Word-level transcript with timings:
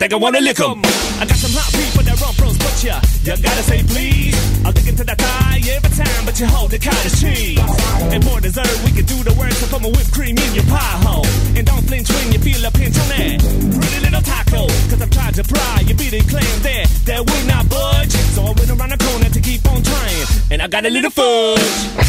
think 0.00 0.14
I 0.14 0.16
wanna 0.16 0.40
lick 0.40 0.58
'em. 0.58 0.80
I 1.20 1.26
got 1.26 1.36
some 1.36 1.52
hot 1.52 1.70
people 1.76 2.02
that 2.08 2.16
run 2.22 2.34
pros, 2.40 2.56
but 2.56 2.72
ya, 2.82 2.96
you 3.22 3.36
gotta 3.36 3.62
say 3.62 3.82
please. 3.84 4.34
I'll 4.64 4.72
into 4.72 5.04
that 5.04 5.18
thigh 5.20 5.60
every 5.76 5.92
time, 5.92 6.22
but 6.24 6.40
you 6.40 6.46
hold 6.46 6.70
the 6.70 6.78
cottage 6.78 7.20
cheese. 7.20 7.60
And 8.12 8.24
more 8.24 8.40
dessert, 8.40 8.72
we 8.84 8.92
can 8.96 9.04
do 9.04 9.22
the 9.22 9.34
work, 9.34 9.52
so 9.52 9.66
put 9.66 9.82
my 9.82 9.90
whipped 9.92 10.10
cream 10.10 10.38
in 10.38 10.54
your 10.54 10.64
pie 10.72 10.96
hole. 11.04 11.26
And 11.54 11.66
don't 11.66 11.84
flinch 11.86 12.08
when 12.08 12.32
you 12.32 12.38
feel 12.38 12.64
a 12.64 12.70
pinch 12.70 12.96
on 12.96 13.08
that. 13.12 13.36
Pretty 13.76 14.00
little 14.00 14.22
taco, 14.22 14.62
cause 14.88 15.02
I've 15.04 15.10
tried 15.10 15.34
to 15.34 15.44
pry, 15.44 15.84
you 15.86 15.94
be 15.94 16.08
the 16.08 16.22
claim 16.32 16.56
there, 16.62 16.86
that 17.04 17.20
we 17.28 17.36
not 17.44 17.68
budge. 17.68 18.12
So 18.34 18.40
I 18.48 18.52
went 18.56 18.70
around 18.72 18.92
the 18.96 19.00
corner 19.04 19.28
to 19.28 19.40
keep 19.40 19.62
on 19.68 19.82
trying, 19.82 20.26
and 20.50 20.62
I 20.62 20.66
got 20.66 20.86
a 20.86 20.90
little 20.90 21.10
fudge. 21.10 21.99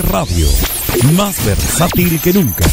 Radio, 0.00 0.48
más 1.12 1.44
versátil 1.44 2.18
que 2.20 2.32
nunca. 2.32 2.64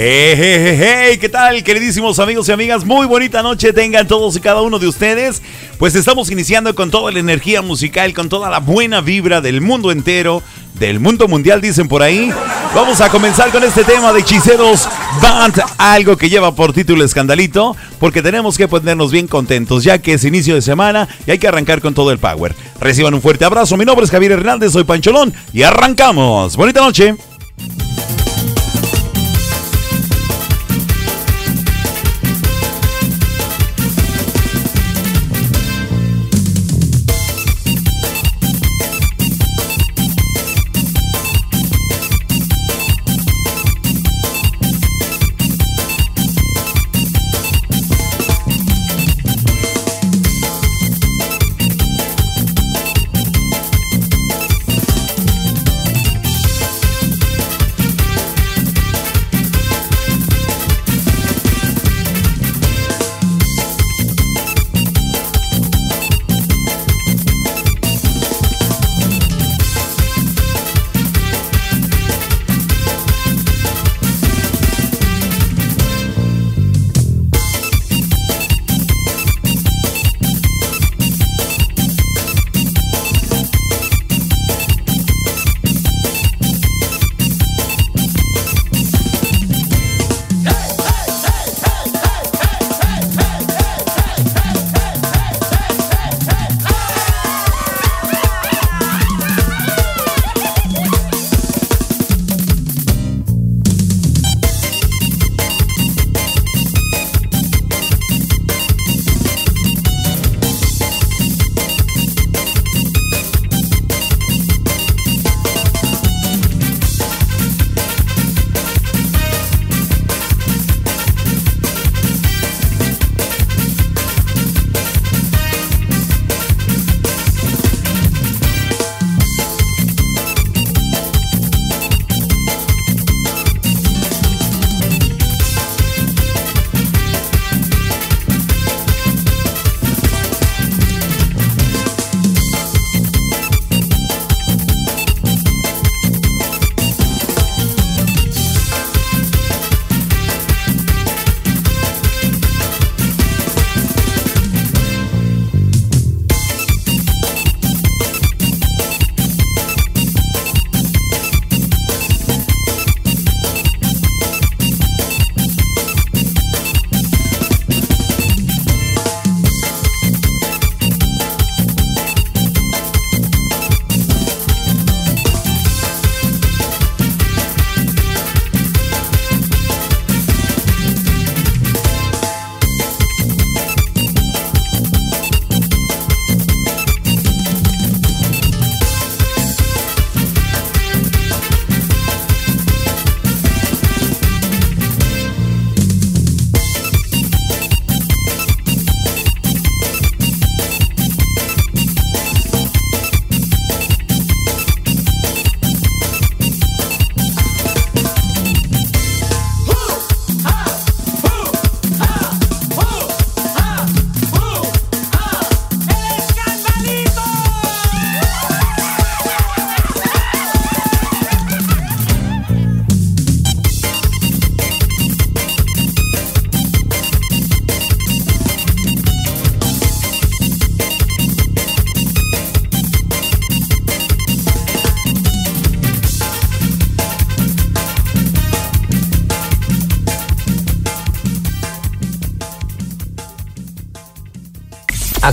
Hey, 0.00 0.34
hey, 0.36 0.78
hey, 0.78 1.18
¿Qué 1.18 1.28
tal, 1.28 1.64
queridísimos 1.64 2.18
amigos 2.18 2.48
y 2.48 2.52
amigas? 2.52 2.84
Muy 2.84 3.06
bonita 3.06 3.42
noche 3.42 3.72
tengan 3.72 4.06
todos 4.06 4.36
y 4.36 4.40
cada 4.40 4.60
uno 4.60 4.78
de 4.78 4.86
ustedes. 4.86 5.42
Pues 5.78 5.94
estamos 5.94 6.30
iniciando 6.30 6.74
con 6.74 6.90
toda 6.90 7.10
la 7.10 7.18
energía 7.18 7.62
musical, 7.62 8.12
con 8.12 8.28
toda 8.28 8.50
la 8.50 8.60
buena 8.60 9.00
vibra 9.00 9.40
del 9.40 9.60
mundo 9.60 9.90
entero, 9.90 10.42
del 10.74 11.00
mundo 11.00 11.28
mundial, 11.28 11.60
dicen 11.60 11.88
por 11.88 12.02
ahí. 12.02 12.32
Vamos 12.74 13.00
a 13.00 13.08
comenzar 13.08 13.50
con 13.50 13.64
este 13.64 13.82
tema 13.84 14.12
de 14.12 14.20
hechiceros 14.20 14.88
Band, 15.22 15.60
algo 15.78 16.16
que 16.16 16.28
lleva 16.28 16.54
por 16.54 16.72
título 16.72 17.04
escandalito, 17.04 17.76
porque 17.98 18.22
tenemos 18.22 18.58
que 18.58 18.68
ponernos 18.68 19.10
bien 19.10 19.26
contentos, 19.26 19.84
ya 19.84 19.98
que 19.98 20.14
es 20.14 20.24
inicio 20.24 20.54
de 20.54 20.62
semana 20.62 21.08
y 21.26 21.30
hay 21.30 21.38
que 21.38 21.48
arrancar 21.48 21.80
con 21.80 21.94
todo 21.94 22.12
el 22.12 22.18
power. 22.18 22.54
Reciban 22.80 23.14
un 23.14 23.22
fuerte 23.22 23.44
abrazo, 23.44 23.76
mi 23.76 23.84
nombre 23.84 24.04
es 24.04 24.10
Javier 24.10 24.32
Hernández, 24.32 24.72
soy 24.72 24.84
Pancholón 24.84 25.32
y 25.52 25.62
arrancamos. 25.62 26.56
Bonita 26.56 26.80
noche. 26.80 27.16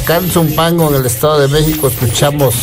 Acá 0.05 0.17
en 0.17 0.29
Zumpango, 0.29 0.89
en 0.89 0.97
el 0.97 1.05
Estado 1.07 1.39
de 1.39 1.47
México, 1.47 1.87
escuchamos 1.87 2.53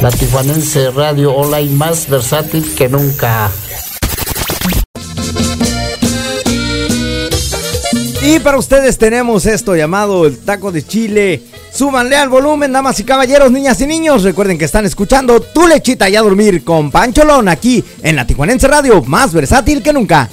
la 0.00 0.10
tijuanense 0.10 0.90
radio 0.90 1.32
online 1.32 1.72
más 1.76 2.08
versátil 2.08 2.74
que 2.74 2.88
nunca. 2.88 3.52
Y 8.20 8.40
para 8.40 8.58
ustedes 8.58 8.98
tenemos 8.98 9.46
esto 9.46 9.76
llamado 9.76 10.26
el 10.26 10.38
taco 10.38 10.72
de 10.72 10.84
chile. 10.84 11.40
Súbanle 11.72 12.16
al 12.16 12.28
volumen, 12.28 12.72
damas 12.72 12.98
y 12.98 13.04
caballeros, 13.04 13.52
niñas 13.52 13.80
y 13.80 13.86
niños. 13.86 14.24
Recuerden 14.24 14.58
que 14.58 14.64
están 14.64 14.84
escuchando 14.84 15.40
Tu 15.40 15.68
Lechita 15.68 16.08
y 16.08 16.16
a 16.16 16.22
Dormir 16.22 16.64
con 16.64 16.90
Pancholón 16.90 17.48
aquí 17.48 17.84
en 18.02 18.16
la 18.16 18.26
Tijuanense 18.26 18.66
Radio, 18.66 19.02
más 19.04 19.32
versátil 19.32 19.84
que 19.84 19.92
nunca. 19.92 20.28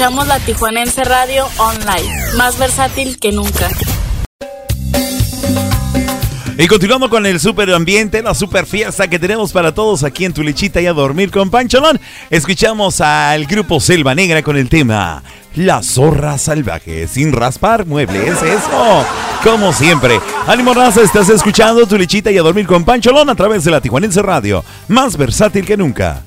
Escuchamos 0.00 0.28
la 0.28 0.40
Tijuanense 0.40 1.04
Radio 1.04 1.46
Online, 1.58 2.10
más 2.38 2.58
versátil 2.58 3.18
que 3.18 3.32
nunca. 3.32 3.68
Y 6.56 6.66
continuando 6.68 7.10
con 7.10 7.26
el 7.26 7.38
super 7.38 7.70
ambiente, 7.74 8.22
la 8.22 8.34
super 8.34 8.64
fiesta 8.64 9.08
que 9.08 9.18
tenemos 9.18 9.52
para 9.52 9.74
todos 9.74 10.02
aquí 10.02 10.24
en 10.24 10.32
Tu 10.32 10.42
Lechita 10.42 10.80
y 10.80 10.86
a 10.86 10.94
dormir 10.94 11.30
con 11.30 11.50
Pancholón, 11.50 12.00
escuchamos 12.30 13.02
al 13.02 13.44
grupo 13.44 13.78
Selva 13.78 14.14
Negra 14.14 14.42
con 14.42 14.56
el 14.56 14.70
tema 14.70 15.22
La 15.54 15.82
zorra 15.82 16.38
salvaje, 16.38 17.06
sin 17.06 17.32
raspar 17.32 17.84
muebles, 17.84 18.42
eso, 18.42 19.04
como 19.44 19.74
siempre. 19.74 20.18
Ánimo 20.46 20.72
raza, 20.72 21.02
estás 21.02 21.28
escuchando 21.28 21.86
Tu 21.86 21.98
Lechita 21.98 22.30
y 22.30 22.38
a 22.38 22.42
dormir 22.42 22.66
con 22.66 22.86
Pancholón 22.86 23.28
a 23.28 23.34
través 23.34 23.64
de 23.64 23.70
la 23.70 23.82
Tijuanense 23.82 24.22
Radio, 24.22 24.64
más 24.88 25.18
versátil 25.18 25.66
que 25.66 25.76
nunca. 25.76 26.22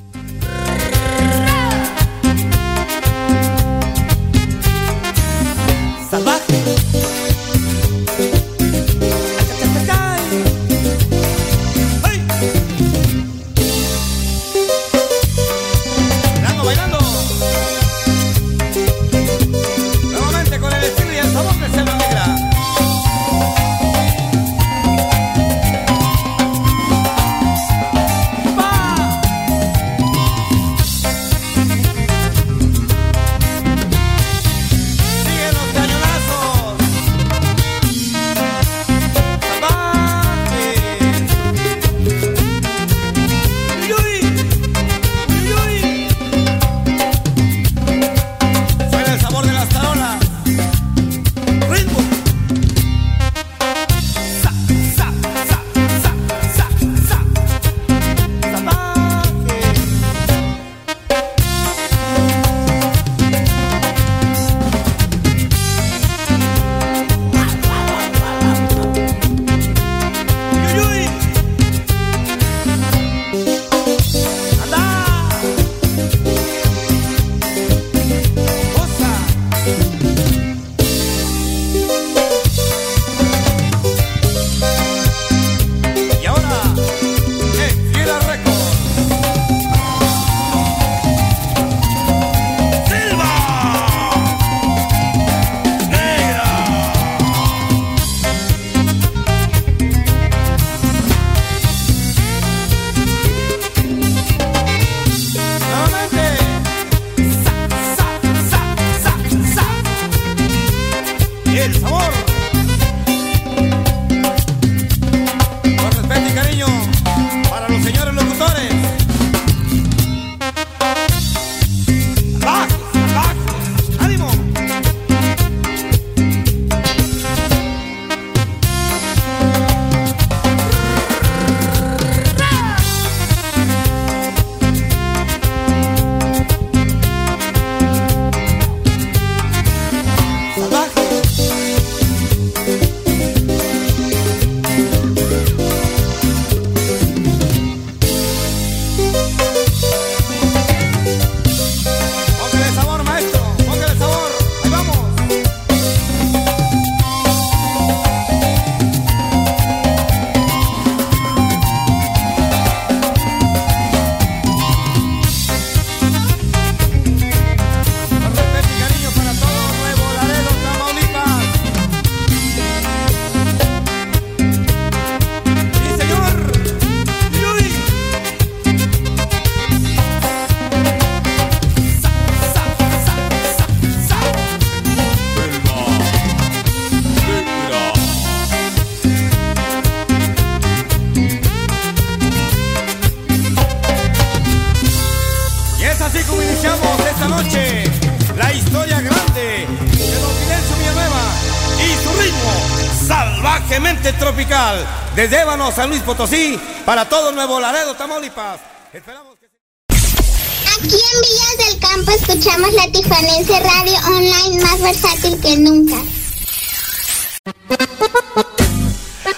Ébano, 205.63 205.71
San 205.71 205.89
Luis 205.89 206.01
Potosí 206.01 206.59
para 206.85 207.07
todo 207.07 207.31
Nuevo 207.31 207.59
Laredo, 207.59 207.95
Tamaulipas. 207.95 208.59
Esperamos 208.91 209.37
que 209.39 209.47
Aquí 209.85 210.95
en 210.95 211.21
Villas 211.21 211.71
del 211.71 211.79
Campo 211.79 212.11
escuchamos 212.11 212.73
la 212.73 212.91
Tijuanense 212.91 213.59
Radio 213.59 213.97
Online 214.07 214.63
más 214.63 214.81
versátil 214.81 215.39
que 215.39 215.57
nunca. 215.57 215.95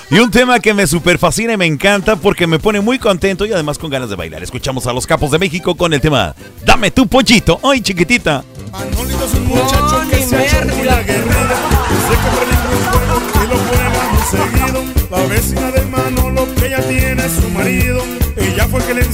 Y 0.10 0.20
un 0.20 0.32
tema 0.32 0.60
que 0.60 0.74
me 0.74 0.88
super 0.88 1.17
fascina 1.17 1.53
y 1.53 1.58
me 1.58 1.65
encanta 1.65 2.15
porque 2.15 2.48
me 2.48 2.58
pone 2.60 2.79
muy 2.79 3.00
contento 3.00 3.46
y 3.46 3.51
además 3.53 3.77
con 3.77 3.89
ganas 3.89 4.10
de 4.10 4.15
bailar. 4.15 4.41
Escuchamos 4.44 4.88
a 4.88 4.94
los 4.94 5.05
capos 5.05 5.32
de 5.32 5.39
México 5.39 5.75
con 5.75 5.94
el 5.94 6.01
tema 6.01 6.36
Dame 6.63 6.91
tu 6.91 7.08
pollito. 7.08 7.60
¡Ay, 7.63 7.82
chiquitita! 7.82 8.44
Manolito 8.72 9.25
es 9.25 9.34
un 9.34 9.46
muchacho 9.46 10.03
que 10.10 10.24
se 10.24 10.36
ha 10.36 10.46
hecho 10.46 10.75
muy 10.75 10.88
aguerrido 10.88 11.55
Desde 11.89 12.15
que 12.15 12.29
prende 12.36 12.55
un 12.72 12.84
fuego 12.91 13.22
y 13.36 13.48
lo 13.48 13.58
prueba 13.58 14.03
muy 14.12 14.24
seguido 14.32 14.84
La 15.12 15.27
vecina 15.27 15.75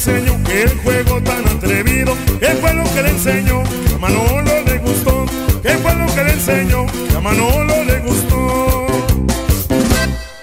enseñó 0.01 0.39
el 0.50 0.77
juego 0.79 1.22
tan 1.22 1.48
atrevido 1.48 2.17
¿Qué 2.39 2.48
fue 2.60 2.74
lo 2.74 2.84
que 2.84 3.03
le 3.03 3.10
enseñó? 3.10 3.62
A 3.93 3.98
Manolo 4.00 4.62
le 4.65 4.77
gustó 4.79 5.25
¿Qué 5.62 5.70
fue 5.77 5.96
lo 5.96 6.08
que 6.08 6.24
le 6.24 6.34
enseñó? 6.34 6.86
Que 7.10 7.15
a 7.15 7.20
Manolo 7.20 7.84
le 7.84 8.00
gustó 8.00 8.88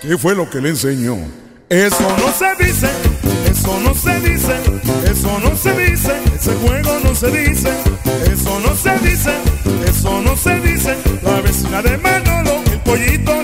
¿Qué 0.00 0.16
fue 0.16 0.34
lo 0.36 0.48
que 0.48 0.60
le 0.60 0.68
enseñó? 0.70 1.16
Eso 1.68 2.16
no 2.18 2.32
se 2.32 2.64
dice, 2.64 2.88
eso 3.50 3.78
no 3.80 3.94
se 3.94 4.20
dice, 4.20 4.54
eso 5.04 5.38
no 5.40 5.54
se 5.54 5.70
dice, 5.76 6.12
ese 6.34 6.54
juego 6.54 6.98
no 7.04 7.14
se 7.14 7.30
dice, 7.30 7.68
eso 8.32 8.58
no 8.60 8.74
se 8.74 8.98
dice, 9.06 9.32
eso 9.86 10.22
no 10.22 10.34
se 10.34 10.60
dice. 10.60 10.96
La 11.22 11.42
vecina 11.42 11.82
de 11.82 11.98
Manolo, 11.98 12.62
el 12.72 12.80
pollito 12.80 13.37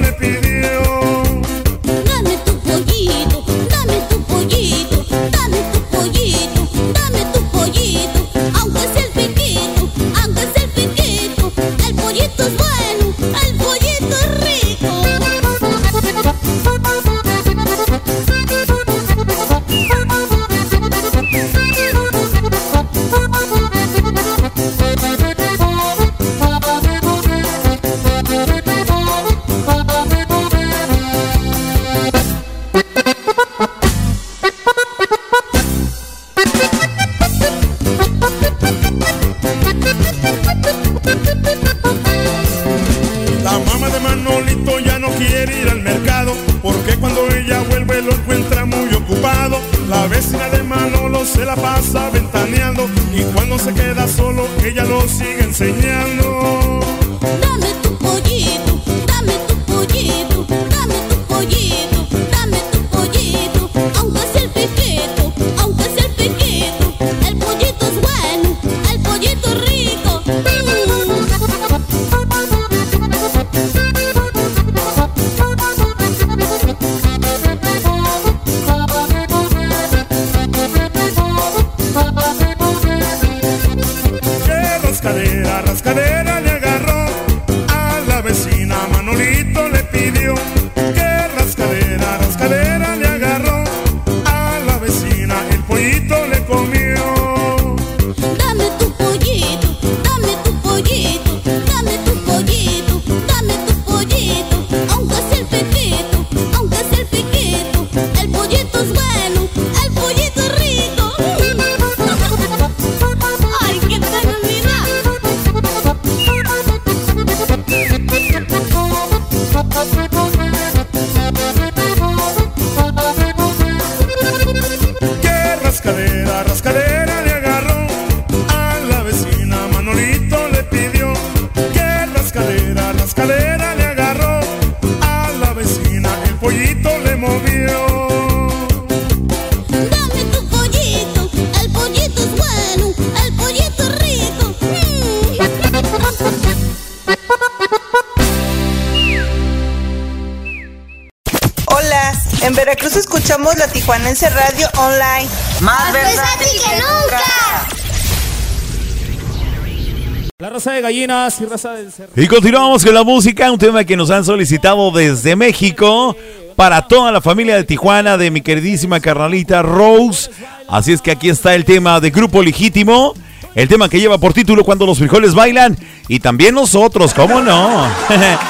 raza 160.65 160.77
de 160.77 160.81
gallinas 160.81 161.41
y 161.43 161.45
raza 161.45 161.73
del 161.73 161.93
cerro. 161.93 162.11
Y 162.17 162.27
continuamos 162.27 162.83
con 162.83 162.95
la 162.95 163.05
música, 163.05 163.53
un 163.53 163.59
tema 163.59 163.85
que 163.85 163.99
nos 163.99 164.11
han 164.11 164.25
solicitado 164.25 164.91
desde 164.93 165.37
México 165.37 166.17
para 166.57 166.81
toda 166.81 167.13
la 167.13 167.21
familia 167.21 167.57
de 167.57 167.65
Tijuana, 167.65 168.17
de 168.17 168.31
mi 168.31 168.41
queridísima 168.41 168.99
carnalita 168.99 169.61
Rose. 169.61 170.31
Así 170.67 170.93
es 170.93 171.03
que 171.03 171.11
aquí 171.11 171.29
está 171.29 171.55
el 171.55 171.67
tema 171.67 172.01
de 172.01 172.09
Grupo 172.11 172.43
Legítimo, 172.43 173.13
el 173.55 173.69
tema 173.69 173.91
que 173.91 174.01
lleva 174.01 174.17
por 174.17 174.33
título 174.33 174.65
Cuando 174.65 174.87
los 174.87 174.97
frijoles 174.97 175.35
bailan, 175.35 175.77
y 176.09 176.21
también 176.21 176.55
nosotros, 176.55 177.13
¿cómo 177.13 177.43
no? 177.43 177.87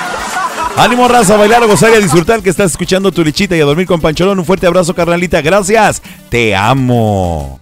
Ánimo 0.76 1.08
raza, 1.08 1.34
a 1.34 1.38
bailar, 1.38 1.64
a 1.64 1.66
gozar 1.66 1.90
y 1.90 1.96
a 1.96 2.00
disfrutar 2.00 2.42
que 2.42 2.50
estás 2.50 2.70
escuchando 2.70 3.10
tu 3.10 3.24
lechita 3.24 3.56
y 3.56 3.60
a 3.60 3.64
dormir 3.64 3.86
con 3.88 4.00
Pancholón. 4.00 4.38
Un 4.38 4.44
fuerte 4.44 4.68
abrazo, 4.68 4.94
carnalita, 4.94 5.40
gracias, 5.40 6.00
te 6.28 6.54
amo. 6.54 7.60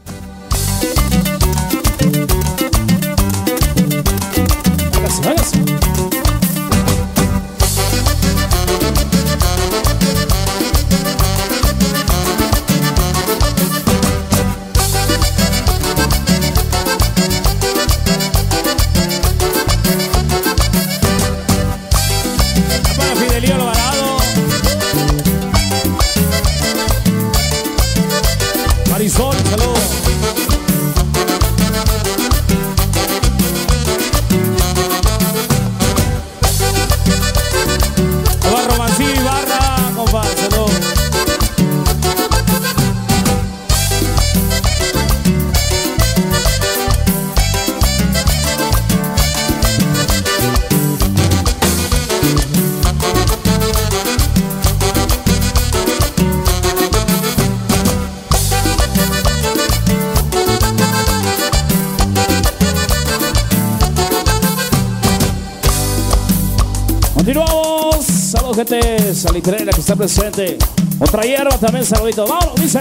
Que 69.31 69.81
está 69.81 69.95
presente. 69.95 70.59
Otra 70.99 71.23
hierba 71.23 71.57
también, 71.59 71.85
saludito. 71.85 72.27
Vámonos, 72.27 72.57
dice. 72.57 72.81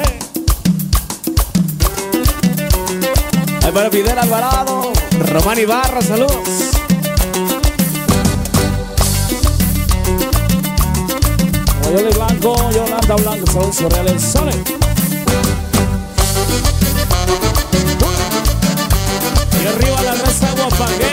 Ahí 3.63 3.71
para 3.71 3.91
Fidel 3.91 4.17
Alvarado. 4.17 4.91
Román 5.27 5.59
Ibarra, 5.59 6.01
saludos. 6.01 6.33
Yoli 11.91 12.13
Blanco, 12.13 12.55
Yolanda 12.71 13.15
Blanco, 13.15 13.51
saludos 13.51 13.77
cordiales. 13.77 14.21
Sale. 14.21 14.51
Y 19.61 19.67
arriba 19.67 20.01
la 20.03 20.13
raza 20.15 20.51
guapanguera, 20.55 21.10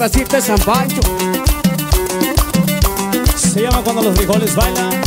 Racista 0.00 0.36
de 0.36 0.42
San 0.42 0.58
Pancho. 0.60 1.02
Se 3.36 3.60
llama 3.60 3.82
cuando 3.84 4.00
los 4.00 4.16
frijoles 4.16 4.56
bailan. 4.56 4.98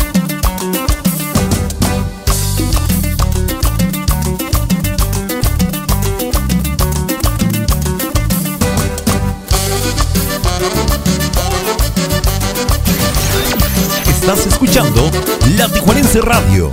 Estás 14.06 14.46
escuchando 14.46 15.10
La 15.58 15.70
Tijuanense 15.70 16.22
Radio, 16.22 16.72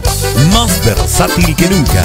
más 0.53 0.85
versátil 0.85 1.57
que 1.57 1.71
nunca. 1.71 2.05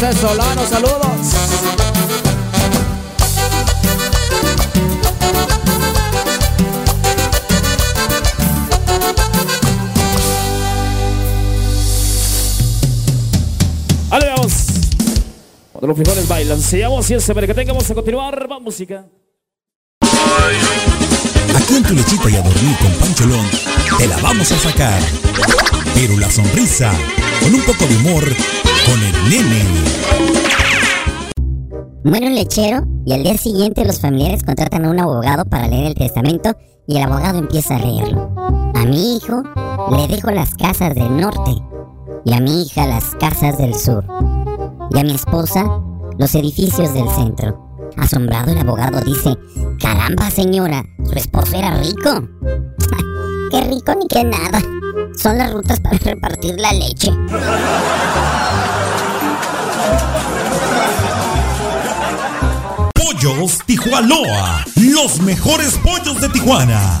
RC 0.00 0.16
Solano, 0.16 0.64
saludos. 0.64 1.00
Vamos. 14.08 14.52
Cuando 15.72 15.88
los 15.88 15.96
frijoles 15.96 16.28
bailan, 16.28 16.60
se 16.60 16.78
llama 16.78 17.00
así 17.00 17.14
ese, 17.14 17.34
para 17.34 17.48
que 17.48 17.54
tengamos 17.54 17.90
a 17.90 17.94
continuar. 17.94 18.48
Va 18.50 18.60
música. 18.60 19.04
Aquí 21.56 21.76
en 21.76 21.82
tu 21.82 21.94
lechita 21.94 22.30
y 22.30 22.36
a 22.36 22.42
dormir 22.42 22.76
con 22.78 22.92
Pancholón, 22.92 23.46
te 23.98 24.06
la 24.06 24.16
vamos 24.18 24.52
a 24.52 24.58
sacar. 24.58 25.02
Pero 25.94 26.16
la 26.18 26.30
sonrisa, 26.30 26.92
con 27.40 27.54
un 27.54 27.60
poco 27.62 27.84
de 27.86 27.96
humor, 27.96 28.24
con 28.86 29.02
el 29.02 29.30
nene. 29.30 29.64
Muere 32.04 32.26
un 32.26 32.34
lechero 32.34 32.86
y 33.04 33.12
al 33.12 33.22
día 33.22 33.36
siguiente 33.36 33.84
los 33.84 34.00
familiares 34.00 34.42
contratan 34.42 34.84
a 34.84 34.90
un 34.90 35.00
abogado 35.00 35.44
para 35.44 35.68
leer 35.68 35.86
el 35.86 35.94
testamento 35.94 36.56
y 36.86 36.96
el 36.96 37.02
abogado 37.02 37.38
empieza 37.38 37.76
a 37.76 37.80
leerlo. 37.80 38.32
A 38.74 38.84
mi 38.86 39.16
hijo 39.16 39.42
le 39.90 40.08
dejo 40.08 40.30
las 40.30 40.54
casas 40.54 40.94
del 40.94 41.16
norte 41.16 41.52
y 42.24 42.32
a 42.32 42.40
mi 42.40 42.62
hija 42.62 42.86
las 42.86 43.14
casas 43.16 43.58
del 43.58 43.74
sur 43.74 44.04
y 44.90 44.98
a 44.98 45.04
mi 45.04 45.14
esposa 45.14 45.64
los 46.18 46.34
edificios 46.34 46.94
del 46.94 47.08
centro. 47.10 47.66
Asombrado 47.96 48.52
el 48.52 48.58
abogado 48.58 49.00
dice, 49.00 49.36
caramba 49.80 50.30
señora, 50.30 50.84
su 51.04 51.14
esposo 51.14 51.56
era 51.56 51.76
rico. 51.76 52.28
qué 53.50 53.60
rico 53.62 53.94
ni 53.94 54.06
qué 54.08 54.24
nada. 54.24 54.77
Son 55.20 55.36
las 55.36 55.52
rutas 55.52 55.80
para 55.80 55.98
repartir 55.98 56.54
la 56.58 56.72
leche. 56.72 57.10
Pollos 62.94 63.58
Tijuanoa, 63.66 64.64
los 64.76 65.20
mejores 65.20 65.76
pollos 65.78 66.20
de 66.20 66.28
Tijuana. 66.28 67.00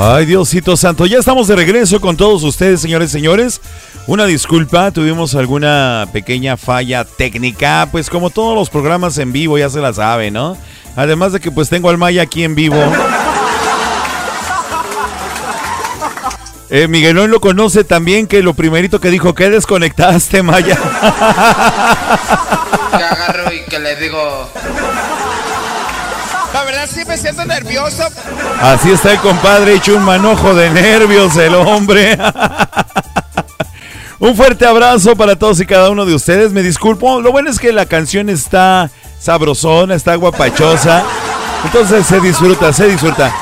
Ay, 0.08 0.24
Diosito 0.24 0.76
Santo, 0.76 1.04
ya 1.04 1.18
estamos 1.18 1.48
de 1.48 1.56
regreso 1.56 2.00
con 2.00 2.16
todos 2.16 2.44
ustedes, 2.44 2.80
señores 2.80 3.10
y 3.10 3.12
señores. 3.14 3.60
Una 4.06 4.24
disculpa, 4.24 4.92
tuvimos 4.92 5.34
alguna 5.34 6.06
pequeña 6.12 6.56
falla 6.56 7.04
técnica, 7.04 7.88
pues 7.90 8.08
como 8.08 8.30
todos 8.30 8.54
los 8.54 8.70
programas 8.70 9.18
en 9.18 9.32
vivo 9.32 9.58
ya 9.58 9.68
se 9.68 9.80
la 9.80 9.92
sabe, 9.92 10.30
¿no? 10.30 10.56
Además 10.94 11.32
de 11.32 11.40
que 11.40 11.50
pues 11.50 11.68
tengo 11.68 11.90
al 11.90 11.98
Maya 11.98 12.22
aquí 12.22 12.44
en 12.44 12.54
vivo. 12.54 12.80
Eh, 16.70 16.86
Miguelón 16.86 17.32
lo 17.32 17.40
conoce 17.40 17.82
también, 17.82 18.28
que 18.28 18.42
lo 18.42 18.54
primerito 18.54 19.00
que 19.00 19.10
dijo, 19.10 19.34
que 19.34 19.50
desconectaste, 19.50 20.40
Maya? 20.44 20.78
Que 22.96 23.02
agarro 23.02 23.52
y 23.52 23.64
que 23.68 23.78
le 23.80 23.96
digo. 23.96 24.50
Me 26.94 27.18
siento 27.18 27.44
nervioso. 27.44 28.04
Así 28.60 28.92
está 28.92 29.12
el 29.12 29.18
compadre, 29.18 29.74
hecho 29.74 29.96
un 29.96 30.04
manojo 30.04 30.54
de 30.54 30.70
nervios 30.70 31.36
el 31.36 31.54
hombre. 31.56 32.16
un 34.20 34.36
fuerte 34.36 34.66
abrazo 34.66 35.16
para 35.16 35.36
todos 35.36 35.60
y 35.60 35.66
cada 35.66 35.90
uno 35.90 36.06
de 36.06 36.14
ustedes. 36.14 36.52
Me 36.52 36.62
disculpo, 36.62 37.20
lo 37.20 37.32
bueno 37.32 37.50
es 37.50 37.58
que 37.58 37.72
la 37.72 37.86
canción 37.86 38.30
está 38.30 38.88
sabrosona, 39.18 39.96
está 39.96 40.14
guapachosa. 40.14 41.04
Entonces 41.64 42.06
se 42.06 42.20
disfruta, 42.20 42.72
se 42.72 42.86
disfruta. 42.86 43.34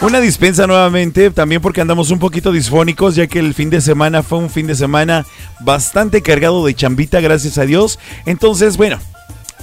Una 0.00 0.20
dispensa 0.20 0.66
nuevamente, 0.68 1.30
también 1.30 1.60
porque 1.60 1.80
andamos 1.80 2.10
un 2.10 2.20
poquito 2.20 2.52
disfónicos, 2.52 3.16
ya 3.16 3.26
que 3.26 3.40
el 3.40 3.52
fin 3.52 3.68
de 3.68 3.80
semana 3.80 4.22
fue 4.22 4.38
un 4.38 4.48
fin 4.50 4.68
de 4.68 4.76
semana 4.76 5.26
bastante 5.60 6.22
cargado 6.22 6.64
de 6.64 6.74
chambita, 6.74 7.20
gracias 7.20 7.58
a 7.58 7.66
Dios. 7.66 7.98
Entonces, 8.26 8.76
bueno, 8.76 8.98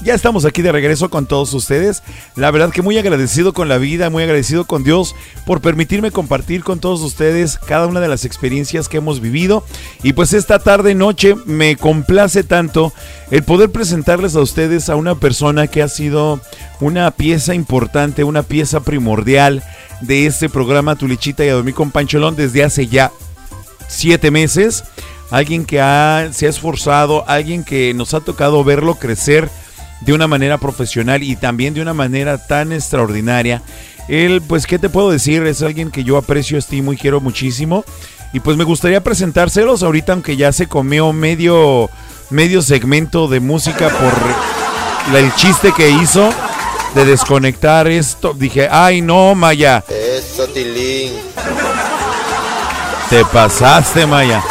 ya 0.01 0.13
estamos 0.13 0.45
aquí 0.45 0.61
de 0.61 0.71
regreso 0.71 1.09
con 1.09 1.25
todos 1.25 1.53
ustedes. 1.53 2.03
La 2.35 2.51
verdad 2.51 2.71
que 2.71 2.81
muy 2.81 2.97
agradecido 2.97 3.53
con 3.53 3.67
la 3.67 3.77
vida, 3.77 4.09
muy 4.09 4.23
agradecido 4.23 4.65
con 4.65 4.83
Dios 4.83 5.15
por 5.45 5.61
permitirme 5.61 6.11
compartir 6.11 6.63
con 6.63 6.79
todos 6.79 7.01
ustedes 7.01 7.57
cada 7.57 7.87
una 7.87 7.99
de 7.99 8.07
las 8.07 8.25
experiencias 8.25 8.87
que 8.87 8.97
hemos 8.97 9.19
vivido. 9.19 9.63
Y 10.03 10.13
pues 10.13 10.33
esta 10.33 10.59
tarde 10.59 10.95
noche 10.95 11.35
me 11.45 11.75
complace 11.75 12.43
tanto 12.43 12.93
el 13.31 13.43
poder 13.43 13.71
presentarles 13.71 14.35
a 14.35 14.41
ustedes 14.41 14.89
a 14.89 14.95
una 14.95 15.15
persona 15.15 15.67
que 15.67 15.81
ha 15.81 15.89
sido 15.89 16.39
una 16.79 17.11
pieza 17.11 17.53
importante, 17.53 18.23
una 18.23 18.43
pieza 18.43 18.79
primordial 18.79 19.63
de 20.01 20.25
este 20.25 20.49
programa 20.49 20.95
Tulichita 20.95 21.43
y 21.43 21.49
a 21.49 21.53
dormir 21.53 21.73
con 21.73 21.91
Pancholón 21.91 22.35
desde 22.35 22.63
hace 22.63 22.87
ya 22.87 23.11
siete 23.87 24.31
meses. 24.31 24.85
Alguien 25.29 25.65
que 25.65 25.79
ha, 25.79 26.29
se 26.31 26.47
ha 26.47 26.49
esforzado, 26.49 27.23
alguien 27.27 27.63
que 27.63 27.93
nos 27.93 28.15
ha 28.15 28.19
tocado 28.19 28.63
verlo 28.63 28.95
crecer 28.95 29.49
de 30.01 30.13
una 30.13 30.27
manera 30.27 30.57
profesional 30.57 31.23
y 31.23 31.35
también 31.35 31.73
de 31.73 31.81
una 31.81 31.93
manera 31.93 32.37
tan 32.37 32.71
extraordinaria. 32.71 33.61
Él, 34.07 34.41
pues, 34.41 34.65
¿qué 34.65 34.79
te 34.79 34.89
puedo 34.89 35.11
decir? 35.11 35.43
Es 35.45 35.61
alguien 35.61 35.91
que 35.91 36.03
yo 36.03 36.17
aprecio, 36.17 36.57
estimo 36.57 36.93
y 36.93 36.97
quiero 36.97 37.21
muchísimo. 37.21 37.83
Y 38.33 38.39
pues 38.39 38.57
me 38.57 38.63
gustaría 38.63 39.03
presentárselos 39.03 39.81
ahorita, 39.83 40.13
aunque 40.13 40.37
ya 40.37 40.51
se 40.51 40.67
comió 40.67 41.11
medio, 41.13 41.89
medio 42.29 42.61
segmento 42.61 43.27
de 43.27 43.39
música 43.39 43.89
por 43.89 45.15
el 45.17 45.33
chiste 45.35 45.71
que 45.75 45.89
hizo 45.89 46.29
de 46.93 47.05
desconectar 47.05 47.87
esto. 47.87 48.33
Dije, 48.33 48.67
ay 48.69 49.01
no, 49.01 49.33
Maya, 49.33 49.83
Eso, 49.89 50.47
Tilín. 50.47 51.13
te 53.09 53.25
pasaste, 53.25 54.05
Maya. 54.05 54.43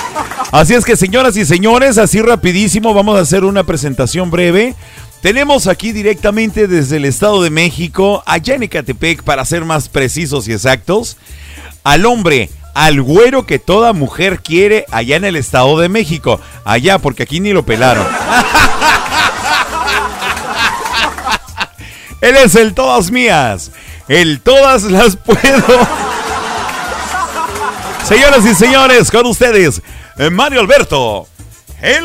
Así 0.50 0.74
es 0.74 0.84
que, 0.84 0.96
señoras 0.96 1.36
y 1.36 1.44
señores, 1.44 1.98
así 1.98 2.20
rapidísimo, 2.22 2.94
vamos 2.94 3.18
a 3.18 3.22
hacer 3.22 3.44
una 3.44 3.64
presentación 3.64 4.30
breve. 4.30 4.74
Tenemos 5.22 5.66
aquí 5.66 5.90
directamente 5.90 6.68
desde 6.68 6.96
el 6.96 7.04
Estado 7.04 7.42
de 7.42 7.50
México, 7.50 8.22
allá 8.24 8.54
en 8.54 8.62
Ecatepec, 8.62 9.24
para 9.24 9.44
ser 9.44 9.64
más 9.64 9.88
precisos 9.88 10.46
y 10.46 10.52
exactos, 10.52 11.16
al 11.82 12.06
hombre, 12.06 12.50
al 12.72 13.02
güero 13.02 13.44
que 13.44 13.58
toda 13.58 13.92
mujer 13.92 14.40
quiere 14.40 14.84
allá 14.92 15.16
en 15.16 15.24
el 15.24 15.34
Estado 15.34 15.76
de 15.80 15.88
México. 15.88 16.40
Allá, 16.64 17.00
porque 17.00 17.24
aquí 17.24 17.40
ni 17.40 17.52
lo 17.52 17.66
pelaron. 17.66 18.06
Él 22.20 22.36
es 22.36 22.54
el 22.54 22.74
todas 22.74 23.10
mías, 23.10 23.72
el 24.06 24.40
todas 24.40 24.84
las 24.84 25.16
puedo. 25.16 25.38
Señoras 28.04 28.46
y 28.46 28.54
señores, 28.54 29.10
con 29.10 29.26
ustedes, 29.26 29.82
eh, 30.16 30.30
Mario 30.30 30.60
Alberto, 30.60 31.26
el 31.82 32.04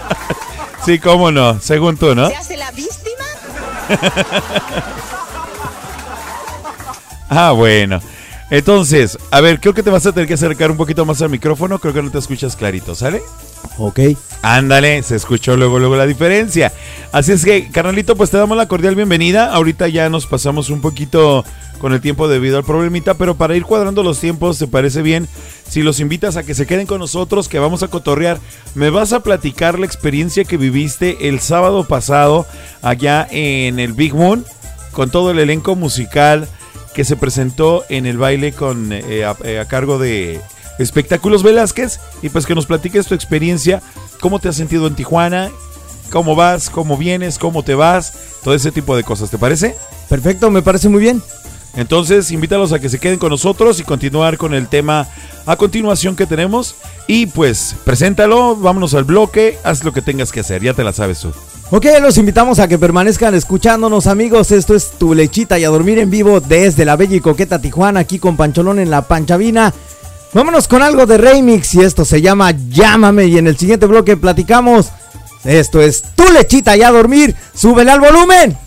Sí, 0.85 0.99
cómo 0.99 1.31
no, 1.31 1.59
según 1.59 1.97
tú, 1.97 2.15
¿no? 2.15 2.27
¿Se 2.29 2.35
hace 2.35 2.57
la 2.57 2.71
víctima? 2.71 3.25
Ah, 7.33 7.51
bueno. 7.51 8.01
Entonces, 8.51 9.17
a 9.31 9.39
ver, 9.39 9.61
creo 9.61 9.73
que 9.73 9.81
te 9.81 9.89
vas 9.89 10.05
a 10.05 10.11
tener 10.11 10.27
que 10.27 10.33
acercar 10.33 10.69
un 10.71 10.75
poquito 10.75 11.05
más 11.05 11.21
al 11.21 11.29
micrófono. 11.29 11.79
Creo 11.79 11.93
que 11.93 12.01
no 12.01 12.11
te 12.11 12.17
escuchas 12.17 12.57
clarito, 12.57 12.95
¿sale? 12.95 13.21
Ok. 13.77 13.99
Ándale, 14.41 15.01
se 15.03 15.15
escuchó 15.15 15.55
luego, 15.55 15.79
luego 15.79 15.95
la 15.95 16.05
diferencia. 16.05 16.73
Así 17.13 17.31
es 17.31 17.45
que, 17.45 17.69
carnalito, 17.69 18.17
pues 18.17 18.29
te 18.29 18.37
damos 18.37 18.57
la 18.57 18.67
cordial 18.67 18.95
bienvenida. 18.95 19.53
Ahorita 19.53 19.87
ya 19.87 20.09
nos 20.09 20.27
pasamos 20.27 20.69
un 20.69 20.81
poquito 20.81 21.45
con 21.79 21.93
el 21.93 22.01
tiempo 22.01 22.27
debido 22.27 22.57
al 22.57 22.65
problemita, 22.65 23.13
pero 23.13 23.35
para 23.35 23.55
ir 23.55 23.63
cuadrando 23.63 24.03
los 24.03 24.19
tiempos, 24.19 24.59
¿te 24.59 24.67
parece 24.67 25.01
bien? 25.01 25.29
Si 25.69 25.81
los 25.81 26.01
invitas 26.01 26.35
a 26.35 26.43
que 26.43 26.53
se 26.53 26.67
queden 26.67 26.87
con 26.87 26.99
nosotros, 26.99 27.47
que 27.47 27.57
vamos 27.57 27.83
a 27.83 27.87
cotorrear, 27.87 28.37
me 28.75 28.89
vas 28.89 29.13
a 29.13 29.21
platicar 29.21 29.79
la 29.79 29.85
experiencia 29.85 30.43
que 30.43 30.57
viviste 30.57 31.29
el 31.29 31.39
sábado 31.39 31.85
pasado 31.85 32.45
allá 32.81 33.25
en 33.31 33.79
el 33.79 33.93
Big 33.93 34.13
Moon, 34.13 34.45
con 34.91 35.09
todo 35.09 35.31
el 35.31 35.39
elenco 35.39 35.77
musical 35.77 36.49
que 36.93 37.05
se 37.05 37.15
presentó 37.15 37.83
en 37.89 38.05
el 38.05 38.17
baile 38.17 38.53
con 38.53 38.91
eh, 38.91 39.23
a, 39.23 39.35
eh, 39.43 39.59
a 39.59 39.65
cargo 39.65 39.97
de 39.97 40.41
Espectáculos 40.79 41.43
Velázquez 41.43 41.99
y 42.21 42.29
pues 42.29 42.45
que 42.45 42.55
nos 42.55 42.65
platiques 42.65 43.07
tu 43.07 43.15
experiencia, 43.15 43.81
cómo 44.19 44.39
te 44.39 44.49
has 44.49 44.55
sentido 44.55 44.87
en 44.87 44.95
Tijuana, 44.95 45.51
cómo 46.11 46.35
vas, 46.35 46.69
cómo 46.69 46.97
vienes, 46.97 47.37
cómo 47.37 47.63
te 47.63 47.75
vas, 47.75 48.13
todo 48.43 48.53
ese 48.53 48.71
tipo 48.71 48.95
de 48.95 49.03
cosas, 49.03 49.29
¿te 49.29 49.37
parece? 49.37 49.75
Perfecto, 50.09 50.51
me 50.51 50.61
parece 50.61 50.89
muy 50.89 51.01
bien. 51.01 51.21
Entonces, 51.75 52.31
invítalos 52.31 52.73
a 52.73 52.79
que 52.79 52.89
se 52.89 52.99
queden 52.99 53.17
con 53.17 53.29
nosotros 53.29 53.79
y 53.79 53.83
continuar 53.83 54.37
con 54.37 54.53
el 54.53 54.67
tema 54.67 55.07
a 55.45 55.55
continuación 55.55 56.15
que 56.15 56.25
tenemos. 56.25 56.75
Y 57.07 57.27
pues, 57.27 57.75
preséntalo, 57.85 58.57
vámonos 58.57 58.93
al 58.93 59.05
bloque, 59.05 59.57
haz 59.63 59.83
lo 59.83 59.93
que 59.93 60.01
tengas 60.01 60.31
que 60.31 60.41
hacer, 60.41 60.61
ya 60.61 60.73
te 60.73 60.83
la 60.83 60.91
sabes 60.91 61.21
tú. 61.21 61.31
Ok, 61.73 61.85
los 62.01 62.17
invitamos 62.17 62.59
a 62.59 62.67
que 62.67 62.77
permanezcan 62.77 63.33
escuchándonos, 63.33 64.05
amigos. 64.05 64.51
Esto 64.51 64.75
es 64.75 64.91
Tu 64.91 65.15
Lechita 65.15 65.57
y 65.57 65.63
a 65.63 65.69
dormir 65.69 65.99
en 65.99 66.09
vivo 66.09 66.41
desde 66.41 66.83
la 66.83 66.97
bella 66.97 67.15
y 67.15 67.21
coqueta 67.21 67.61
Tijuana, 67.61 68.01
aquí 68.01 68.19
con 68.19 68.35
Pancholón 68.35 68.77
en 68.79 68.89
la 68.89 69.03
Panchavina. 69.03 69.73
Vámonos 70.33 70.67
con 70.67 70.81
algo 70.81 71.05
de 71.05 71.17
remix 71.17 71.73
y 71.75 71.79
esto 71.79 72.03
se 72.03 72.21
llama 72.21 72.51
Llámame. 72.51 73.27
Y 73.27 73.37
en 73.37 73.47
el 73.47 73.57
siguiente 73.57 73.85
bloque 73.85 74.17
platicamos. 74.17 74.89
Esto 75.45 75.79
es 75.79 76.03
Tu 76.13 76.29
Lechita 76.33 76.75
y 76.75 76.83
a 76.83 76.91
dormir. 76.91 77.33
Súbele 77.55 77.91
al 77.91 78.01
volumen. 78.01 78.57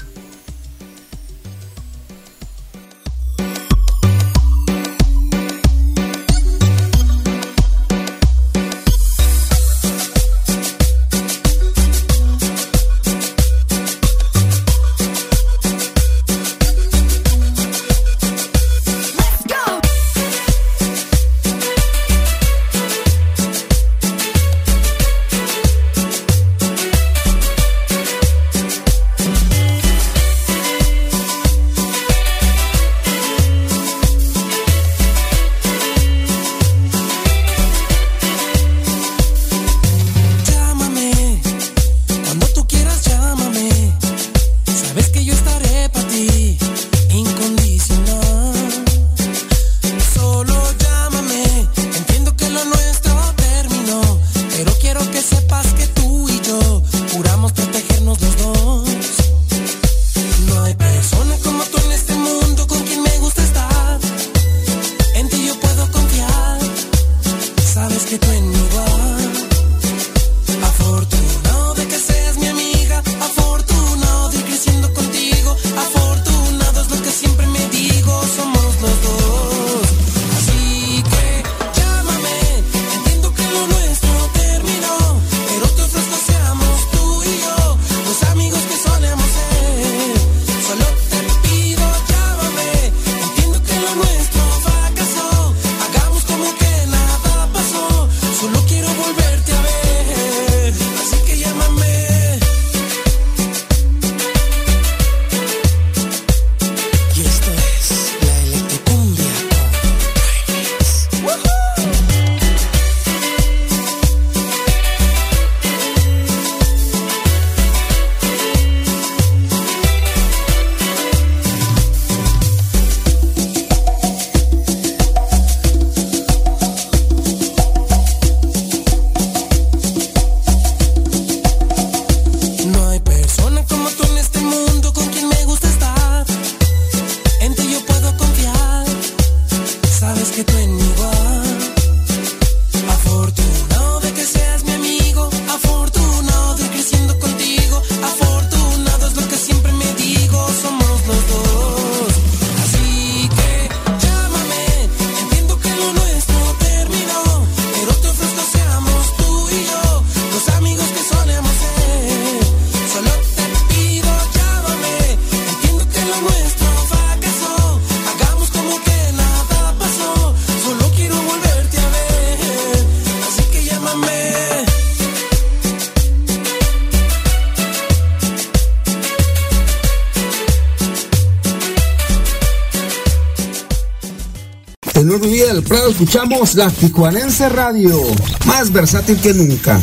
Escuchamos 186.04 186.54
la 186.54 186.68
Tijuanense 186.68 187.48
Radio, 187.48 187.96
más 188.44 188.70
versátil 188.70 189.18
que 189.22 189.32
nunca. 189.32 189.80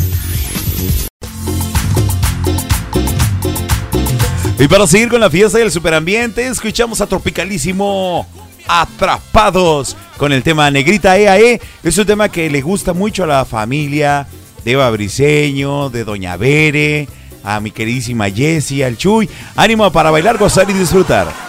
Y 4.56 4.68
para 4.68 4.86
seguir 4.86 5.08
con 5.08 5.20
la 5.20 5.28
fiesta 5.28 5.58
y 5.58 5.62
el 5.62 5.72
superambiente, 5.72 6.46
escuchamos 6.46 7.00
a 7.00 7.08
Tropicalísimo 7.08 8.24
Atrapados 8.68 9.96
con 10.16 10.32
el 10.32 10.44
tema 10.44 10.70
Negrita 10.70 11.18
EAE. 11.18 11.60
Es 11.82 11.98
un 11.98 12.06
tema 12.06 12.28
que 12.28 12.48
le 12.48 12.60
gusta 12.60 12.92
mucho 12.92 13.24
a 13.24 13.26
la 13.26 13.44
familia 13.44 14.28
de 14.64 14.70
Eva 14.70 14.92
de 14.92 16.04
Doña 16.04 16.36
Bere, 16.36 17.08
a 17.42 17.58
mi 17.58 17.72
queridísima 17.72 18.30
Jessie, 18.30 18.84
al 18.84 18.96
Chuy. 18.96 19.28
Ánimo 19.56 19.90
para 19.90 20.12
bailar, 20.12 20.38
gozar 20.38 20.70
y 20.70 20.72
disfrutar. 20.72 21.41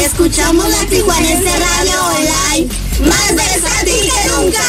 Escuchamos 0.00 0.68
la 0.68 0.84
Tijuanense 0.88 1.50
Radio 1.58 2.04
Online, 2.04 2.68
más 3.08 3.34
versátil 3.34 4.10
que 4.10 4.28
nunca. 4.30 4.62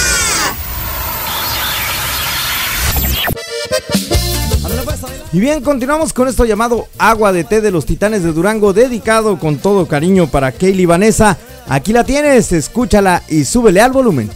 Y 5.33 5.39
bien, 5.39 5.61
continuamos 5.61 6.13
con 6.13 6.27
esto 6.27 6.45
llamado 6.45 6.87
Agua 6.97 7.31
de 7.31 7.43
Té 7.43 7.61
de 7.61 7.69
los 7.69 7.85
Titanes 7.85 8.23
de 8.23 8.33
Durango, 8.33 8.73
dedicado 8.73 9.37
con 9.37 9.57
todo 9.57 9.87
cariño 9.87 10.27
para 10.27 10.51
Kaylee 10.51 10.85
Vanessa. 10.85 11.37
Aquí 11.67 11.93
la 11.93 12.03
tienes, 12.03 12.51
escúchala 12.51 13.21
y 13.27 13.45
súbele 13.45 13.81
al 13.81 13.91
volumen. 13.91 14.31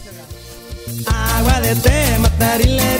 Agua 1.06 1.60
de 1.60 1.74
té, 1.76 2.18
matarilerile, 2.20 2.91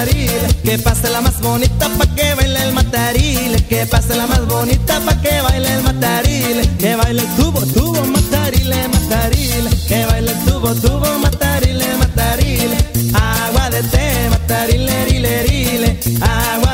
bailar 0.00 0.30
matarile. 0.30 0.54
Que 0.62 0.78
pase 0.78 1.10
la 1.10 1.20
más 1.20 1.40
bonita 1.40 1.88
pa' 1.98 2.06
que 2.14 2.34
baile 2.34 2.62
el 2.62 2.72
matarile, 2.72 3.56
que 3.68 3.86
pase 3.86 4.16
la 4.16 4.26
más 4.26 4.46
bonita 4.46 5.00
pa' 5.00 5.20
que 5.20 5.40
baile 5.42 5.74
el 5.74 5.82
matarile. 5.82 6.68
Que 6.78 6.96
baile 6.96 7.22
el 7.22 7.36
tubo, 7.36 7.60
tubo, 7.66 8.04
matarile, 8.06 8.88
matarile. 8.88 9.70
Que 9.88 10.06
baile 10.06 10.32
el 10.32 10.38
tubo, 10.44 10.74
tubo, 10.74 11.18
matarile, 11.18 11.86
matarile. 11.98 12.76
Agua 13.14 13.70
de 13.70 13.82
té, 13.82 14.28
matarile, 14.30 15.04
rile, 15.06 15.42
rile. 15.42 16.00
Agua 16.20 16.69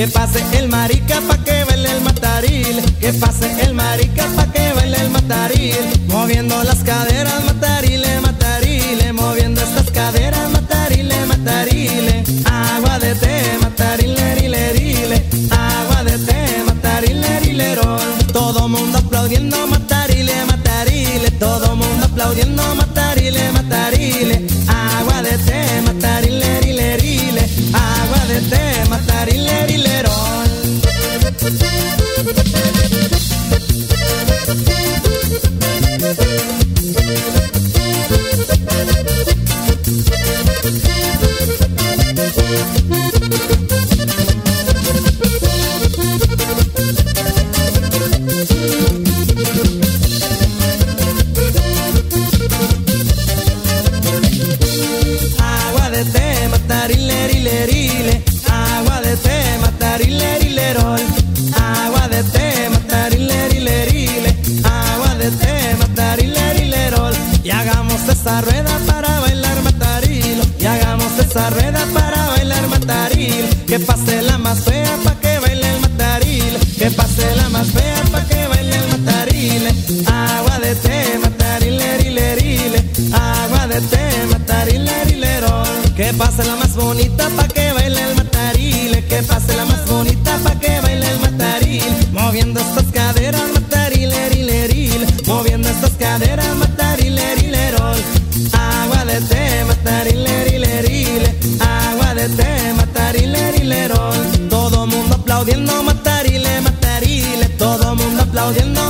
Que 0.00 0.08
pase 0.08 0.42
el 0.56 0.70
marica 0.70 1.20
pa' 1.28 1.36
que 1.44 1.62
baile 1.64 1.92
el 1.92 2.00
matarile. 2.00 2.82
Que 3.00 3.12
pase 3.12 3.52
el 3.60 3.74
marica 3.74 4.24
pa' 4.34 4.50
que 4.50 4.72
baile 4.72 4.96
el 4.96 5.10
matarile. 5.10 5.92
Moviendo 6.08 6.59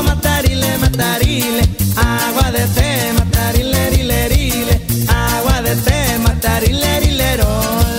matarile, 0.02 0.78
matarile. 0.78 1.62
Agua 1.96 2.50
de 2.56 2.64
té, 2.76 2.90
matarile, 3.18 3.82
leril. 4.10 4.68
Agua 5.08 5.56
de 5.62 5.74
té, 5.86 6.18
matarile, 6.18 6.92
lerol. 7.18 7.90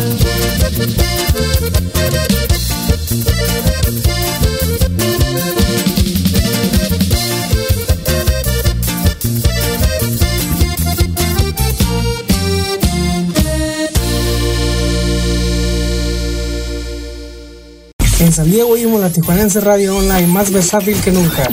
En 18.19 18.31
San 18.31 18.51
Diego 18.51 18.69
oímos 18.69 19.01
la 19.01 19.09
Tijuanense 19.09 19.59
Radio 19.61 19.97
Online 19.97 20.27
más 20.27 20.51
versátil 20.51 21.01
que 21.01 21.11
nunca. 21.11 21.47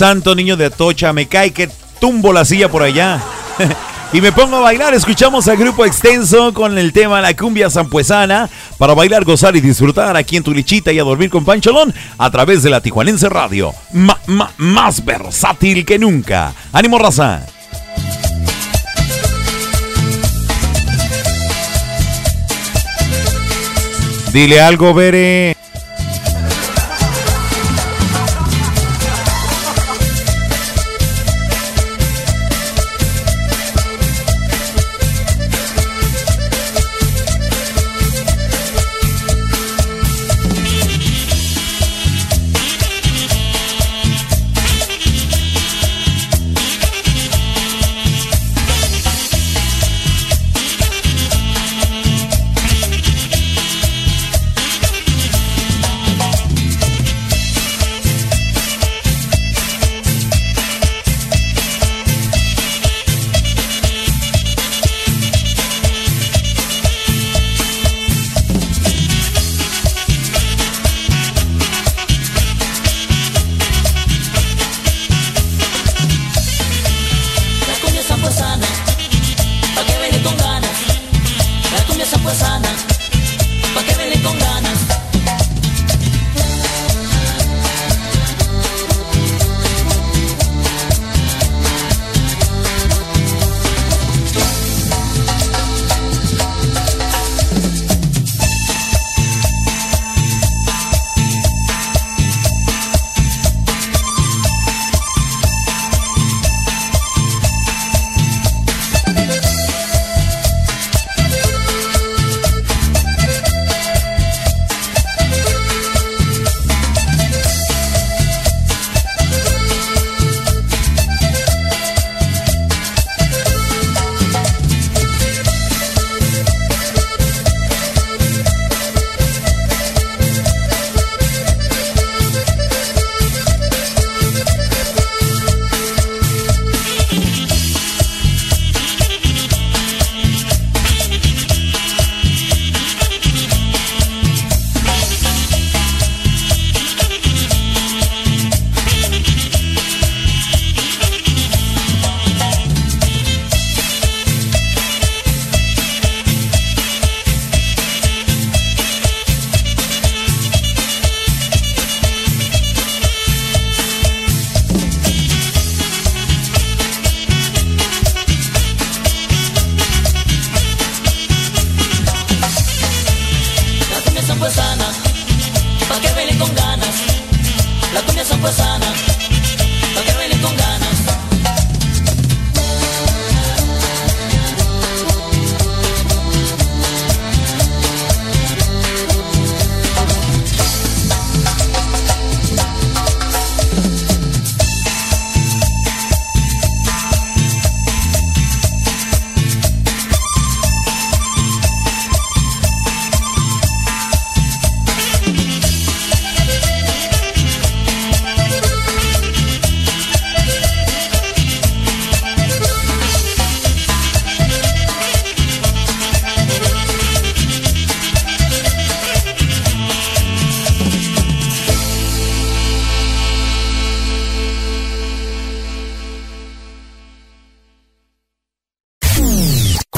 Santo 0.00 0.34
niño 0.34 0.56
de 0.56 0.64
Atocha, 0.64 1.12
me 1.12 1.28
cae 1.28 1.50
que 1.50 1.68
tumbo 2.00 2.32
la 2.32 2.46
silla 2.46 2.70
por 2.70 2.82
allá. 2.82 3.20
y 4.14 4.22
me 4.22 4.32
pongo 4.32 4.56
a 4.56 4.60
bailar. 4.60 4.94
Escuchamos 4.94 5.46
al 5.46 5.58
grupo 5.58 5.84
extenso 5.84 6.54
con 6.54 6.78
el 6.78 6.94
tema 6.94 7.20
La 7.20 7.36
cumbia 7.36 7.68
zampuesana 7.68 8.48
para 8.78 8.94
bailar, 8.94 9.26
gozar 9.26 9.56
y 9.56 9.60
disfrutar 9.60 10.16
aquí 10.16 10.38
en 10.38 10.42
tu 10.42 10.54
lichita 10.54 10.90
y 10.90 10.98
a 10.98 11.04
dormir 11.04 11.28
con 11.28 11.44
Pancholón 11.44 11.92
a 12.16 12.30
través 12.30 12.62
de 12.62 12.70
la 12.70 12.80
Tijuanense 12.80 13.28
Radio. 13.28 13.74
Más 13.92 15.04
versátil 15.04 15.84
que 15.84 15.98
nunca. 15.98 16.54
¡Ánimo, 16.72 16.98
raza! 16.98 17.42
Dile 24.32 24.62
algo, 24.62 24.94
Bere. 24.94 25.58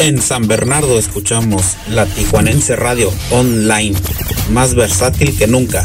En 0.03 0.21
San 0.21 0.49
Bernardo 0.49 0.99
escuchamos 0.99 1.77
la 1.89 2.07
Tijuanense 2.07 2.75
Radio 2.75 3.13
Online, 3.31 3.97
más 4.51 4.75
versátil 4.75 5.39
que 5.39 5.47
nunca. 5.47 5.85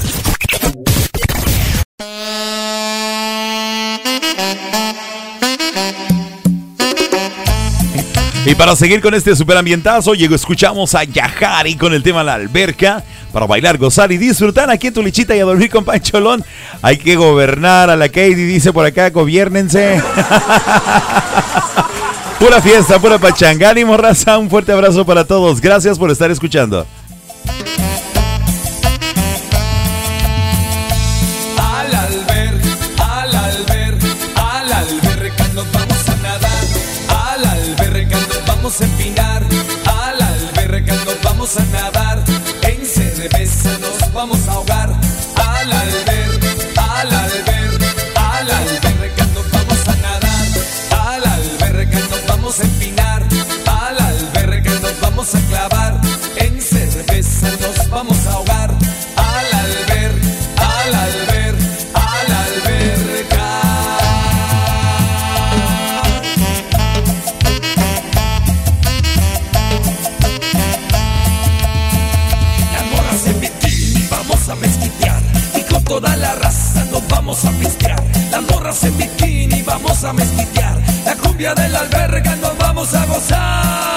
Y 8.43 8.55
para 8.55 8.75
seguir 8.75 9.01
con 9.01 9.13
este 9.13 9.35
superambientazo, 9.35 10.15
llegó, 10.15 10.33
escuchamos 10.33 10.95
a 10.95 11.03
Yahari 11.03 11.75
con 11.75 11.93
el 11.93 12.01
tema 12.01 12.23
La 12.23 12.33
Alberca. 12.33 13.03
Para 13.31 13.45
bailar, 13.45 13.77
gozar 13.77 14.11
y 14.11 14.17
disfrutar 14.17 14.71
aquí 14.71 14.87
en 14.87 14.95
tu 14.95 15.03
lichita 15.03 15.35
y 15.35 15.41
a 15.41 15.45
dormir 15.45 15.69
con 15.69 15.85
Pancholón. 15.85 16.43
Hay 16.81 16.97
que 16.97 17.17
gobernar 17.17 17.91
a 17.91 17.95
la 17.95 18.07
Katie, 18.07 18.33
dice 18.33 18.73
por 18.73 18.83
acá, 18.83 19.11
gobiernense. 19.11 20.01
pura 22.39 22.61
fiesta, 22.61 22.99
pura 22.99 23.17
pachanga. 23.17 23.69
Ánimo, 23.69 23.97
raza. 23.97 24.37
Un 24.37 24.49
fuerte 24.49 24.71
abrazo 24.71 25.05
para 25.05 25.25
todos. 25.25 25.61
Gracias 25.61 25.97
por 25.97 26.11
estar 26.11 26.31
escuchando. 26.31 26.85
Al 31.57 31.95
alber, 31.95 32.61
al 32.99 33.35
alber, 33.35 33.97
al 34.35 34.73
alberca 34.73 35.47
nos 35.53 35.71
vamos 35.71 36.09
a 36.09 36.15
nadar. 36.17 36.65
Al 37.09 37.45
alberca 37.45 38.17
nos 38.17 38.45
vamos 38.45 38.81
a 38.81 38.83
empinar. 38.85 39.43
Al 39.85 40.21
alberca 40.21 40.95
nos 41.05 41.21
vamos 41.23 41.57
a 41.57 41.65
nadar. 41.65 42.23
En 42.63 42.85
cerveza 42.85 43.77
nos 43.79 44.13
vamos 44.13 44.47
a 44.47 44.51
ahogar. 44.53 44.89
Al 45.35 45.71
alber, 45.71 45.96
vamos 55.27 55.35
a 55.35 55.47
clavar. 55.49 56.01
En 56.37 56.61
cerveza 56.61 57.49
nos 57.59 57.89
vamos 57.89 58.25
a 58.27 58.31
ahogar. 58.33 58.71
Al 59.15 59.59
alber, 59.59 60.11
al 60.57 60.95
alber, 60.95 61.55
al 61.93 62.31
alberca. 62.31 63.49
Las 72.73 72.85
morras 72.91 73.27
en 73.27 73.39
bikini 73.41 74.07
vamos 74.09 74.49
a 74.49 74.55
mezquitear 74.55 75.21
y 75.55 75.61
con 75.61 75.83
toda 75.83 76.15
la 76.15 76.35
raza 76.35 76.85
nos 76.91 77.05
vamos 77.07 77.43
a 77.45 77.51
pistear. 77.51 78.01
Las 78.31 78.43
morras 78.43 78.83
en 78.83 78.97
bikini 78.97 79.61
vamos 79.63 80.03
a 80.03 80.13
mezquitear. 80.13 80.81
La 81.05 81.15
cumbia 81.15 81.53
de 81.53 81.69
la 81.69 81.79
alberga 81.79 82.35
nos 82.37 82.57
vamos 82.57 82.93
a 82.93 83.05
gozar. 83.05 83.96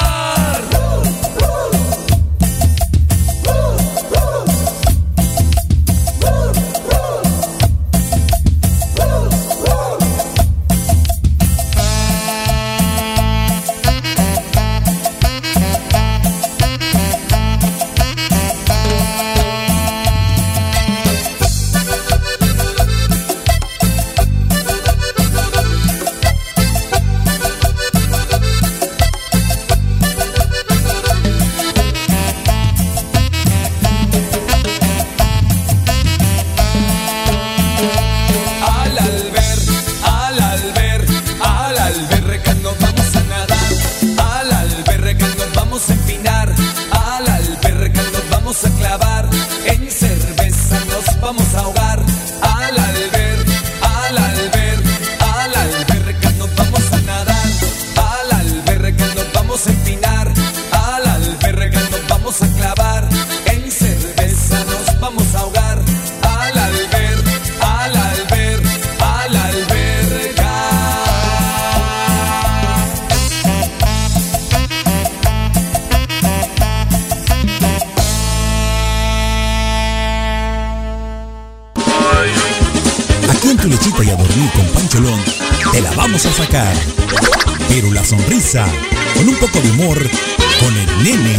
Con 89.80 90.76
el 90.76 91.02
nene. 91.02 91.38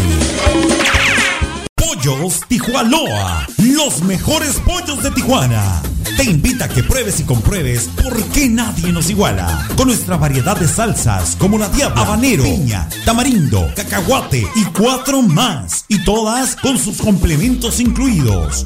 Pollos 1.76 2.42
Tijualoa, 2.48 3.46
los 3.60 4.02
mejores 4.02 4.60
pollos 4.66 5.04
de 5.04 5.12
Tijuana. 5.12 5.84
Te 6.18 6.24
invita 6.24 6.66
a 6.66 6.68
que 6.68 6.82
pruebes 6.82 7.20
y 7.20 7.24
compruebes 7.24 7.88
por 8.02 8.20
qué 8.30 8.50
nadie 8.50 8.92
nos 8.92 9.12
iguala. 9.12 9.68
Con 9.78 9.90
nuestra 9.90 10.18
variedad 10.18 10.58
de 10.58 10.68
salsas 10.68 11.36
como 11.36 11.60
la 11.60 11.70
diabla, 11.70 12.02
habanero, 12.02 12.44
piña, 12.44 12.90
tamarindo, 13.06 13.72
cacahuate 13.76 14.48
y 14.56 14.66
cuatro 14.76 15.22
más. 15.22 15.86
Y 15.88 16.04
todas 16.04 16.56
con 16.56 16.80
sus 16.80 16.98
complementos 16.98 17.80
incluidos. 17.80 18.66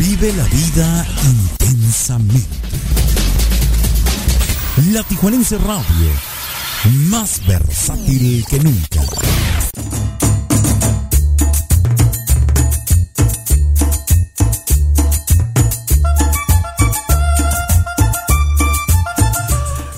Vive 0.00 0.32
la 0.32 0.44
vida 0.44 1.06
intensamente. 1.24 2.48
La 4.92 5.02
Tijuanense 5.02 5.58
Radio, 5.58 6.10
más 7.10 7.46
versátil 7.46 8.42
que 8.48 8.60
nunca. 8.60 9.29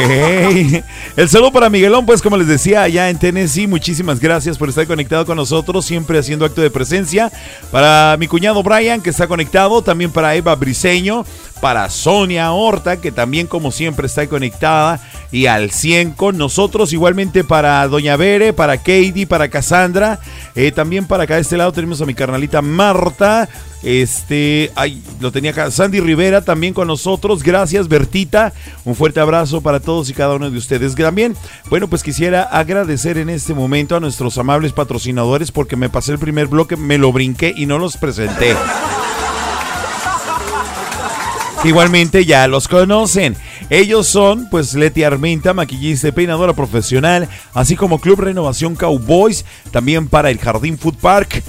El 1.18 1.28
saludo 1.28 1.52
para 1.52 1.70
Miguelón, 1.70 2.06
pues 2.06 2.22
como 2.22 2.38
les 2.38 2.48
decía, 2.48 2.84
allá 2.84 3.10
en 3.10 3.18
Tennessee, 3.18 3.68
muchísimas 3.68 4.22
gracias 4.22 4.58
por 4.58 4.70
estar 4.70 4.88
conectado 4.88 5.26
con 5.26 5.36
nosotros, 5.36 5.86
siempre 5.86 6.18
haciendo 6.18 6.46
acto 6.46 6.62
de 6.62 6.70
presencia. 6.70 7.30
Para 7.70 8.16
mi 8.18 8.28
cuñado 8.28 8.64
Brian, 8.64 9.02
que 9.02 9.10
está 9.10 9.28
conectado, 9.28 9.82
también 9.82 10.12
para 10.12 10.34
Eva 10.36 10.56
Briseño, 10.56 11.26
para 11.60 11.90
Sonia 11.90 12.52
Horta, 12.52 12.98
que 13.02 13.12
también 13.12 13.48
como 13.48 13.72
siempre 13.72 14.08
está 14.08 14.28
conectada 14.28 15.00
y 15.32 15.48
al 15.48 15.72
100 15.72 16.12
con 16.12 16.38
nosotros, 16.38 16.94
igualmente 16.94 17.44
para 17.44 17.88
Doña 17.88 18.16
Bere, 18.16 18.54
para 18.54 18.78
Katie, 18.78 19.28
para 19.28 19.50
Cassandra, 19.50 20.20
eh, 20.56 20.72
también 20.72 21.06
para 21.06 21.24
acá 21.24 21.36
de 21.36 21.42
este 21.42 21.58
lado 21.58 21.72
tenemos 21.72 22.02
a 22.02 22.06
mi 22.06 22.14
carnalita 22.14 22.62
Marta, 22.62 23.50
este, 23.84 24.72
ay, 24.76 25.04
lo 25.20 25.32
tenía 25.32 25.52
acá, 25.52 25.70
Sandy 25.72 26.00
Rivera 26.00 26.42
también 26.42 26.74
con 26.74 26.88
nosotros, 26.88 27.44
gracias 27.44 27.88
Bertita, 27.88 28.54
un 28.86 28.96
fuerte 28.96 29.20
abrazo 29.20 29.62
para 29.62 29.80
todos 29.80 30.10
y 30.10 30.14
cada 30.14 30.36
uno 30.36 30.50
de 30.50 30.58
ustedes. 30.58 30.96
También, 30.96 31.36
bueno, 31.70 31.88
pues 31.88 32.04
quisiera 32.04 32.44
agradecer 32.44 33.18
en 33.18 33.30
este 33.30 33.54
momento 33.54 33.96
a 33.96 34.00
nuestros 34.00 34.38
amables 34.38 34.74
patrocinadores 34.74 35.52
porque 35.52 35.76
me 35.76 35.90
pasé 35.90 36.14
el 36.14 36.20
primer 36.20 36.48
bloque, 36.48 36.76
me 36.76 36.98
lo 36.98 37.12
brinqué 37.12 37.54
y 37.56 37.66
no 37.66 37.78
los 37.78 37.98
presenté. 37.98 38.56
Igualmente 41.68 42.24
ya 42.24 42.48
los 42.48 42.70
conocen. 42.70 43.36
Ellos 43.70 44.08
son, 44.08 44.50
pues, 44.50 44.74
Leti 44.74 45.04
Armenta, 45.04 45.54
maquillista 45.54 46.08
y 46.08 46.12
peinadora 46.14 46.54
profesional, 46.54 47.28
así 47.54 47.76
como 47.76 48.00
Club 48.00 48.22
Renovación 48.22 48.78
Cowboys, 48.78 49.44
también 49.72 50.08
para 50.08 50.30
el 50.30 50.40
Jardín 50.40 50.78
Food 50.78 50.96
Park. 50.96 51.44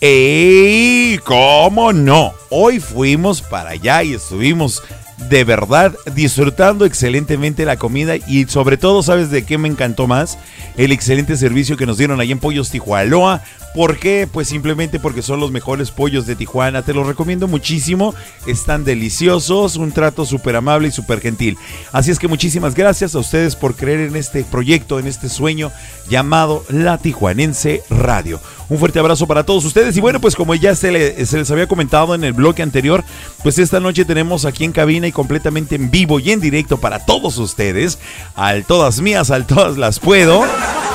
¡Ey! 0.00 1.18
¿Cómo 1.24 1.92
no? 1.92 2.34
Hoy 2.50 2.78
fuimos 2.78 3.42
para 3.42 3.70
allá 3.70 4.04
y 4.04 4.14
estuvimos 4.14 4.80
de 5.16 5.44
verdad 5.44 5.94
disfrutando 6.14 6.84
excelentemente 6.84 7.64
la 7.64 7.76
comida 7.76 8.16
y 8.16 8.46
sobre 8.46 8.76
todo, 8.76 9.02
¿sabes 9.02 9.30
de 9.30 9.44
qué 9.44 9.58
me 9.58 9.68
encantó 9.68 10.06
más? 10.06 10.38
El 10.76 10.92
excelente 10.92 11.36
servicio 11.36 11.76
que 11.76 11.86
nos 11.86 11.98
dieron 11.98 12.20
ahí 12.20 12.32
en 12.32 12.38
Pollos 12.38 12.70
Tijualoa. 12.70 13.42
¿Por 13.74 13.98
qué? 13.98 14.28
Pues 14.30 14.46
simplemente 14.46 15.00
porque 15.00 15.20
son 15.20 15.40
los 15.40 15.50
mejores 15.50 15.90
pollos 15.90 16.26
de 16.26 16.36
Tijuana. 16.36 16.82
Te 16.82 16.94
los 16.94 17.08
recomiendo 17.08 17.48
muchísimo. 17.48 18.14
Están 18.46 18.84
deliciosos, 18.84 19.74
un 19.74 19.90
trato 19.90 20.24
súper 20.24 20.54
amable 20.54 20.88
y 20.88 20.92
súper 20.92 21.20
gentil. 21.20 21.58
Así 21.90 22.12
es 22.12 22.20
que 22.20 22.28
muchísimas 22.28 22.76
gracias 22.76 23.16
a 23.16 23.18
ustedes 23.18 23.56
por 23.56 23.74
creer 23.74 23.98
en 24.00 24.14
este 24.14 24.44
proyecto, 24.44 25.00
en 25.00 25.08
este 25.08 25.28
sueño 25.28 25.72
llamado 26.08 26.64
La 26.68 26.98
Tijuanense 26.98 27.82
Radio. 27.90 28.40
Un 28.68 28.78
fuerte 28.78 29.00
abrazo 29.00 29.26
para 29.26 29.44
todos 29.44 29.64
ustedes. 29.64 29.96
Y 29.96 30.00
bueno, 30.00 30.20
pues 30.20 30.36
como 30.36 30.54
ya 30.54 30.76
se, 30.76 31.26
se 31.26 31.36
les 31.36 31.50
había 31.50 31.66
comentado 31.66 32.14
en 32.14 32.22
el 32.22 32.32
bloque 32.32 32.62
anterior, 32.62 33.02
pues 33.42 33.58
esta 33.58 33.80
noche 33.80 34.04
tenemos 34.04 34.44
aquí 34.44 34.64
en 34.64 34.72
cabina 34.72 35.03
y 35.06 35.12
completamente 35.12 35.74
en 35.76 35.90
vivo 35.90 36.20
y 36.20 36.30
en 36.30 36.40
directo 36.40 36.78
para 36.78 37.04
todos 37.04 37.38
ustedes, 37.38 37.98
al 38.34 38.64
todas 38.64 39.00
mías, 39.00 39.30
al 39.30 39.46
todas 39.46 39.76
las 39.76 39.98
puedo. 39.98 40.44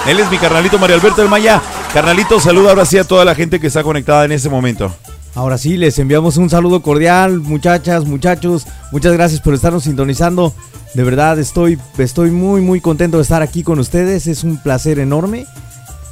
Él 0.08 0.20
es 0.20 0.32
mi 0.32 0.38
carnalito 0.38 0.78
Mario 0.80 0.96
Alberto 0.96 1.22
del 1.22 1.30
Maya. 1.30 1.62
Carnalito, 1.94 2.40
saluda 2.40 2.70
ahora 2.70 2.86
sí 2.86 2.98
a 2.98 3.04
toda 3.04 3.26
la 3.26 3.36
gente 3.36 3.60
que 3.60 3.68
está 3.68 3.84
conectada 3.84 4.26
en 4.26 4.32
este 4.32 4.50
momento. 4.50 4.94
Ahora 5.36 5.58
sí, 5.58 5.78
les 5.78 6.00
enviamos 6.00 6.38
un 6.38 6.50
saludo 6.50 6.82
cordial, 6.82 7.40
muchachas, 7.40 8.06
muchachos. 8.06 8.66
Muchas 8.92 9.14
gracias 9.14 9.42
por 9.42 9.54
estarnos 9.54 9.84
sintonizando. 9.84 10.54
De 10.94 11.04
verdad, 11.04 11.38
estoy, 11.38 11.78
estoy 11.98 12.32
muy, 12.32 12.62
muy 12.62 12.82
contento 12.82 13.18
de 13.18 13.24
estar 13.24 13.42
aquí 13.42 13.64
con 13.64 13.80
ustedes. 13.80 14.28
Es 14.28 14.44
un 14.44 14.58
placer 14.58 15.00
enorme. 15.00 15.46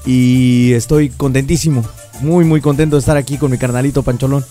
Y 0.06 0.74
estoy 0.74 1.10
contentísimo. 1.10 1.84
Muy, 2.22 2.46
muy 2.46 2.62
contento 2.62 2.96
de 2.96 3.00
estar 3.00 3.18
aquí 3.18 3.38
con 3.38 3.52
mi 3.52 3.58
carnalito 3.58 4.04
Pancholón. 4.04 4.46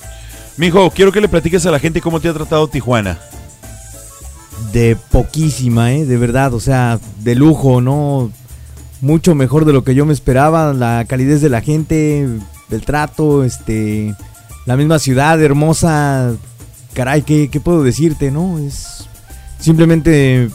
Mijo, 0.57 0.91
quiero 0.91 1.13
que 1.13 1.21
le 1.21 1.29
platiques 1.29 1.65
a 1.67 1.71
la 1.71 1.79
gente 1.79 2.01
cómo 2.01 2.21
te 2.21 2.29
ha 2.29 2.35
tratado 2.35 2.69
Tijuana. 2.69 3.19
De 4.73 4.97
poquísima, 5.11 5.93
¿eh? 5.93 6.05
De 6.05 6.17
verdad, 6.17 6.55
o 6.55 6.61
sea, 6.61 6.99
de 7.21 7.35
lujo, 7.35 7.81
¿no? 7.81 8.31
Mucho 9.01 9.35
mejor 9.35 9.65
de 9.65 9.73
lo 9.73 9.85
que 9.85 9.95
yo 9.95 10.07
me 10.07 10.13
esperaba. 10.13 10.73
La 10.73 11.05
calidez 11.07 11.41
de 11.41 11.51
la 11.51 11.61
gente, 11.61 12.29
del 12.69 12.83
trato, 12.83 13.45
este... 13.45 14.15
La 14.65 14.77
misma 14.77 14.99
ciudad 14.99 15.41
hermosa. 15.43 16.35
Caray, 16.95 17.23
¿qué, 17.23 17.49
qué 17.51 17.61
puedo 17.61 17.83
decirte, 17.83 18.31
no? 18.31 18.59
Es... 18.59 19.09
Simplemente... 19.59 20.49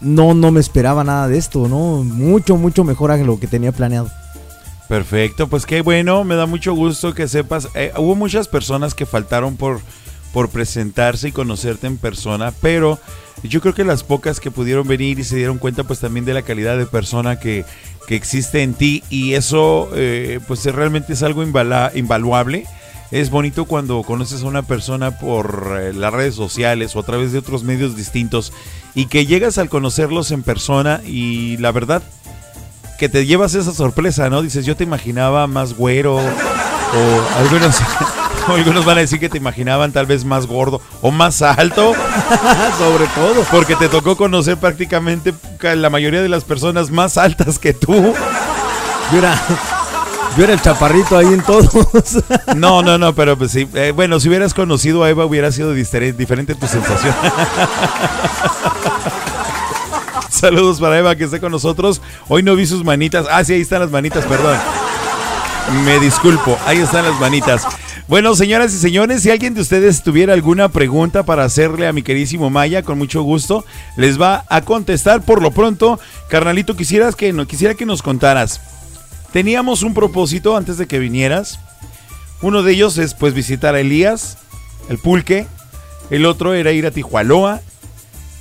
No, 0.00 0.34
no 0.34 0.50
me 0.50 0.58
esperaba 0.58 1.04
nada 1.04 1.28
de 1.28 1.38
esto, 1.38 1.68
¿no? 1.68 2.02
Mucho, 2.02 2.56
mucho 2.56 2.82
mejor 2.82 3.12
a 3.12 3.16
lo 3.16 3.38
que 3.38 3.46
tenía 3.46 3.70
planeado. 3.70 4.10
Perfecto, 4.88 5.48
pues 5.48 5.64
qué 5.64 5.80
bueno, 5.80 6.24
me 6.24 6.34
da 6.34 6.44
mucho 6.46 6.74
gusto 6.74 7.14
que 7.14 7.28
sepas. 7.28 7.68
eh, 7.74 7.92
hubo 7.96 8.14
muchas 8.14 8.48
personas 8.48 8.94
que 8.94 9.06
faltaron 9.06 9.56
por, 9.56 9.80
por 10.32 10.48
presentarse 10.48 11.28
y 11.28 11.32
conocerte 11.32 11.86
en 11.86 11.98
persona, 11.98 12.52
pero 12.60 12.98
yo 13.42 13.60
creo 13.60 13.74
que 13.74 13.84
las 13.84 14.04
pocas 14.04 14.40
que 14.40 14.50
pudieron 14.50 14.86
venir 14.86 15.18
y 15.18 15.24
se 15.24 15.36
dieron 15.36 15.58
cuenta 15.58 15.84
pues 15.84 16.00
también 16.00 16.24
de 16.24 16.34
la 16.34 16.42
calidad 16.42 16.78
de 16.78 16.86
persona 16.86 17.38
que, 17.38 17.64
que 18.06 18.16
existe 18.16 18.62
en 18.62 18.74
ti 18.74 19.02
y 19.10 19.34
eso 19.34 19.90
eh, 19.94 20.40
pues 20.46 20.64
realmente 20.64 21.12
es 21.14 21.22
algo 21.22 21.42
invaluable. 21.42 22.66
Es 23.10 23.28
bonito 23.28 23.66
cuando 23.66 24.02
conoces 24.04 24.42
a 24.42 24.46
una 24.46 24.62
persona 24.62 25.18
por 25.18 25.76
eh, 25.78 25.92
las 25.92 26.14
redes 26.14 26.34
sociales 26.34 26.96
o 26.96 27.00
a 27.00 27.02
través 27.02 27.30
de 27.30 27.38
otros 27.38 27.62
medios 27.62 27.94
distintos 27.94 28.54
y 28.94 29.06
que 29.06 29.26
llegas 29.26 29.58
al 29.58 29.68
conocerlos 29.68 30.30
en 30.30 30.42
persona 30.42 31.02
y 31.04 31.58
la 31.58 31.72
verdad 31.72 32.02
que 32.98 33.08
te 33.08 33.26
llevas 33.26 33.54
esa 33.54 33.74
sorpresa, 33.74 34.30
¿no? 34.30 34.42
Dices, 34.42 34.64
yo 34.64 34.76
te 34.76 34.84
imaginaba 34.84 35.48
más 35.48 35.74
güero, 35.74 36.14
o 36.14 37.36
algunos, 37.36 37.76
algunos 38.54 38.84
van 38.84 38.98
a 38.98 39.00
decir 39.00 39.18
que 39.20 39.28
te 39.28 39.38
imaginaban 39.38 39.92
tal 39.92 40.06
vez 40.06 40.24
más 40.24 40.46
gordo 40.46 40.80
o 41.00 41.10
más 41.10 41.42
alto. 41.42 41.92
Sobre 42.78 43.06
todo. 43.14 43.44
Porque 43.50 43.76
te 43.76 43.88
tocó 43.88 44.16
conocer 44.16 44.56
prácticamente 44.56 45.32
ca- 45.58 45.74
la 45.74 45.90
mayoría 45.90 46.22
de 46.22 46.28
las 46.28 46.44
personas 46.44 46.90
más 46.90 47.16
altas 47.18 47.58
que 47.58 47.72
tú. 47.72 48.14
Yo 49.12 49.18
era, 49.18 49.34
yo 50.36 50.44
era 50.44 50.52
el 50.54 50.60
chaparrito 50.62 51.16
ahí 51.18 51.26
en 51.26 51.42
todos. 51.42 51.68
No, 52.56 52.82
no, 52.82 52.98
no, 52.98 53.14
pero 53.14 53.36
pues 53.36 53.50
sí. 53.52 53.66
eh, 53.74 53.92
bueno, 53.94 54.20
si 54.20 54.28
hubieras 54.28 54.52
conocido 54.54 55.02
a 55.04 55.10
Eva 55.10 55.24
hubiera 55.24 55.50
sido 55.50 55.72
diferente, 55.72 56.54
tu 56.54 56.66
sensación. 56.66 57.14
Saludos 60.30 60.80
para 60.80 60.98
Eva 60.98 61.14
que 61.16 61.24
está 61.24 61.40
con 61.40 61.50
nosotros. 61.52 62.00
Hoy 62.28 62.42
no 62.42 62.54
vi 62.56 62.66
sus 62.66 62.84
manitas. 62.84 63.26
Ah, 63.30 63.42
sí, 63.44 63.54
ahí 63.54 63.60
están 63.62 63.80
las 63.80 63.90
manitas, 63.90 64.24
perdón. 64.24 64.56
Me 65.84 65.98
disculpo, 66.00 66.58
ahí 66.66 66.78
están 66.78 67.04
las 67.04 67.18
manitas. 67.20 67.62
Bueno, 68.08 68.34
señoras 68.34 68.74
y 68.74 68.78
señores, 68.78 69.22
si 69.22 69.30
alguien 69.30 69.54
de 69.54 69.62
ustedes 69.62 70.02
tuviera 70.02 70.34
alguna 70.34 70.68
pregunta 70.68 71.22
para 71.22 71.44
hacerle 71.44 71.86
a 71.86 71.92
mi 71.92 72.02
queridísimo 72.02 72.50
Maya, 72.50 72.82
con 72.82 72.98
mucho 72.98 73.22
gusto, 73.22 73.64
les 73.96 74.20
va 74.20 74.44
a 74.48 74.62
contestar. 74.62 75.22
Por 75.22 75.40
lo 75.40 75.50
pronto, 75.52 75.98
carnalito, 76.28 76.76
quisieras 76.76 77.16
que, 77.16 77.32
no, 77.32 77.46
quisiera 77.46 77.74
que 77.74 77.86
nos 77.86 78.02
contaras. 78.02 78.60
Teníamos 79.32 79.82
un 79.82 79.94
propósito 79.94 80.56
antes 80.56 80.76
de 80.78 80.86
que 80.86 80.98
vinieras. 80.98 81.58
Uno 82.42 82.62
de 82.62 82.72
ellos 82.72 82.98
es 82.98 83.14
pues 83.14 83.32
visitar 83.32 83.74
a 83.74 83.80
Elías, 83.80 84.38
el 84.88 84.98
pulque. 84.98 85.46
El 86.10 86.26
otro 86.26 86.52
era 86.54 86.72
ir 86.72 86.86
a 86.86 86.90
Tijualoa. 86.90 87.60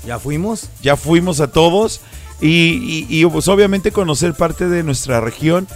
¿Ya 0.05 0.19
fuimos? 0.19 0.69
Ya 0.81 0.97
fuimos 0.97 1.39
a 1.39 1.47
todos. 1.51 2.01
Y, 2.41 2.47
y- 2.49 3.05
y, 3.07 3.25
pues, 3.27 3.47
obviamente 3.47 3.91
conocer 3.91 4.33
parte 4.33 4.67
de 4.67 4.81
nuestra 4.81 5.21
región, 5.21 5.67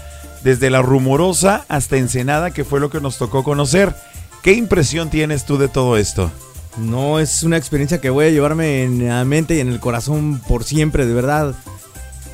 desde 0.45 0.69
la 0.69 0.83
rumorosa 0.83 1.65
hasta 1.69 1.97
Ensenada, 1.97 2.51
que 2.51 2.63
fue 2.63 2.79
lo 2.79 2.91
que 2.91 3.01
nos 3.01 3.17
tocó 3.17 3.43
conocer. 3.43 3.95
¿Qué 4.43 4.53
impresión 4.53 5.09
tienes 5.09 5.43
tú 5.43 5.57
de 5.57 5.67
todo 5.67 5.97
esto? 5.97 6.31
No, 6.77 7.19
es 7.19 7.41
una 7.41 7.57
experiencia 7.57 7.99
que 7.99 8.11
voy 8.11 8.27
a 8.27 8.29
llevarme 8.29 8.83
en 8.83 9.07
la 9.07 9.25
mente 9.25 9.55
y 9.55 9.59
en 9.59 9.69
el 9.69 9.79
corazón 9.79 10.39
por 10.47 10.63
siempre, 10.63 11.07
de 11.07 11.15
verdad. 11.15 11.55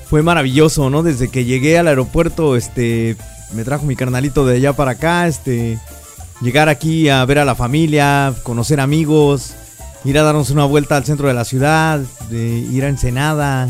Fue 0.09 0.23
maravilloso, 0.23 0.89
¿no? 0.89 1.03
Desde 1.03 1.29
que 1.29 1.45
llegué 1.45 1.79
al 1.79 1.87
aeropuerto, 1.87 2.57
este, 2.57 3.15
me 3.53 3.63
trajo 3.63 3.85
mi 3.85 3.95
carnalito 3.95 4.45
de 4.45 4.57
allá 4.57 4.73
para 4.73 4.91
acá, 4.91 5.25
este, 5.25 5.79
llegar 6.41 6.67
aquí 6.67 7.07
a 7.07 7.23
ver 7.23 7.39
a 7.39 7.45
la 7.45 7.55
familia, 7.55 8.33
conocer 8.43 8.81
amigos, 8.81 9.53
ir 10.03 10.19
a 10.19 10.23
darnos 10.23 10.49
una 10.49 10.65
vuelta 10.65 10.97
al 10.97 11.05
centro 11.05 11.29
de 11.29 11.33
la 11.33 11.45
ciudad, 11.45 12.01
ir 12.29 12.83
a 12.83 12.89
Ensenada, 12.89 13.69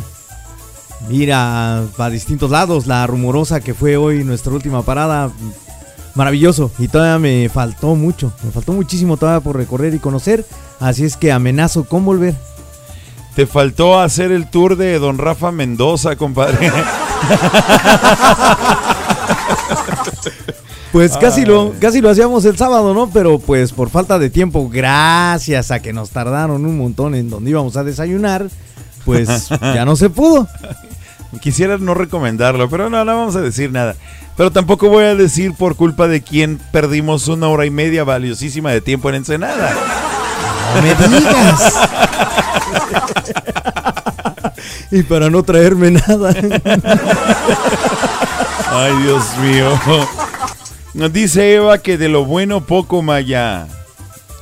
ir 1.09 1.33
a, 1.33 1.83
a 1.97 2.09
distintos 2.09 2.51
lados. 2.51 2.87
La 2.87 3.05
rumorosa 3.07 3.61
que 3.61 3.73
fue 3.73 3.97
hoy 3.97 4.23
nuestra 4.23 4.53
última 4.53 4.81
parada, 4.83 5.31
maravilloso. 6.15 6.71
Y 6.79 6.87
todavía 6.87 7.19
me 7.19 7.49
faltó 7.49 7.95
mucho, 7.95 8.31
me 8.43 8.51
faltó 8.51 8.73
muchísimo 8.73 9.17
todavía 9.17 9.43
por 9.43 9.55
recorrer 9.55 9.93
y 9.93 9.99
conocer. 9.99 10.45
Así 10.79 11.03
es 11.05 11.17
que 11.17 11.31
amenazo 11.31 11.85
con 11.85 12.05
volver. 12.05 12.35
Te 13.35 13.47
faltó 13.47 13.99
hacer 13.99 14.31
el 14.31 14.49
tour 14.49 14.75
de 14.75 14.99
Don 14.99 15.17
Rafa 15.17 15.51
Mendoza, 15.51 16.15
compadre. 16.15 16.71
Pues 20.91 21.15
casi 21.15 21.45
lo, 21.45 21.73
casi 21.79 22.01
lo 22.01 22.09
hacíamos 22.09 22.43
el 22.43 22.57
sábado, 22.57 22.93
¿no? 22.93 23.09
Pero 23.09 23.39
pues 23.39 23.71
por 23.71 23.89
falta 23.89 24.19
de 24.19 24.29
tiempo, 24.29 24.69
gracias 24.69 25.71
a 25.71 25.81
que 25.81 25.93
nos 25.93 26.09
tardaron 26.09 26.65
un 26.65 26.77
montón 26.77 27.15
en 27.15 27.29
donde 27.29 27.51
íbamos 27.51 27.77
a 27.77 27.85
desayunar, 27.85 28.47
pues 29.05 29.47
ya 29.61 29.85
no 29.85 29.95
se 29.95 30.09
pudo. 30.09 30.49
Quisiera 31.39 31.77
no 31.77 31.93
recomendarlo, 31.93 32.69
pero 32.69 32.89
no, 32.89 33.05
no 33.05 33.17
vamos 33.17 33.35
a 33.35 33.41
decir 33.41 33.71
nada. 33.71 33.95
Pero 34.35 34.51
tampoco 34.51 34.89
voy 34.89 35.05
a 35.05 35.15
decir 35.15 35.53
por 35.53 35.75
culpa 35.75 36.07
de 36.07 36.21
quién 36.21 36.59
perdimos 36.71 37.27
una 37.27 37.47
hora 37.47 37.65
y 37.65 37.69
media 37.69 38.03
valiosísima 38.03 38.71
de 38.71 38.81
tiempo 38.81 39.09
en 39.09 39.15
Ensenada. 39.15 39.73
No 40.75 40.81
me 40.81 40.89
digas. 41.19 41.79
y 44.91 45.03
para 45.03 45.29
no 45.29 45.43
traerme 45.43 45.91
nada. 45.91 46.33
Ay, 48.71 48.93
Dios 49.03 49.37
mío. 49.37 49.79
Nos 50.93 51.13
dice 51.13 51.55
Eva 51.55 51.77
que 51.77 51.97
de 51.97 52.09
lo 52.09 52.25
bueno 52.25 52.61
poco 52.61 53.01
Maya. 53.01 53.67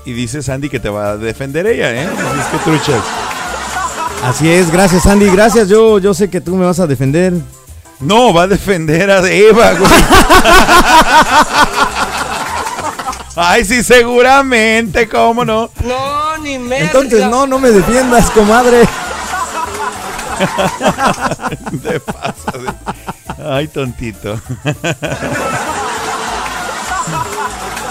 Y 0.06 0.14
dice 0.14 0.42
Sandy 0.42 0.70
que 0.70 0.80
te 0.80 0.90
va 0.90 1.12
a 1.12 1.18
defender 1.18 1.68
ella, 1.68 1.92
¿eh? 1.92 2.08
Es 2.40 2.46
que 2.48 2.58
truchas. 2.60 3.04
Así 4.24 4.50
es, 4.50 4.70
gracias 4.72 5.06
Andy, 5.08 5.30
gracias. 5.30 5.68
Yo, 5.70 5.98
yo 6.00 6.14
sé 6.14 6.30
que 6.30 6.42
tú 6.42 6.56
me 6.56 6.66
vas 6.66 6.80
a 6.80 6.88
defender. 6.88 7.34
No, 8.00 8.34
va 8.34 8.44
a 8.44 8.48
defender 8.48 9.10
a 9.12 9.28
Eva, 9.30 9.74
güey. 9.74 9.92
Ay, 13.36 13.64
sí, 13.66 13.84
seguramente, 13.84 15.08
¿cómo 15.08 15.46
no? 15.46 15.70
No, 15.84 16.38
ni 16.40 16.58
me. 16.60 16.80
Entonces 16.82 17.26
no, 17.28 17.48
no 17.48 17.58
me 17.60 17.70
defiendas, 17.70 18.30
comadre. 18.32 18.82
Te 21.84 22.00
pasas 22.02 22.54
de- 22.54 22.74
Ay, 23.50 23.68
tontito. 23.70 24.40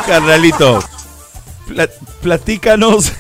Carnalito, 0.07 0.83
pla- 1.67 1.89
platícanos 2.23 3.13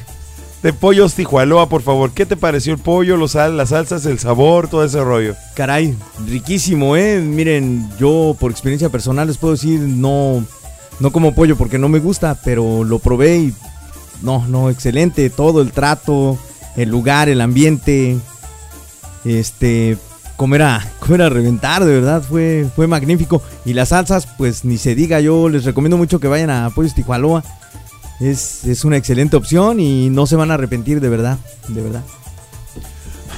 de 0.62 0.72
pollos 0.72 1.14
Tijualoa, 1.14 1.68
por 1.68 1.82
favor. 1.82 2.10
¿Qué 2.10 2.26
te 2.26 2.36
pareció 2.36 2.72
el 2.72 2.78
pollo, 2.78 3.16
los 3.16 3.32
sal, 3.32 3.56
las 3.56 3.70
salsas, 3.70 4.06
el 4.06 4.18
sabor, 4.18 4.68
todo 4.68 4.84
ese 4.84 5.02
rollo? 5.02 5.34
Caray, 5.54 5.96
riquísimo, 6.26 6.96
¿eh? 6.96 7.20
Miren, 7.20 7.88
yo 7.98 8.36
por 8.38 8.50
experiencia 8.50 8.88
personal 8.88 9.28
les 9.28 9.38
puedo 9.38 9.54
decir, 9.54 9.80
no, 9.80 10.44
no 11.00 11.12
como 11.12 11.34
pollo 11.34 11.56
porque 11.56 11.78
no 11.78 11.88
me 11.88 12.00
gusta, 12.00 12.36
pero 12.44 12.84
lo 12.84 12.98
probé 12.98 13.38
y 13.38 13.54
no, 14.22 14.46
no, 14.48 14.70
excelente. 14.70 15.30
Todo 15.30 15.62
el 15.62 15.72
trato, 15.72 16.36
el 16.76 16.88
lugar, 16.88 17.28
el 17.28 17.40
ambiente, 17.40 18.18
este, 19.24 19.96
comer 20.36 20.62
a, 20.62 20.92
comer 20.98 21.22
a 21.22 21.28
reventar, 21.28 21.84
de 21.84 21.94
verdad, 21.94 22.22
fue, 22.22 22.66
fue 22.74 22.86
magnífico. 22.86 23.42
Y 23.64 23.74
las 23.74 23.90
salsas, 23.90 24.26
pues 24.26 24.64
ni 24.64 24.76
se 24.78 24.94
diga, 24.94 25.20
yo 25.20 25.48
les 25.48 25.64
recomiendo 25.64 25.96
mucho 25.96 26.18
que 26.18 26.28
vayan 26.28 26.50
a 26.50 26.70
Pollos 26.70 26.94
Tijualoa. 26.94 27.44
Es, 28.20 28.64
es 28.64 28.84
una 28.84 28.96
excelente 28.96 29.36
opción 29.36 29.80
y 29.80 30.10
no 30.10 30.26
se 30.26 30.36
van 30.36 30.50
a 30.50 30.54
arrepentir, 30.54 31.00
de 31.00 31.08
verdad, 31.08 31.38
de 31.68 31.82
verdad. 31.82 32.02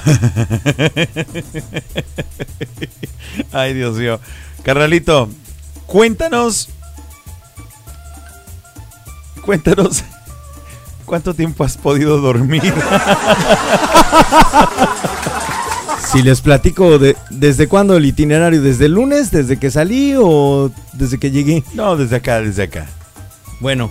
Ay, 3.51 3.73
Dios 3.73 3.97
mío. 3.97 4.19
Carnalito, 4.63 5.29
cuéntanos. 5.85 6.69
Cuéntanos. 9.43 10.03
¿Cuánto 11.05 11.33
tiempo 11.33 11.63
has 11.63 11.77
podido 11.77 12.19
dormir? 12.19 12.73
Si 16.11 16.21
les 16.21 16.41
platico 16.41 16.99
de, 16.99 17.15
desde 17.29 17.69
cuándo 17.69 17.95
el 17.95 18.05
itinerario, 18.05 18.61
desde 18.61 18.87
el 18.87 18.91
lunes, 18.91 19.31
desde 19.31 19.57
que 19.57 19.71
salí 19.71 20.13
o 20.17 20.69
desde 20.91 21.17
que 21.17 21.31
llegué. 21.31 21.63
No, 21.73 21.95
desde 21.95 22.17
acá, 22.17 22.41
desde 22.41 22.63
acá. 22.63 22.89
Bueno, 23.61 23.89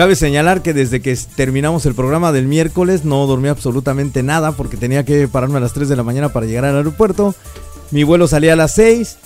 cabe 0.00 0.16
señalar 0.16 0.62
que 0.62 0.72
desde 0.72 1.02
que 1.02 1.14
terminamos 1.36 1.84
el 1.84 1.94
programa 1.94 2.32
del 2.32 2.46
miércoles 2.46 3.04
no 3.04 3.26
dormí 3.26 3.48
absolutamente 3.48 4.22
nada 4.22 4.52
porque 4.52 4.78
tenía 4.78 5.04
que 5.04 5.28
pararme 5.28 5.58
a 5.58 5.60
las 5.60 5.74
3 5.74 5.90
de 5.90 5.96
la 5.96 6.02
mañana 6.02 6.30
para 6.30 6.46
llegar 6.46 6.64
al 6.64 6.76
aeropuerto. 6.76 7.34
Mi 7.90 8.02
vuelo 8.02 8.26
salía 8.26 8.54
a 8.54 8.56
las 8.56 8.72
6. 8.76 9.18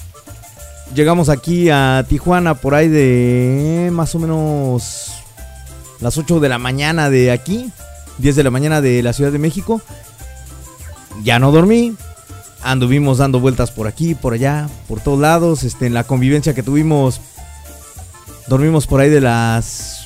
Llegamos 0.92 1.28
aquí 1.28 1.70
a 1.70 2.04
Tijuana 2.08 2.56
por 2.56 2.74
ahí 2.74 2.88
de 2.88 3.88
más 3.92 4.16
o 4.16 4.18
menos 4.18 5.12
las 6.00 6.18
8 6.18 6.40
de 6.40 6.48
la 6.48 6.58
mañana 6.58 7.08
de 7.08 7.30
aquí, 7.30 7.70
10 8.18 8.34
de 8.34 8.42
la 8.42 8.50
mañana 8.50 8.80
de 8.80 9.00
la 9.04 9.12
Ciudad 9.12 9.30
de 9.30 9.38
México. 9.38 9.80
Ya 11.22 11.38
no 11.38 11.52
dormí. 11.52 11.94
Anduvimos 12.64 13.18
dando 13.18 13.38
vueltas 13.38 13.70
por 13.70 13.86
aquí, 13.86 14.16
por 14.16 14.32
allá, 14.32 14.68
por 14.88 14.98
todos 14.98 15.20
lados. 15.20 15.62
Este, 15.62 15.86
en 15.86 15.94
la 15.94 16.02
convivencia 16.02 16.52
que 16.52 16.64
tuvimos, 16.64 17.20
dormimos 18.48 18.88
por 18.88 19.00
ahí 19.00 19.08
de 19.08 19.20
las 19.20 20.03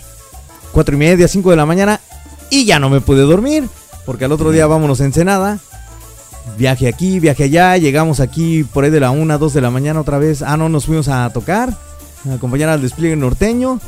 4 0.79 0.95
y 0.95 0.99
media, 0.99 1.26
5 1.26 1.51
de 1.51 1.57
la 1.57 1.66
mañana. 1.66 1.99
Y 2.51 2.64
ya 2.64 2.79
no 2.79 2.89
me 2.89 3.01
pude 3.01 3.22
dormir, 3.22 3.68
porque 4.07 4.26
al 4.26 4.31
otro 4.31 4.53
día 4.53 4.68
vámonos 4.68 5.01
a 5.01 5.07
Ensenada. 5.07 5.59
Viaje 6.57 6.87
aquí, 6.87 7.18
viaje 7.18 7.43
allá. 7.43 7.76
Llegamos 7.76 8.20
aquí 8.20 8.62
por 8.62 8.85
ahí 8.85 8.91
de 8.91 9.01
la 9.01 9.11
1, 9.11 9.39
2 9.39 9.55
de 9.55 9.61
la 9.61 9.72
mañana 9.72 10.01
otra 10.01 10.18
vez. 10.18 10.41
Ah, 10.41 10.57
no, 10.57 10.68
nos 10.68 10.87
fuimos 10.87 11.09
a 11.09 11.29
tocar, 11.31 11.70
a 12.31 12.35
acompañar 12.35 12.68
al 12.68 12.81
despliegue 12.81 13.16
norteño. 13.16 13.81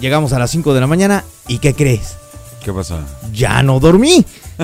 Llegamos 0.00 0.32
a 0.32 0.40
las 0.40 0.50
5 0.50 0.74
de 0.74 0.80
la 0.80 0.88
mañana. 0.88 1.22
¿Y 1.46 1.58
qué 1.58 1.72
crees? 1.72 2.16
¿Qué 2.64 2.72
pasó? 2.72 2.98
Ya 3.32 3.62
no 3.62 3.78
dormí. 3.78 4.26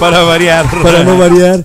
Para 0.00 0.22
variar. 0.24 0.66
Para 0.82 1.04
no 1.04 1.16
variar. 1.16 1.64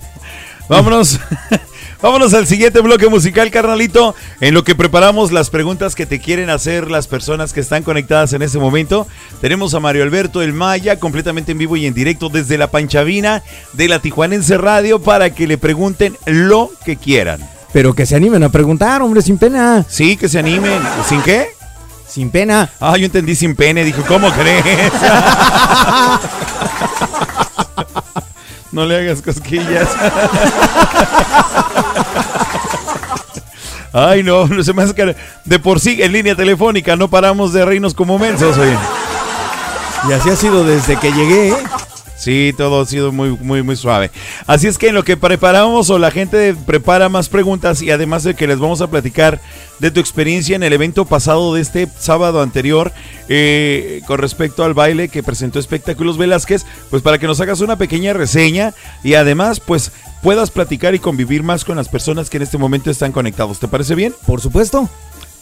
Vámonos. 0.68 1.18
Vámonos 2.02 2.32
al 2.32 2.46
siguiente 2.46 2.80
bloque 2.80 3.08
musical, 3.08 3.50
carnalito, 3.50 4.14
en 4.40 4.54
lo 4.54 4.64
que 4.64 4.74
preparamos 4.74 5.32
las 5.32 5.50
preguntas 5.50 5.94
que 5.94 6.06
te 6.06 6.18
quieren 6.18 6.48
hacer 6.48 6.90
las 6.90 7.06
personas 7.06 7.52
que 7.52 7.60
están 7.60 7.82
conectadas 7.82 8.32
en 8.32 8.40
este 8.40 8.58
momento. 8.58 9.06
Tenemos 9.42 9.74
a 9.74 9.80
Mario 9.80 10.02
Alberto 10.02 10.40
El 10.40 10.54
Maya, 10.54 10.98
completamente 10.98 11.52
en 11.52 11.58
vivo 11.58 11.76
y 11.76 11.84
en 11.84 11.92
directo 11.92 12.30
desde 12.30 12.56
la 12.56 12.70
Panchavina 12.70 13.42
de 13.74 13.88
la 13.88 13.98
Tijuanense 13.98 14.56
Radio 14.56 15.02
para 15.02 15.34
que 15.34 15.46
le 15.46 15.58
pregunten 15.58 16.16
lo 16.24 16.70
que 16.86 16.96
quieran. 16.96 17.46
Pero 17.70 17.92
que 17.92 18.06
se 18.06 18.16
animen 18.16 18.44
a 18.44 18.48
preguntar, 18.48 19.02
hombre, 19.02 19.20
sin 19.20 19.36
pena. 19.36 19.84
Sí, 19.86 20.16
que 20.16 20.30
se 20.30 20.38
animen. 20.38 20.80
¿Sin 21.06 21.20
qué? 21.20 21.48
Sin 22.08 22.30
pena. 22.30 22.70
Ah, 22.80 22.96
yo 22.96 23.04
entendí 23.04 23.34
sin 23.34 23.54
pene. 23.54 23.84
Dijo, 23.84 24.02
¿cómo 24.08 24.32
crees? 24.32 24.64
no 28.72 28.86
le 28.86 28.96
hagas 28.96 29.20
cosquillas. 29.20 29.88
Ay, 33.92 34.22
no, 34.22 34.46
no 34.46 34.62
se 34.62 34.72
me 34.72 34.82
hace 34.82 35.16
de 35.44 35.58
por 35.58 35.80
sí 35.80 36.00
en 36.00 36.12
línea 36.12 36.36
telefónica 36.36 36.94
no 36.94 37.08
paramos 37.08 37.52
de 37.52 37.64
reírnos 37.64 37.94
como 37.94 38.18
mensos, 38.18 38.56
oye. 38.56 38.76
Y 40.08 40.12
así 40.12 40.30
ha 40.30 40.36
sido 40.36 40.64
desde 40.64 40.96
que 40.96 41.12
llegué, 41.12 41.48
¿eh? 41.48 41.56
Sí, 42.20 42.52
todo 42.54 42.82
ha 42.82 42.86
sido 42.86 43.12
muy, 43.12 43.30
muy, 43.30 43.62
muy 43.62 43.76
suave. 43.76 44.10
Así 44.46 44.66
es 44.66 44.76
que 44.76 44.88
en 44.88 44.94
lo 44.94 45.04
que 45.04 45.16
preparamos 45.16 45.88
o 45.88 45.98
la 45.98 46.10
gente 46.10 46.54
prepara 46.66 47.08
más 47.08 47.30
preguntas 47.30 47.80
y 47.80 47.90
además 47.90 48.24
de 48.24 48.34
que 48.34 48.46
les 48.46 48.58
vamos 48.58 48.82
a 48.82 48.90
platicar 48.90 49.40
de 49.78 49.90
tu 49.90 50.00
experiencia 50.00 50.54
en 50.54 50.62
el 50.62 50.74
evento 50.74 51.06
pasado 51.06 51.54
de 51.54 51.62
este 51.62 51.88
sábado 51.98 52.42
anterior 52.42 52.92
eh, 53.30 54.02
con 54.06 54.18
respecto 54.18 54.64
al 54.64 54.74
baile 54.74 55.08
que 55.08 55.22
presentó 55.22 55.58
Espectáculos 55.58 56.18
Velázquez, 56.18 56.66
pues 56.90 57.02
para 57.02 57.16
que 57.16 57.26
nos 57.26 57.40
hagas 57.40 57.62
una 57.62 57.76
pequeña 57.76 58.12
reseña 58.12 58.74
y 59.02 59.14
además 59.14 59.58
pues 59.58 59.90
puedas 60.22 60.50
platicar 60.50 60.94
y 60.94 60.98
convivir 60.98 61.42
más 61.42 61.64
con 61.64 61.78
las 61.78 61.88
personas 61.88 62.28
que 62.28 62.36
en 62.36 62.42
este 62.42 62.58
momento 62.58 62.90
están 62.90 63.12
conectados. 63.12 63.60
¿Te 63.60 63.68
parece 63.68 63.94
bien? 63.94 64.14
Por 64.26 64.42
supuesto. 64.42 64.90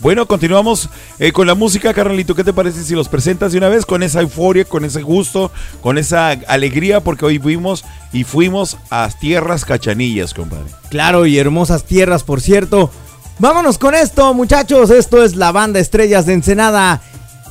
Bueno, 0.01 0.27
continuamos 0.27 0.89
eh, 1.19 1.33
con 1.33 1.49
la 1.49 1.57
música, 1.57 1.93
carnalito. 1.93 2.37
¿Qué 2.37 2.45
te 2.45 2.53
parece 2.53 2.85
si 2.85 2.95
los 2.95 3.09
presentas 3.09 3.51
de 3.51 3.59
una 3.59 3.69
vez 3.69 3.85
con 3.85 4.05
esa 4.05 4.21
euforia, 4.21 4.65
con 4.65 4.85
ese 4.85 5.03
gusto, 5.03 5.51
con 5.81 5.99
esa 5.99 6.31
alegría? 6.47 7.01
Porque 7.01 7.25
hoy 7.25 7.41
fuimos 7.41 7.85
y 8.13 8.23
fuimos 8.23 8.77
a 8.91 9.09
tierras 9.21 9.65
cachanillas, 9.65 10.35
compadre. 10.35 10.67
Claro, 10.89 11.27
y 11.27 11.39
hermosas 11.39 11.83
tierras, 11.83 12.23
por 12.23 12.41
cierto. 12.41 12.93
Vámonos 13.41 13.79
con 13.79 13.97
esto, 13.97 14.33
muchachos. 14.35 14.91
Esto 14.91 15.25
es 15.25 15.35
la 15.35 15.51
banda 15.51 15.81
Estrellas 15.81 16.27
de 16.27 16.35
Ensenada. 16.35 17.01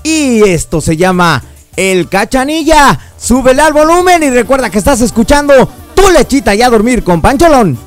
Y 0.03 0.41
esto 0.43 0.79
se 0.79 0.95
llama 0.95 1.43
El 1.75 2.07
Cachanilla. 2.07 2.97
Súbele 3.17 3.61
al 3.61 3.73
volumen 3.73 4.23
y 4.23 4.29
recuerda 4.29 4.69
que 4.69 4.77
estás 4.77 5.01
escuchando 5.01 5.69
Tu 5.95 6.09
Lechita 6.11 6.55
y 6.55 6.61
a 6.61 6.69
dormir 6.69 7.03
con 7.03 7.21
Pancholón. 7.21 7.86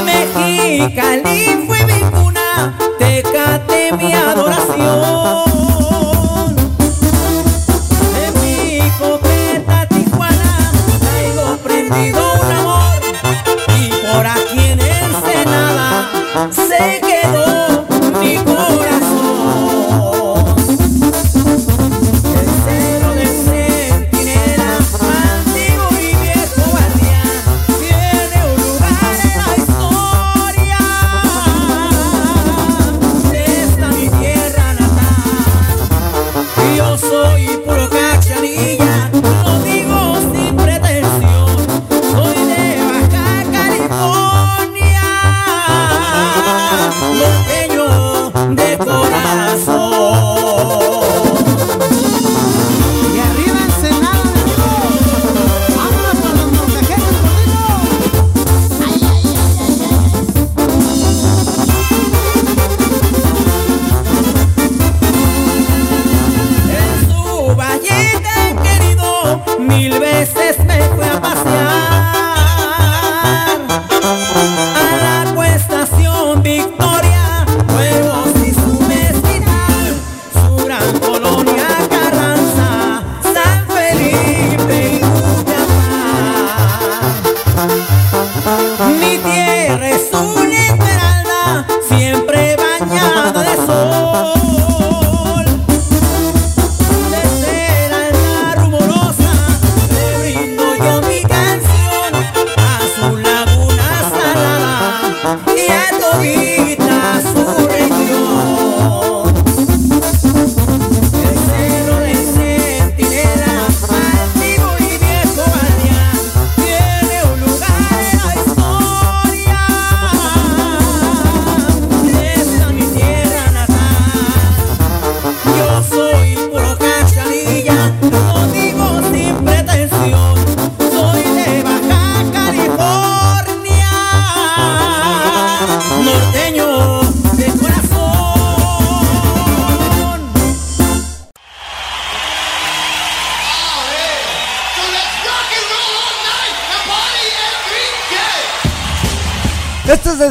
Mexicali 0.00 1.64
fue 1.66 1.84
mi 1.84 2.00
cuna, 2.10 2.74
Tecate 2.98 3.92
mi 3.92 4.12
adoración. 4.14 5.51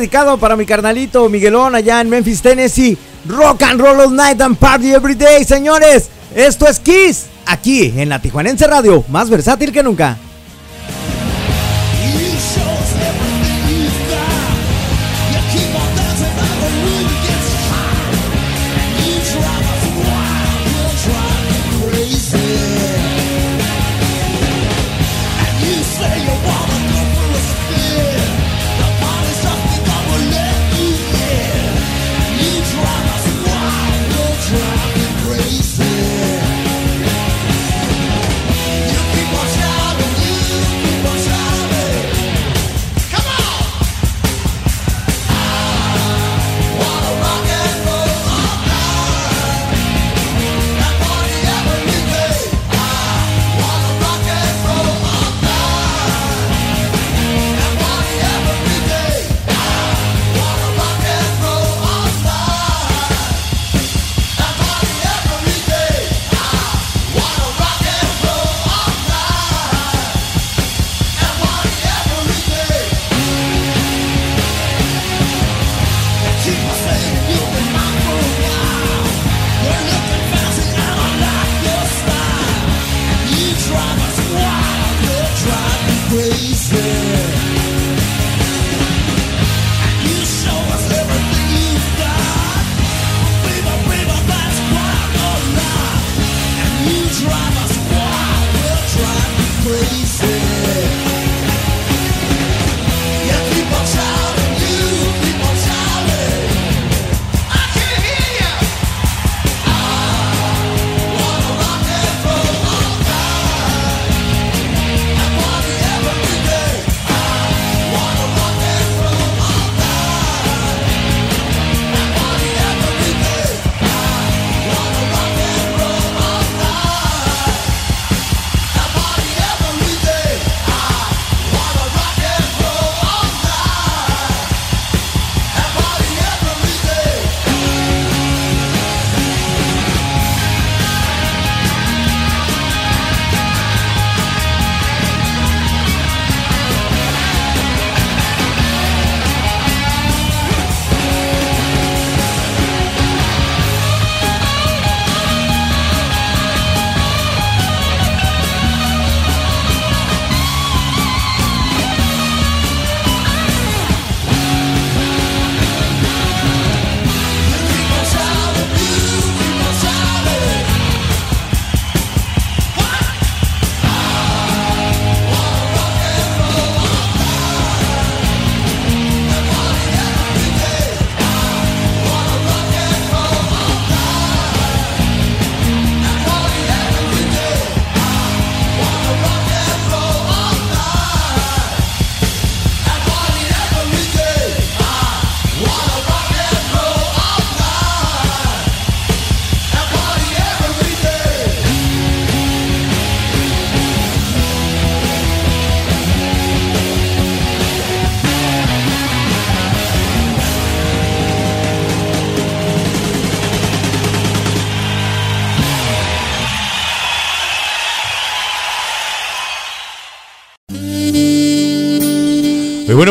Dedicado 0.02 0.40
para 0.40 0.56
mi 0.56 0.66
carnalito 0.66 1.30
Miguelón 1.30 1.76
allá 1.76 2.02
en 2.02 2.10
Memphis, 2.10 2.42
Tennessee. 2.42 2.98
Rock 3.28 3.62
and 3.62 3.80
Roll 3.80 4.00
all 4.00 4.16
night 4.16 4.42
and 4.42 4.58
party 4.58 4.96
every 4.96 5.14
day, 5.14 5.46
señores. 5.46 6.10
Esto 6.36 6.68
es 6.68 6.80
Kiss, 6.80 7.28
aquí 7.46 7.94
en 7.96 8.10
la 8.10 8.20
Tijuanense 8.20 8.66
Radio, 8.66 9.06
más 9.10 9.30
versátil 9.30 9.72
que 9.72 9.84
nunca. 9.84 10.18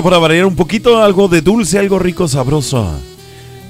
Para 0.03 0.19
variar 0.19 0.47
un 0.47 0.57
poquito, 0.57 0.99
algo 0.99 1.29
de 1.29 1.41
dulce, 1.43 1.79
algo 1.79 1.99
rico, 1.99 2.29
sabroso. 2.29 2.91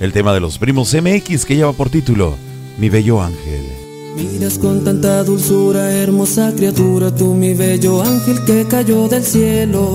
El 0.00 0.12
tema 0.12 0.32
de 0.32 0.40
los 0.40 0.58
primos 0.58 0.94
MX 0.94 1.44
que 1.44 1.56
lleva 1.56 1.72
por 1.72 1.90
título 1.90 2.36
Mi 2.78 2.88
Bello 2.88 3.20
Ángel. 3.20 3.80
Miras 4.16 4.58
con 4.58 4.82
tanta 4.84 5.22
dulzura, 5.22 5.92
hermosa 5.92 6.52
criatura, 6.54 7.14
tú 7.14 7.32
mi 7.34 7.54
bello 7.54 8.02
ángel 8.02 8.44
que 8.44 8.66
cayó 8.68 9.08
del 9.08 9.24
cielo. 9.24 9.92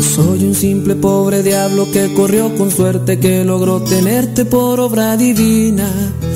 Soy 0.00 0.44
un 0.44 0.54
simple 0.54 0.94
pobre 0.94 1.42
diablo 1.42 1.86
que 1.92 2.12
corrió 2.14 2.54
con 2.56 2.70
suerte, 2.70 3.18
que 3.18 3.44
logró 3.44 3.82
tenerte 3.82 4.44
por 4.44 4.80
obra 4.80 5.16
divina, 5.16 5.90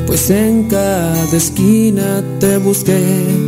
pues 0.07 0.29
en 0.31 0.69
cada 0.69 1.37
esquina 1.37 2.23
te 2.39 2.59
busqué. 2.59 3.48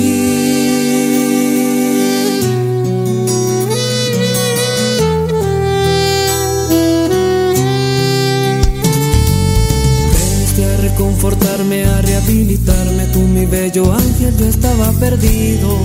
transportarme, 11.31 11.83
a 11.85 12.01
rehabilitarme. 12.01 13.05
Tú, 13.07 13.19
mi 13.19 13.45
bello 13.45 13.93
ángel, 13.93 14.35
yo 14.37 14.45
estaba 14.45 14.91
perdido. 14.93 15.77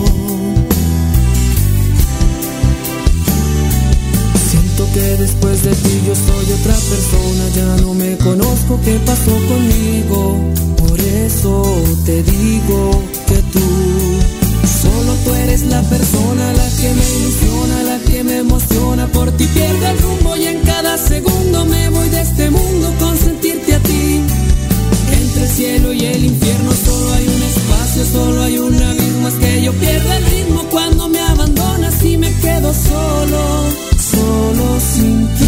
Siento 4.51 4.89
que 4.95 5.17
después 5.23 5.63
de 5.63 5.71
ti 5.71 6.01
yo 6.07 6.15
soy 6.15 6.53
otra 6.61 6.75
persona, 6.75 7.49
ya 7.55 7.83
no 7.83 7.95
me 7.95 8.17
conozco 8.19 8.81
qué 8.85 8.99
pasó 9.05 9.33
conmigo. 9.49 10.39
Por 10.77 11.01
eso 11.01 11.63
te 12.05 12.23
digo 12.23 13.03
que 13.27 13.43
tú, 13.53 13.67
solo 14.83 15.15
tú 15.25 15.35
eres 15.35 15.63
la 15.63 15.83
persona, 15.83 16.53
la 16.53 16.69
que 16.81 16.93
me 16.95 17.05
ilusiona, 17.19 17.83
la 17.85 17.99
que 18.11 18.25
me 18.25 18.39
emociona. 18.39 19.07
Por 19.09 19.33
ti 19.33 19.47
pierdo 19.47 19.87
el 19.87 19.99
rumbo 19.99 20.37
y 20.37 20.47
en 20.47 20.61
cada 20.61 20.97
segundo 20.99 21.65
me 21.65 21.89
voy 21.91 22.09
de 22.09 22.21
este 22.21 22.51
mundo 22.51 22.95
concentrado 22.99 23.36
cielo 25.57 25.91
y 25.91 26.05
el 26.05 26.23
infierno 26.23 26.71
solo 26.71 27.15
hay 27.15 27.27
un 27.27 27.43
espacio, 27.43 28.05
solo 28.05 28.43
hay 28.43 28.59
un 28.59 28.75
abismo. 28.75 29.29
Es 29.29 29.35
que 29.35 29.63
yo 29.63 29.73
pierdo 29.73 30.13
el 30.13 30.25
ritmo 30.27 30.63
cuando 30.71 31.09
me 31.09 31.19
abandonas 31.19 32.05
y 32.05 32.19
me 32.19 32.31
quedo 32.41 32.75
solo, 32.75 33.65
solo 33.99 34.81
sin 34.81 35.27
ti. 35.39 35.46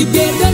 de 0.00 0.06
perder. 0.06 0.49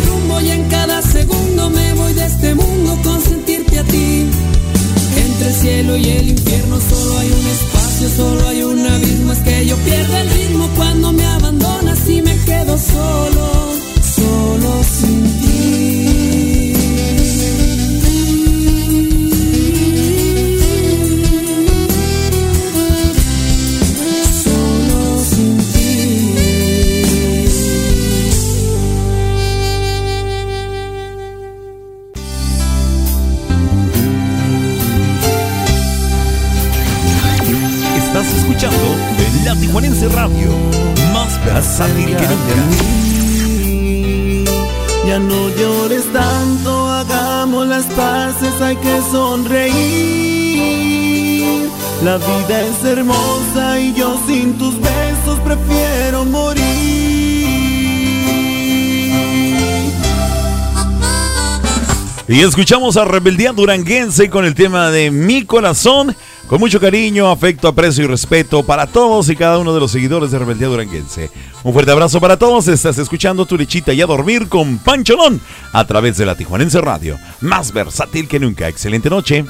Y 62.37 62.43
escuchamos 62.43 62.99
a 62.99 63.07
Rebeldía 63.07 63.53
Duranguense 63.53 64.29
con 64.29 64.45
el 64.45 64.55
tema 64.55 64.91
de 64.91 65.11
Mi 65.11 65.47
Corazón, 65.47 66.15
con 66.47 66.61
mucho 66.61 66.79
cariño, 66.79 67.31
afecto, 67.31 67.67
aprecio 67.67 68.05
y 68.05 68.09
respeto 68.09 68.63
para 68.63 68.87
todos 68.87 69.31
y 69.31 69.37
cada 69.37 69.57
uno 69.57 69.73
de 69.73 69.81
los 69.81 69.91
seguidores 69.91 70.33
de 70.33 70.39
Rebeldía 70.41 70.67
Duranguense. 70.67 71.31
Un 71.65 71.73
fuerte 71.73 71.93
abrazo 71.93 72.21
para 72.21 72.37
todos, 72.37 72.69
estás 72.69 72.99
escuchando 72.99 73.47
tu 73.47 73.57
lechita 73.57 73.95
y 73.95 74.03
a 74.03 74.07
dormir 74.07 74.51
con 74.51 74.77
Pancholón 74.77 75.41
a 75.73 75.87
través 75.87 76.19
de 76.19 76.27
la 76.27 76.35
Tijuanense 76.35 76.79
Radio, 76.83 77.19
más 77.41 77.73
versátil 77.73 78.29
que 78.29 78.39
nunca. 78.39 78.69
Excelente 78.69 79.09
noche. 79.09 79.47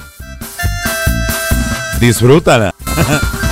Disfrútala. 1.99 2.73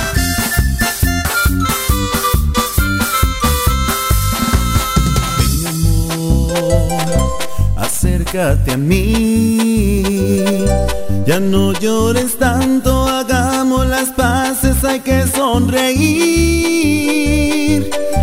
acércate 8.35 8.71
a 8.73 8.77
mí. 8.77 10.03
Ya 11.25 11.39
no 11.39 11.71
llores 11.73 12.37
tanto, 12.37 13.07
hagamos 13.07 13.87
las 13.87 14.09
paces, 14.09 14.83
hay 14.83 14.99
que 14.99 15.25
sonreír. 15.27 15.79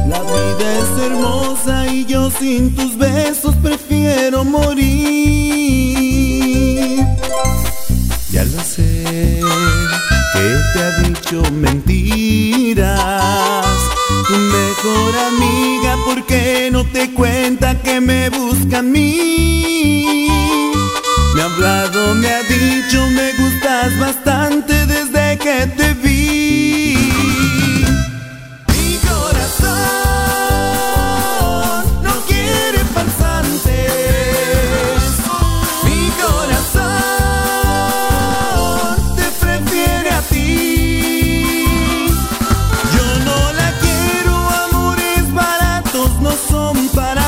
La 0.08 0.20
vida 0.20 0.78
es 0.78 0.90
hermosa 1.06 1.88
y 1.88 2.04
yo 2.04 2.30
sin 2.30 2.74
tus 2.74 2.96
besos 2.96 3.56
prefiero 3.56 4.44
morir. 4.44 4.92
Ya 8.30 8.44
lo 8.44 8.62
sé, 8.62 9.40
que 10.32 10.56
te 10.72 10.82
ha 10.82 10.90
dicho 11.08 11.42
mentiras. 11.52 12.84
Tu 14.28 14.34
mejor 14.34 15.14
amiga, 15.32 15.96
¿por 16.06 16.24
qué 16.26 16.70
no 16.70 16.84
te 16.84 17.12
cuenta 17.12 17.80
que 17.82 18.00
me 18.00 18.30
busca 18.30 18.78
a 18.78 18.82
mí? 18.82 20.01
Hablado, 21.92 22.14
me 22.14 22.28
ha 22.28 22.42
dicho, 22.44 23.06
me 23.08 23.32
gustas 23.32 23.98
bastante 23.98 24.86
desde 24.86 25.36
que 25.38 25.66
te 25.76 25.92
vi. 25.94 26.96
Mi 28.68 28.98
corazón 29.08 29.72
no 32.02 32.12
quiere 32.26 32.78
farsantes. 32.94 33.92
Mi 35.84 36.10
corazón 36.22 36.86
te 39.16 39.24
prefiere 39.44 40.10
a 40.12 40.22
ti. 40.22 41.66
Yo 42.94 43.06
no 43.26 43.38
la 43.52 43.70
quiero, 43.82 44.34
amores 44.64 45.24
baratos 45.34 46.10
no 46.22 46.32
son 46.48 46.74
para 46.94 47.21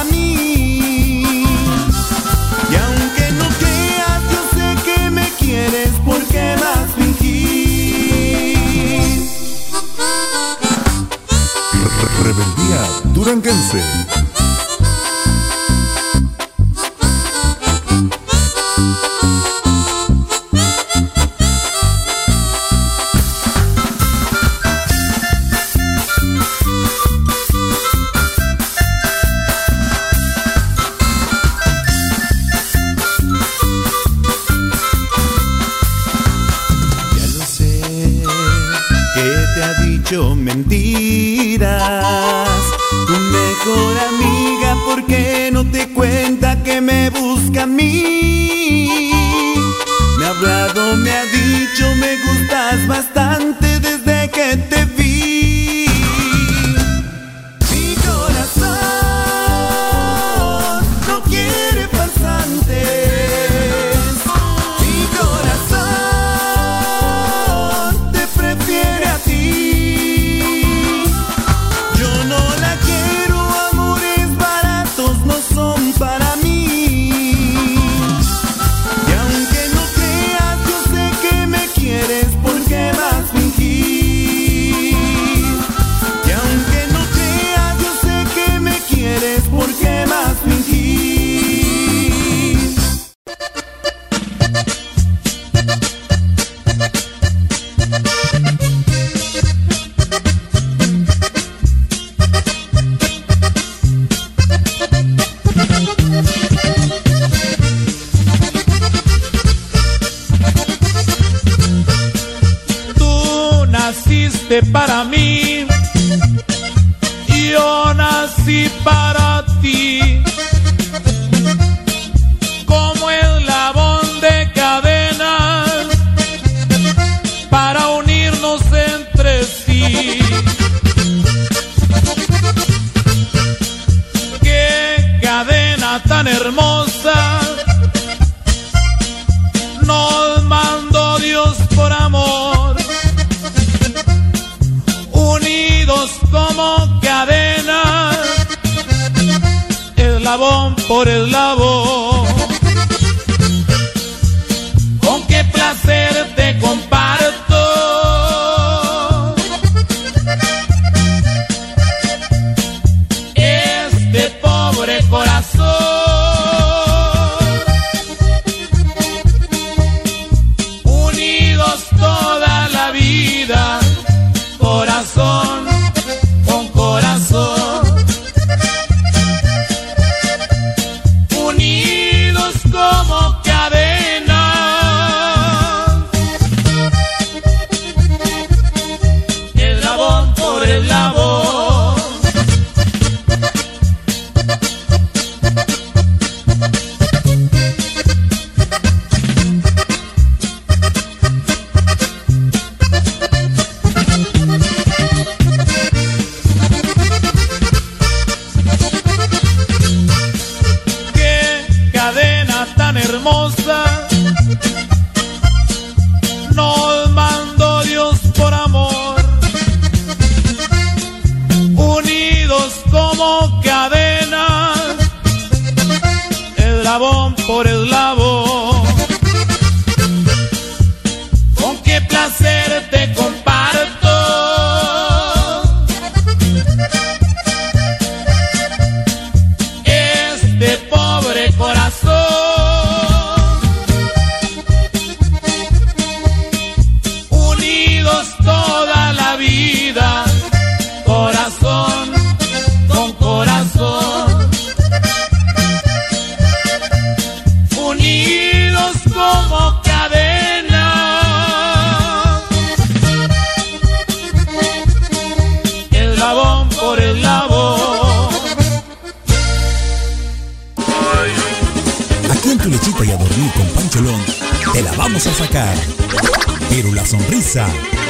Pero 276.69 276.93
la 276.93 277.07
sonrisa, 277.07 277.65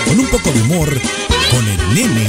con 0.07 0.19
un 0.19 0.27
poco 0.29 0.51
de 0.51 0.63
humor, 0.63 0.89
con 1.51 1.69
el 1.69 1.95
nene. 1.95 2.27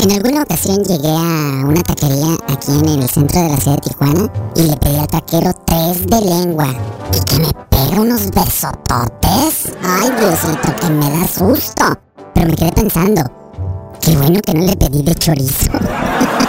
En 0.00 0.12
alguna 0.12 0.42
ocasión 0.42 0.84
llegué 0.84 1.08
a 1.08 1.64
una 1.66 1.82
taquería 1.82 2.34
aquí 2.46 2.70
en 2.70 3.02
el 3.02 3.08
centro 3.08 3.42
de 3.42 3.48
la 3.48 3.56
ciudad 3.56 3.78
de 3.78 3.90
Tijuana 3.90 4.32
y 4.54 4.62
le 4.62 4.76
pedí 4.76 4.96
al 4.96 5.08
taquero 5.08 5.52
tres 5.66 6.06
de 6.06 6.20
lengua 6.20 6.68
y 7.12 7.20
que 7.24 7.40
me 7.40 7.52
pega 7.68 8.00
unos 8.00 8.30
besototes. 8.30 9.72
Ay, 9.82 10.10
Diosito, 10.20 10.76
que 10.80 10.90
me 10.90 11.10
da 11.10 11.26
susto. 11.26 11.98
Pero 12.34 12.46
me 12.46 12.54
quedé 12.54 12.70
pensando, 12.70 13.22
qué 14.00 14.16
bueno 14.18 14.40
que 14.40 14.54
no 14.54 14.66
le 14.66 14.76
pedí 14.76 15.02
de 15.02 15.16
chorizo. 15.16 15.72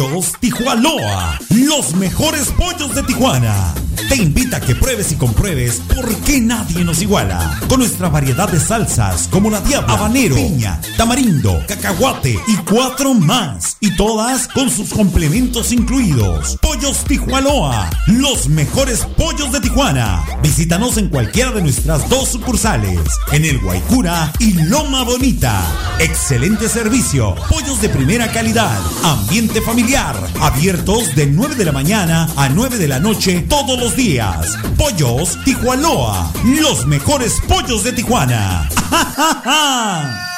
Pollos 0.00 0.32
Tijuanoa, 0.40 1.38
los 1.50 1.94
mejores 1.94 2.48
pollos 2.56 2.94
de 2.94 3.02
Tijuana. 3.02 3.74
Te 4.08 4.16
invita 4.16 4.56
a 4.56 4.60
que 4.60 4.74
pruebes 4.74 5.12
y 5.12 5.16
compruebes 5.16 5.82
por 5.94 6.08
qué 6.22 6.40
nadie 6.40 6.84
nos 6.84 7.02
iguala. 7.02 7.60
Con 7.68 7.80
nuestra 7.80 8.08
variedad 8.08 8.48
de 8.48 8.58
salsas 8.58 9.28
como 9.28 9.50
la 9.50 9.60
diabla, 9.60 9.92
habanero, 9.92 10.36
piña, 10.36 10.80
tamarindo, 10.96 11.62
cacahuate 11.68 12.40
y 12.48 12.56
cuatro 12.68 13.12
más. 13.12 13.76
Y 13.80 13.94
todas 13.96 14.48
con 14.48 14.70
sus 14.70 14.88
complementos 14.88 15.70
incluidos. 15.70 16.56
Pollos 16.62 17.04
Tijuanoa, 17.04 17.90
los 18.06 18.48
mejores 18.48 19.04
pollos 19.18 19.52
de 19.52 19.60
Tijuana. 19.60 20.24
Visítanos 20.42 20.96
en 20.96 21.08
cualquiera 21.08 21.52
de 21.52 21.62
nuestras 21.62 22.08
dos 22.08 22.30
sucursales, 22.30 22.98
en 23.32 23.44
el 23.44 23.58
Guaycura 23.58 24.32
y 24.38 24.54
Loma 24.54 25.04
Bonita. 25.04 25.62
Excelente 25.98 26.68
servicio, 26.68 27.34
pollos 27.50 27.82
de 27.82 27.90
primera 27.90 28.32
calidad, 28.32 28.80
ambiente 29.04 29.60
familiar, 29.60 29.89
abiertos 29.96 31.16
de 31.16 31.26
9 31.26 31.56
de 31.56 31.64
la 31.64 31.72
mañana 31.72 32.28
a 32.36 32.48
9 32.48 32.78
de 32.78 32.86
la 32.86 33.00
noche 33.00 33.44
todos 33.48 33.76
los 33.78 33.96
días. 33.96 34.56
Pollos 34.76 35.36
Tijuanoa, 35.44 36.32
los 36.60 36.86
mejores 36.86 37.40
pollos 37.48 37.82
de 37.82 37.92
Tijuana. 37.92 38.68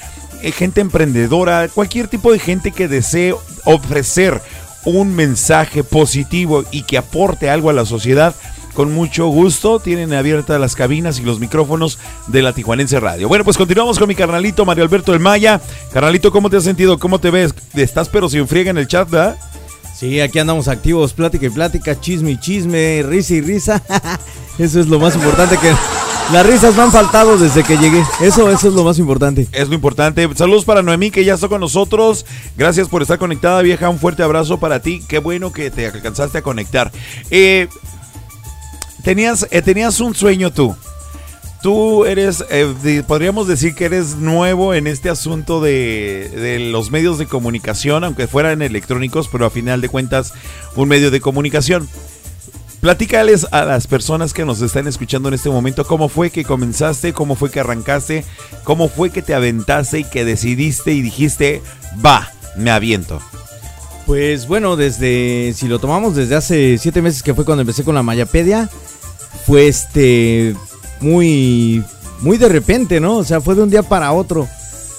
eh, 0.42 0.52
gente 0.52 0.82
emprendedora, 0.82 1.68
cualquier 1.68 2.08
tipo 2.08 2.30
de 2.32 2.38
gente 2.38 2.70
que 2.70 2.86
desee 2.86 3.34
ofrecer 3.64 4.42
un 4.88 5.14
mensaje 5.14 5.84
positivo 5.84 6.64
y 6.70 6.82
que 6.82 6.98
aporte 6.98 7.50
algo 7.50 7.70
a 7.70 7.72
la 7.72 7.84
sociedad, 7.84 8.34
con 8.74 8.92
mucho 8.92 9.26
gusto 9.26 9.80
tienen 9.80 10.12
abiertas 10.12 10.60
las 10.60 10.76
cabinas 10.76 11.18
y 11.18 11.22
los 11.22 11.40
micrófonos 11.40 11.98
de 12.28 12.42
la 12.42 12.52
Tijuanense 12.52 13.00
Radio. 13.00 13.28
Bueno, 13.28 13.44
pues 13.44 13.56
continuamos 13.56 13.98
con 13.98 14.08
mi 14.08 14.14
carnalito 14.14 14.64
Mario 14.64 14.84
Alberto 14.84 15.12
El 15.12 15.20
Maya. 15.20 15.60
Carnalito, 15.92 16.30
¿cómo 16.30 16.48
te 16.48 16.58
has 16.58 16.64
sentido? 16.64 16.98
¿Cómo 16.98 17.18
te 17.18 17.30
ves? 17.30 17.54
Estás 17.74 18.08
pero 18.08 18.28
sin 18.28 18.46
friega 18.46 18.70
en 18.70 18.78
el 18.78 18.86
chat, 18.86 19.10
¿verdad? 19.10 19.36
Sí, 19.98 20.20
aquí 20.20 20.38
andamos 20.38 20.68
activos, 20.68 21.12
plática 21.12 21.46
y 21.46 21.50
plática, 21.50 21.98
chisme 22.00 22.30
y 22.30 22.38
chisme, 22.38 23.02
risa 23.02 23.34
y 23.34 23.40
risa. 23.40 23.82
Eso 24.58 24.78
es 24.78 24.86
lo 24.86 25.00
más 25.00 25.16
importante 25.16 25.58
que 25.58 25.72
las 26.32 26.46
risas 26.46 26.76
me 26.76 26.82
han 26.82 26.92
faltado 26.92 27.38
desde 27.38 27.62
que 27.62 27.78
llegué. 27.78 28.04
Eso, 28.20 28.50
eso 28.50 28.68
es 28.68 28.74
lo 28.74 28.84
más 28.84 28.98
importante. 28.98 29.48
Es 29.52 29.68
lo 29.68 29.74
importante. 29.74 30.28
Saludos 30.34 30.64
para 30.64 30.82
Noemí 30.82 31.10
que 31.10 31.24
ya 31.24 31.34
está 31.34 31.48
con 31.48 31.60
nosotros. 31.60 32.26
Gracias 32.56 32.88
por 32.88 33.00
estar 33.02 33.18
conectada, 33.18 33.62
vieja. 33.62 33.88
Un 33.88 33.98
fuerte 33.98 34.22
abrazo 34.22 34.60
para 34.60 34.80
ti. 34.80 35.02
Qué 35.08 35.18
bueno 35.18 35.52
que 35.52 35.70
te 35.70 35.86
alcanzaste 35.86 36.38
a 36.38 36.42
conectar. 36.42 36.92
Eh, 37.30 37.68
tenías, 39.02 39.46
eh, 39.50 39.62
tenías 39.62 40.00
un 40.00 40.14
sueño 40.14 40.52
tú. 40.52 40.76
Tú 41.62 42.04
eres, 42.04 42.44
eh, 42.50 43.02
podríamos 43.06 43.48
decir 43.48 43.74
que 43.74 43.86
eres 43.86 44.16
nuevo 44.16 44.74
en 44.74 44.86
este 44.86 45.10
asunto 45.10 45.60
de, 45.60 46.30
de 46.34 46.58
los 46.60 46.90
medios 46.92 47.18
de 47.18 47.26
comunicación, 47.26 48.04
aunque 48.04 48.28
fueran 48.28 48.62
electrónicos, 48.62 49.28
pero 49.28 49.46
a 49.46 49.50
final 49.50 49.80
de 49.80 49.88
cuentas 49.88 50.34
un 50.76 50.88
medio 50.88 51.10
de 51.10 51.20
comunicación. 51.20 51.88
Platícales 52.80 53.46
a 53.50 53.64
las 53.64 53.88
personas 53.88 54.32
que 54.32 54.44
nos 54.44 54.60
están 54.60 54.86
escuchando 54.86 55.28
en 55.28 55.34
este 55.34 55.50
momento 55.50 55.84
cómo 55.84 56.08
fue 56.08 56.30
que 56.30 56.44
comenzaste, 56.44 57.12
cómo 57.12 57.34
fue 57.34 57.50
que 57.50 57.58
arrancaste, 57.58 58.24
cómo 58.62 58.88
fue 58.88 59.10
que 59.10 59.20
te 59.20 59.34
aventaste 59.34 60.00
y 60.00 60.04
que 60.04 60.24
decidiste 60.24 60.92
y 60.92 61.02
dijiste, 61.02 61.60
va, 62.04 62.30
me 62.56 62.70
aviento. 62.70 63.20
Pues 64.06 64.46
bueno, 64.46 64.76
desde, 64.76 65.52
si 65.56 65.66
lo 65.66 65.80
tomamos 65.80 66.14
desde 66.14 66.36
hace 66.36 66.78
siete 66.78 67.02
meses 67.02 67.22
que 67.22 67.34
fue 67.34 67.44
cuando 67.44 67.62
empecé 67.62 67.82
con 67.82 67.96
la 67.96 68.02
Mayapedia, 68.02 68.70
fue 69.44 69.66
este, 69.66 70.54
muy, 71.00 71.84
muy 72.20 72.38
de 72.38 72.48
repente, 72.48 73.00
¿no? 73.00 73.16
O 73.16 73.24
sea, 73.24 73.40
fue 73.40 73.54
de 73.54 73.62
un 73.62 73.70
día 73.70 73.82
para 73.82 74.12
otro. 74.12 74.48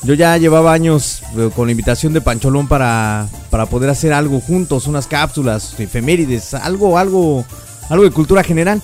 Yo 0.04 0.14
ya 0.14 0.38
llevaba 0.38 0.74
años 0.74 1.24
eh, 1.38 1.50
con 1.56 1.68
la 1.68 1.72
invitación 1.72 2.14
de 2.14 2.22
Pancholón 2.22 2.68
para, 2.68 3.28
para 3.50 3.66
poder 3.66 3.90
hacer 3.90 4.14
algo 4.14 4.40
juntos, 4.40 4.88
unas 4.88 5.08
cápsulas, 5.08 5.78
efemérides, 5.80 6.54
algo, 6.54 6.98
algo, 6.98 7.46
algo 7.90 8.04
de 8.04 8.12
cultura 8.12 8.44
general. 8.44 8.82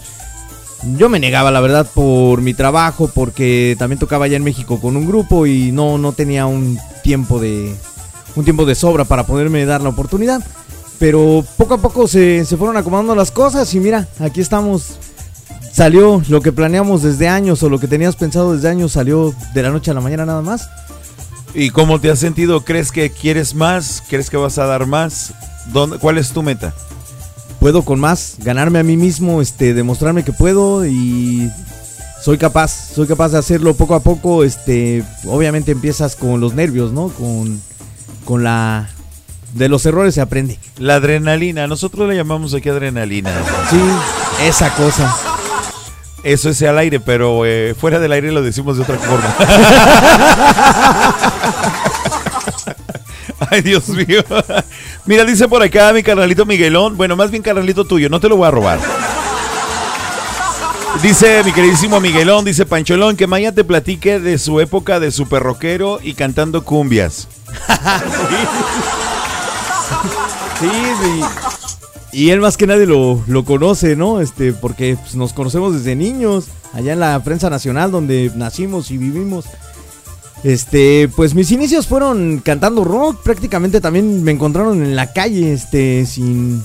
Yo 0.98 1.10
me 1.10 1.20
negaba, 1.20 1.52
la 1.52 1.62
verdad, 1.62 1.90
por 1.92 2.42
mi 2.42 2.54
trabajo, 2.54 3.10
porque 3.14 3.76
también 3.80 4.00
tocaba 4.00 4.26
allá 4.26 4.38
en 4.38 4.44
México 4.44 4.80
con 4.80 4.96
un 4.98 5.08
grupo 5.08 5.48
y 5.48 5.72
no, 5.72 5.98
no 5.98 6.12
tenía 6.12 6.46
un 6.46 6.78
tiempo 7.04 7.40
de, 7.40 7.76
un 8.36 8.44
tiempo 8.44 8.66
de 8.66 8.76
sobra 8.76 9.06
para 9.06 9.26
poderme 9.26 9.66
dar 9.66 9.82
la 9.82 9.90
oportunidad. 9.90 10.46
Pero 11.00 11.44
poco 11.58 11.74
a 11.76 11.78
poco 11.80 12.08
se, 12.08 12.46
se 12.46 12.58
fueron 12.58 12.78
acomodando 12.78 13.16
las 13.16 13.32
cosas 13.32 13.74
y 13.74 13.80
mira, 13.80 14.08
aquí 14.20 14.42
estamos. 14.42 14.98
Salió 15.72 16.22
lo 16.30 16.40
que 16.40 16.54
planeamos 16.54 17.04
desde 17.04 17.28
años 17.28 17.62
o 17.62 17.70
lo 17.70 17.80
que 17.80 17.88
tenías 17.88 18.16
pensado 18.16 18.54
desde 18.54 18.70
años, 18.70 18.94
salió 18.94 19.36
de 19.54 19.62
la 19.62 19.72
noche 19.72 19.92
a 19.92 19.94
la 19.94 20.00
mañana 20.00 20.26
nada 20.26 20.42
más. 20.42 20.70
¿Y 21.54 21.70
cómo 21.70 22.00
te 22.00 22.10
has 22.10 22.20
sentido? 22.20 22.64
¿Crees 22.64 22.92
que 22.92 23.10
quieres 23.10 23.56
más? 23.56 24.04
¿Crees 24.08 24.30
que 24.30 24.38
vas 24.38 24.58
a 24.58 24.66
dar 24.66 24.86
más? 24.86 25.34
¿Dónde, 25.74 25.98
¿Cuál 25.98 26.18
es 26.18 26.32
tu 26.32 26.44
meta? 26.44 26.74
Puedo 27.60 27.84
con 27.84 28.00
más, 28.00 28.36
ganarme 28.40 28.80
a 28.80 28.84
mí 28.84 28.98
mismo, 28.98 29.42
este, 29.42 29.74
demostrarme 29.74 30.24
que 30.24 30.34
puedo 30.34 30.86
y 30.86 31.50
soy 32.22 32.38
capaz, 32.38 32.94
soy 32.96 33.08
capaz 33.08 33.30
de 33.30 33.38
hacerlo 33.38 33.76
poco 33.76 33.96
a 33.96 34.00
poco, 34.00 34.44
este, 34.44 35.04
obviamente 35.28 35.72
empiezas 35.72 36.16
con 36.16 36.42
los 36.42 36.54
nervios, 36.54 36.92
¿no? 36.92 37.10
Con, 37.10 37.62
con 38.26 38.44
la... 38.44 38.90
De 39.54 39.70
los 39.70 39.86
errores 39.86 40.16
se 40.16 40.22
aprende. 40.22 40.60
La 40.78 40.96
adrenalina, 40.96 41.66
nosotros 41.68 42.10
le 42.10 42.16
llamamos 42.16 42.54
aquí 42.54 42.68
adrenalina. 42.68 43.32
Sí, 43.70 43.80
esa 44.44 44.70
cosa. 44.76 45.16
Eso 46.24 46.50
es 46.50 46.62
al 46.64 46.80
aire, 46.80 47.00
pero 47.00 47.46
eh, 47.46 47.76
fuera 47.80 48.00
del 48.00 48.12
aire 48.12 48.32
lo 48.32 48.42
decimos 48.42 48.78
de 48.78 48.84
otra 48.84 48.98
forma. 48.98 49.36
Dios 53.62 53.90
mío. 53.90 54.24
Mira, 55.06 55.24
dice 55.24 55.48
por 55.48 55.62
acá 55.62 55.94
mi 55.94 56.04
carnalito 56.04 56.46
Miguelón. 56.46 56.98
Bueno, 56.98 57.16
más 57.16 57.32
bien 57.32 57.44
carnalito 57.44 57.86
tuyo, 57.86 58.10
no 58.10 58.20
te 58.20 58.30
lo 58.30 58.38
voy 58.38 58.48
a 58.48 58.52
robar. 58.52 58.80
Dice 61.02 61.44
mi 61.44 61.52
queridísimo 61.52 62.00
Miguelón, 62.00 62.46
dice 62.46 62.66
Pancholón, 62.66 63.18
que 63.18 63.28
Maya 63.28 63.52
te 63.52 63.64
platique 63.64 64.20
de 64.20 64.38
su 64.38 64.62
época 64.62 65.00
de 65.00 65.12
super 65.12 65.44
rockero 65.44 66.00
y 66.02 66.14
cantando 66.14 66.64
cumbias. 66.64 67.28
Y 72.16 72.30
él 72.30 72.40
más 72.40 72.56
que 72.56 72.66
nadie 72.66 72.86
lo, 72.86 73.22
lo 73.28 73.44
conoce, 73.44 73.98
¿no? 73.98 74.22
Este, 74.22 74.54
porque 74.54 74.96
pues, 74.96 75.16
nos 75.16 75.34
conocemos 75.34 75.74
desde 75.74 75.98
niños, 75.98 76.46
allá 76.72 76.94
en 76.94 77.02
la 77.02 77.22
prensa 77.22 77.50
nacional 77.50 77.92
donde 77.92 78.32
nacimos 78.36 78.90
y 78.90 78.98
vivimos. 78.98 79.44
Este, 80.44 81.10
pues 81.16 81.34
mis 81.34 81.52
inicios 81.52 81.88
fueron 81.88 82.40
cantando 82.40 82.84
rock, 82.84 83.24
prácticamente 83.24 83.82
también 83.82 84.24
me 84.24 84.32
encontraron 84.32 84.84
en 84.84 84.96
la 84.96 85.12
calle, 85.12 85.54
este, 85.54 86.06
sin, 86.06 86.64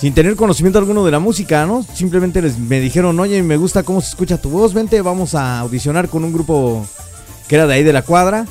sin 0.00 0.14
tener 0.14 0.34
conocimiento 0.34 0.78
alguno 0.78 1.04
de 1.04 1.12
la 1.12 1.20
música, 1.20 1.64
¿no? 1.66 1.84
Simplemente 1.94 2.42
les, 2.42 2.58
me 2.58 2.80
dijeron, 2.80 3.18
oye, 3.20 3.42
me 3.42 3.56
gusta 3.56 3.84
cómo 3.84 4.00
se 4.00 4.08
escucha 4.08 4.40
tu 4.40 4.50
voz, 4.50 4.74
vente, 4.74 5.00
vamos 5.00 5.34
a 5.34 5.60
audicionar 5.60 6.08
con 6.08 6.24
un 6.24 6.32
grupo 6.32 6.86
que 7.46 7.54
era 7.54 7.66
de 7.66 7.74
ahí 7.74 7.82
de 7.82 7.92
la 7.92 8.02
cuadra. 8.02 8.46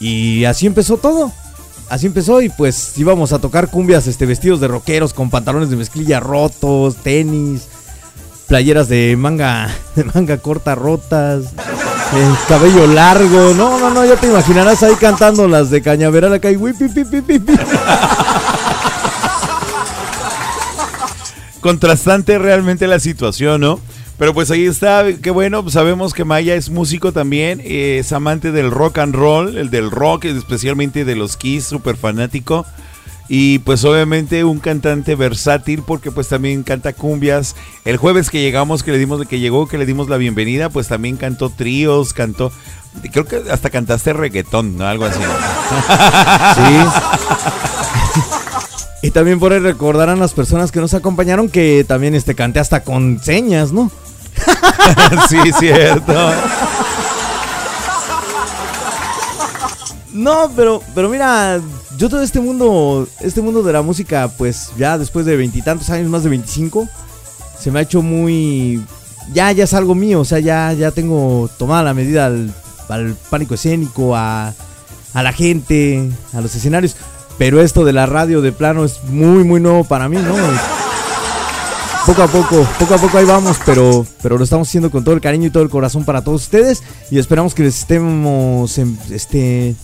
Y 0.00 0.44
así 0.44 0.66
empezó 0.66 0.98
todo. 0.98 1.32
Así 1.88 2.06
empezó 2.06 2.42
y 2.42 2.48
pues 2.48 2.98
íbamos 2.98 3.32
a 3.32 3.38
tocar 3.38 3.70
cumbias 3.70 4.08
este, 4.08 4.26
vestidos 4.26 4.60
de 4.60 4.66
rockeros 4.66 5.14
con 5.14 5.30
pantalones 5.30 5.70
de 5.70 5.76
mezclilla 5.76 6.18
rotos, 6.18 6.96
tenis, 6.96 7.68
playeras 8.48 8.88
de 8.88 9.16
manga, 9.16 9.72
de 9.94 10.04
manga 10.04 10.38
corta 10.38 10.74
rotas, 10.74 11.52
eh, 12.14 12.34
cabello 12.48 12.86
largo. 12.86 13.54
No, 13.54 13.78
no, 13.78 13.90
no, 13.90 14.04
ya 14.04 14.16
te 14.16 14.26
imaginarás 14.26 14.82
ahí 14.82 14.94
cantando 14.96 15.48
las 15.48 15.70
de 15.70 15.82
Cañaveral 15.82 16.32
acá 16.32 16.50
y 16.50 16.56
"Wi, 16.56 16.72
pi, 16.72 16.88
pi, 16.88 17.04
pi, 17.04 17.20
pi, 17.20 17.38
pi". 17.38 17.52
contrastante 21.60 22.38
realmente 22.38 22.86
la 22.86 23.00
situación, 23.00 23.60
¿no? 23.60 23.80
Pero 24.18 24.32
pues 24.32 24.50
ahí 24.50 24.66
está, 24.66 25.04
qué 25.20 25.30
bueno, 25.30 25.62
pues 25.62 25.74
sabemos 25.74 26.14
que 26.14 26.24
Maya 26.24 26.54
es 26.54 26.70
músico 26.70 27.12
también, 27.12 27.60
eh, 27.62 27.98
es 28.00 28.12
amante 28.12 28.50
del 28.52 28.70
rock 28.70 28.98
and 28.98 29.14
roll, 29.14 29.58
el 29.58 29.68
del 29.68 29.90
rock, 29.90 30.26
especialmente 30.26 31.04
de 31.04 31.16
los 31.16 31.36
Kiss, 31.36 31.64
súper 31.64 31.96
fanático. 31.96 32.64
Y 33.28 33.58
pues 33.60 33.84
obviamente 33.84 34.44
un 34.44 34.60
cantante 34.60 35.16
versátil 35.16 35.82
porque 35.82 36.10
pues 36.10 36.28
también 36.28 36.62
canta 36.62 36.92
cumbias. 36.92 37.56
El 37.84 37.96
jueves 37.96 38.30
que 38.30 38.40
llegamos, 38.40 38.82
que 38.82 38.92
le 38.92 38.98
dimos, 38.98 39.26
que 39.26 39.40
llegó, 39.40 39.66
que 39.66 39.78
le 39.78 39.86
dimos 39.86 40.08
la 40.08 40.16
bienvenida, 40.16 40.68
pues 40.70 40.88
también 40.88 41.16
cantó 41.16 41.50
tríos, 41.50 42.12
cantó, 42.12 42.52
creo 43.12 43.24
que 43.24 43.42
hasta 43.50 43.70
cantaste 43.70 44.12
reggaetón, 44.12 44.76
¿no? 44.76 44.86
Algo 44.86 45.06
así. 45.06 45.20
Y 49.02 49.10
también 49.12 49.38
por 49.38 49.52
ahí 49.52 49.60
recordarán 49.60 50.18
las 50.18 50.32
personas 50.32 50.72
que 50.72 50.80
nos 50.80 50.92
acompañaron 50.94 51.48
que 51.48 51.84
también 51.86 52.16
este 52.16 52.34
canté 52.34 52.58
hasta 52.58 52.82
con 52.82 53.20
señas, 53.22 53.72
¿no? 53.72 53.90
sí, 55.28 55.38
cierto. 55.58 56.32
No, 60.16 60.50
pero, 60.56 60.82
pero 60.94 61.10
mira, 61.10 61.60
yo 61.98 62.08
todo 62.08 62.22
este 62.22 62.40
mundo, 62.40 63.06
este 63.20 63.42
mundo 63.42 63.62
de 63.62 63.72
la 63.74 63.82
música, 63.82 64.30
pues 64.38 64.70
ya 64.78 64.96
después 64.96 65.26
de 65.26 65.36
veintitantos 65.36 65.90
años, 65.90 66.08
más 66.08 66.22
de 66.22 66.30
25, 66.30 66.88
se 67.60 67.70
me 67.70 67.80
ha 67.80 67.82
hecho 67.82 68.00
muy, 68.00 68.82
ya, 69.34 69.52
ya 69.52 69.64
es 69.64 69.74
algo 69.74 69.94
mío, 69.94 70.20
o 70.20 70.24
sea, 70.24 70.38
ya, 70.38 70.72
ya 70.72 70.90
tengo 70.90 71.50
tomada 71.58 71.82
la 71.82 71.92
medida 71.92 72.26
al, 72.26 72.50
al 72.88 73.14
pánico 73.28 73.54
escénico, 73.54 74.16
a, 74.16 74.54
a 75.12 75.22
la 75.22 75.32
gente, 75.34 76.10
a 76.32 76.40
los 76.40 76.54
escenarios. 76.54 76.96
Pero 77.36 77.60
esto 77.60 77.84
de 77.84 77.92
la 77.92 78.06
radio 78.06 78.40
de 78.40 78.52
plano 78.52 78.86
es 78.86 79.04
muy, 79.04 79.44
muy 79.44 79.60
nuevo 79.60 79.84
para 79.84 80.08
mí, 80.08 80.16
¿no? 80.16 80.34
Poco 82.06 82.22
a 82.22 82.28
poco, 82.28 82.66
poco 82.78 82.94
a 82.94 82.98
poco 82.98 83.18
ahí 83.18 83.26
vamos, 83.26 83.58
pero, 83.66 84.06
pero 84.22 84.38
lo 84.38 84.44
estamos 84.44 84.66
haciendo 84.66 84.90
con 84.90 85.04
todo 85.04 85.14
el 85.14 85.20
cariño 85.20 85.48
y 85.48 85.50
todo 85.50 85.62
el 85.62 85.68
corazón 85.68 86.06
para 86.06 86.22
todos 86.22 86.44
ustedes 86.44 86.82
y 87.10 87.18
esperamos 87.18 87.52
que 87.52 87.64
les 87.64 87.80
estemos 87.80 88.78
em, 88.78 88.96
este, 89.10 89.74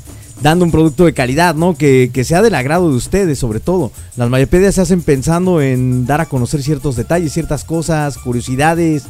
dando 0.40 0.64
un 0.64 0.70
producto 0.70 1.04
de 1.04 1.14
calidad, 1.14 1.54
¿no? 1.54 1.76
Que, 1.76 2.10
que 2.12 2.24
sea 2.24 2.42
del 2.42 2.54
agrado 2.54 2.90
de 2.90 2.96
ustedes, 2.96 3.38
sobre 3.38 3.60
todo. 3.60 3.92
Las 4.16 4.28
mayapedias 4.28 4.74
se 4.74 4.80
hacen 4.80 5.02
pensando 5.02 5.60
en 5.60 6.06
dar 6.06 6.20
a 6.20 6.26
conocer 6.26 6.62
ciertos 6.62 6.96
detalles, 6.96 7.32
ciertas 7.32 7.64
cosas, 7.64 8.18
curiosidades. 8.18 9.04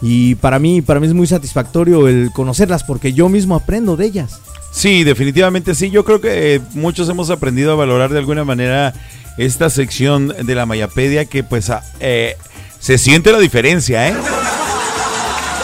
Y 0.00 0.34
para 0.36 0.58
mí, 0.58 0.82
para 0.82 1.00
mí 1.00 1.06
es 1.06 1.14
muy 1.14 1.26
satisfactorio 1.26 2.08
el 2.08 2.30
conocerlas 2.32 2.84
porque 2.84 3.12
yo 3.12 3.28
mismo 3.28 3.54
aprendo 3.54 3.96
de 3.96 4.06
ellas. 4.06 4.40
Sí, 4.72 5.04
definitivamente 5.04 5.74
sí. 5.74 5.90
Yo 5.90 6.04
creo 6.04 6.20
que 6.20 6.56
eh, 6.56 6.60
muchos 6.72 7.08
hemos 7.08 7.30
aprendido 7.30 7.72
a 7.72 7.76
valorar 7.76 8.10
de 8.10 8.18
alguna 8.18 8.44
manera 8.44 8.94
esta 9.38 9.70
sección 9.70 10.28
de 10.28 10.54
la 10.54 10.66
Mayapedia 10.66 11.26
que 11.26 11.44
pues 11.44 11.70
eh, 12.00 12.36
se 12.80 12.98
siente 12.98 13.32
la 13.32 13.38
diferencia, 13.38 14.08
¿eh? 14.08 14.14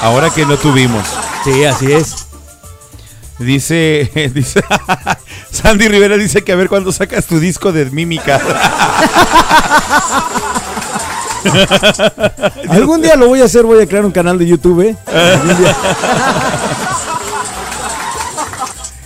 Ahora 0.03 0.31
que 0.31 0.47
no 0.47 0.57
tuvimos. 0.57 1.05
Sí, 1.45 1.65
así 1.65 1.91
es. 1.93 2.28
Dice, 3.39 4.31
dice 4.35 4.63
Andy 5.65 5.89
Rivera 5.89 6.17
dice 6.17 6.43
que 6.43 6.53
a 6.53 6.57
ver 6.57 6.69
cuándo 6.69 6.93
sacas 6.93 7.27
tu 7.27 7.41
disco 7.41 7.73
de 7.73 7.87
mímica. 7.87 8.41
Algún 12.69 13.01
día 13.01 13.17
lo 13.17 13.29
voy 13.29 13.41
a 13.41 13.45
hacer, 13.45 13.65
voy 13.65 13.81
a 13.83 13.87
crear 13.87 14.05
un 14.05 14.11
canal 14.13 14.39
de 14.39 14.47
YouTube. 14.47 14.83
¿eh? 14.83 14.97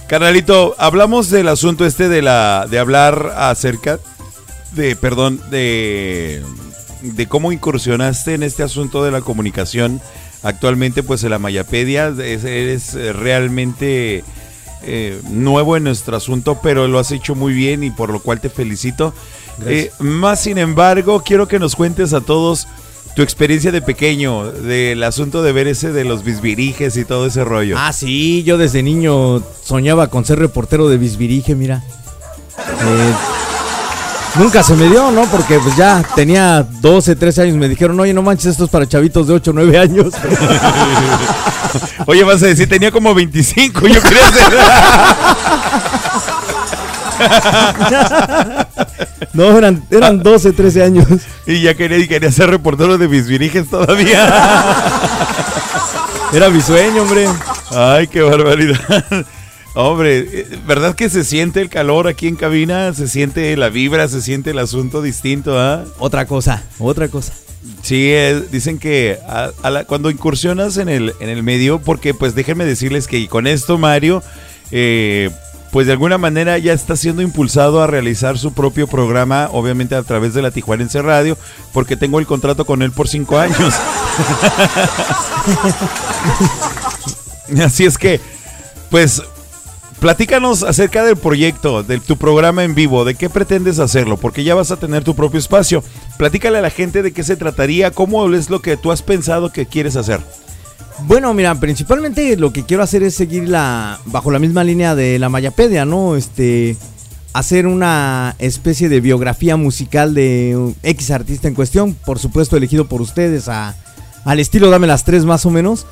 Carnalito, 0.06 0.74
hablamos 0.78 1.30
del 1.30 1.48
asunto 1.48 1.84
este 1.86 2.08
de 2.08 2.22
la 2.22 2.66
de 2.68 2.78
hablar 2.78 3.34
acerca 3.36 3.98
de, 4.72 4.96
perdón, 4.96 5.40
de 5.50 6.42
de 7.02 7.26
cómo 7.26 7.52
incursionaste 7.52 8.34
en 8.34 8.42
este 8.42 8.62
asunto 8.62 9.04
de 9.04 9.10
la 9.10 9.20
comunicación. 9.20 10.00
Actualmente, 10.42 11.02
pues 11.02 11.22
en 11.24 11.30
la 11.30 11.38
Mayapedia 11.38 12.08
es- 12.08 12.44
eres 12.44 12.94
eh, 12.94 13.12
realmente 13.12 14.24
eh, 14.84 15.20
nuevo 15.30 15.76
en 15.76 15.84
nuestro 15.84 16.16
asunto, 16.16 16.58
pero 16.62 16.88
lo 16.88 16.98
has 16.98 17.12
hecho 17.12 17.34
muy 17.36 17.52
bien 17.54 17.84
y 17.84 17.90
por 17.90 18.10
lo 18.10 18.20
cual 18.20 18.40
te 18.40 18.50
felicito. 18.50 19.14
Eh, 19.66 19.92
más 20.00 20.40
sin 20.40 20.58
embargo, 20.58 21.22
quiero 21.24 21.46
que 21.46 21.58
nos 21.60 21.76
cuentes 21.76 22.12
a 22.14 22.20
todos 22.20 22.66
tu 23.14 23.22
experiencia 23.22 23.70
de 23.70 23.82
pequeño, 23.82 24.50
del 24.50 25.02
asunto 25.04 25.42
de 25.42 25.52
ver 25.52 25.68
ese 25.68 25.92
de 25.92 26.04
los 26.04 26.24
bisbirijes 26.24 26.96
y 26.96 27.04
todo 27.04 27.26
ese 27.26 27.44
rollo. 27.44 27.76
Ah, 27.78 27.92
sí, 27.92 28.42
yo 28.42 28.58
desde 28.58 28.82
niño 28.82 29.42
soñaba 29.62 30.08
con 30.08 30.24
ser 30.24 30.38
reportero 30.40 30.88
de 30.88 30.96
Bisbirige, 30.98 31.54
mira. 31.54 31.84
Eh, 32.58 33.12
nunca 34.36 34.62
se 34.62 34.74
me 34.74 34.88
dio, 34.88 35.10
¿no? 35.10 35.24
Porque 35.26 35.58
pues 35.58 35.76
ya 35.76 36.02
tenía 36.14 36.62
12, 36.62 37.16
13 37.16 37.42
años. 37.42 37.56
Me 37.56 37.68
dijeron, 37.68 37.98
oye, 38.00 38.14
no 38.14 38.22
manches, 38.22 38.46
esto 38.46 38.64
es 38.64 38.70
para 38.70 38.86
chavitos 38.86 39.26
de 39.26 39.34
8, 39.34 39.52
9 39.54 39.78
años. 39.78 40.14
Oye, 42.06 42.22
vas 42.22 42.42
a 42.42 42.46
decir, 42.46 42.68
tenía 42.68 42.90
como 42.90 43.14
25, 43.14 43.86
yo 43.86 44.02
quería 44.02 44.30
ser. 44.30 44.52
no, 49.32 49.56
eran, 49.56 49.82
eran 49.90 50.22
12, 50.22 50.52
13 50.52 50.82
años. 50.82 51.06
y 51.46 51.62
ya 51.62 51.72
quería, 51.74 51.96
y 51.98 52.06
quería 52.08 52.30
ser 52.30 52.50
reportero 52.50 52.98
de 52.98 53.08
mis 53.08 53.26
viriges 53.26 53.70
todavía. 53.70 54.28
Era 56.32 56.50
mi 56.50 56.60
sueño, 56.60 57.02
hombre. 57.02 57.28
Ay, 57.70 58.06
qué 58.06 58.22
barbaridad. 58.22 58.78
Hombre, 59.74 60.46
¿verdad 60.66 60.94
que 60.94 61.08
se 61.08 61.24
siente 61.24 61.62
el 61.62 61.70
calor 61.70 62.06
aquí 62.06 62.28
en 62.28 62.36
cabina? 62.36 62.92
Se 62.92 63.08
siente 63.08 63.56
la 63.56 63.70
vibra, 63.70 64.06
se 64.08 64.20
siente 64.20 64.50
el 64.50 64.58
asunto 64.58 65.00
distinto, 65.00 65.58
¿ah? 65.58 65.84
Otra 65.98 66.26
cosa, 66.26 66.62
otra 66.78 67.08
cosa. 67.08 67.32
Sí, 67.82 68.10
eh, 68.12 68.42
dicen 68.50 68.78
que 68.78 69.18
a- 69.26 69.50
a 69.62 69.70
la- 69.70 69.84
cuando 69.84 70.10
incursionas 70.10 70.76
en 70.76 70.90
el, 70.90 71.14
en 71.20 71.30
el 71.30 71.42
medio, 71.42 71.78
porque 71.80 72.12
pues 72.12 72.34
déjenme 72.34 72.66
decirles 72.66 73.06
que 73.06 73.26
con 73.28 73.46
esto 73.46 73.78
Mario, 73.78 74.22
eh, 74.72 75.30
pues 75.70 75.86
de 75.86 75.92
alguna 75.92 76.18
manera 76.18 76.58
ya 76.58 76.74
está 76.74 76.94
siendo 76.96 77.22
impulsado 77.22 77.80
a 77.82 77.86
realizar 77.86 78.36
su 78.38 78.52
propio 78.52 78.86
programa, 78.88 79.48
obviamente 79.52 79.94
a 79.94 80.02
través 80.02 80.34
de 80.34 80.42
la 80.42 80.50
Tijuanense 80.50 81.00
Radio, 81.00 81.38
porque 81.72 81.96
tengo 81.96 82.18
el 82.18 82.26
contrato 82.26 82.66
con 82.66 82.82
él 82.82 82.90
por 82.92 83.08
cinco 83.08 83.38
años. 83.38 83.72
Así 87.64 87.84
es 87.84 87.96
que, 87.96 88.20
pues, 88.90 89.22
platícanos 90.02 90.64
acerca 90.64 91.04
del 91.04 91.16
proyecto, 91.16 91.84
de 91.84 92.00
tu 92.00 92.16
programa 92.16 92.64
en 92.64 92.74
vivo, 92.74 93.04
de 93.04 93.14
qué 93.14 93.30
pretendes 93.30 93.78
hacerlo, 93.78 94.16
porque 94.16 94.42
ya 94.42 94.56
vas 94.56 94.72
a 94.72 94.76
tener 94.76 95.04
tu 95.04 95.14
propio 95.14 95.38
espacio. 95.38 95.84
Platícale 96.18 96.58
a 96.58 96.60
la 96.60 96.70
gente 96.70 97.04
de 97.04 97.12
qué 97.12 97.22
se 97.22 97.36
trataría, 97.36 97.92
cómo 97.92 98.28
es 98.34 98.50
lo 98.50 98.60
que 98.60 98.76
tú 98.76 98.90
has 98.90 99.00
pensado 99.00 99.52
que 99.52 99.66
quieres 99.66 99.94
hacer. 99.94 100.18
Bueno, 101.06 101.32
mira, 101.34 101.54
principalmente 101.54 102.36
lo 102.36 102.52
que 102.52 102.64
quiero 102.64 102.82
hacer 102.82 103.04
es 103.04 103.14
seguir 103.14 103.48
la, 103.48 104.00
bajo 104.06 104.32
la 104.32 104.40
misma 104.40 104.64
línea 104.64 104.96
de 104.96 105.20
la 105.20 105.28
Mayapedia, 105.28 105.84
¿no? 105.84 106.16
Este, 106.16 106.76
hacer 107.32 107.68
una 107.68 108.34
especie 108.40 108.88
de 108.88 109.00
biografía 109.00 109.56
musical 109.56 110.14
de 110.14 110.74
X 110.82 111.12
artista 111.12 111.46
en 111.46 111.54
cuestión, 111.54 111.94
por 111.94 112.18
supuesto 112.18 112.56
elegido 112.56 112.88
por 112.88 113.02
ustedes 113.02 113.48
a, 113.48 113.76
al 114.24 114.40
estilo 114.40 114.68
Dame 114.68 114.88
las 114.88 115.04
tres 115.04 115.24
más 115.24 115.46
o 115.46 115.50
menos, 115.50 115.86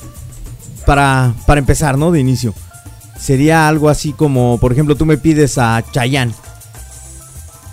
para, 0.85 1.33
para 1.47 1.61
empezar, 1.61 1.97
¿no? 1.97 2.11
De 2.11 2.19
inicio. 2.19 2.55
Sería 3.21 3.69
algo 3.69 3.89
así 3.89 4.13
como, 4.13 4.59
por 4.59 4.73
ejemplo, 4.73 4.97
tú 4.97 5.05
me 5.05 5.19
pides 5.19 5.59
a 5.59 5.85
Chayanne. 5.93 6.33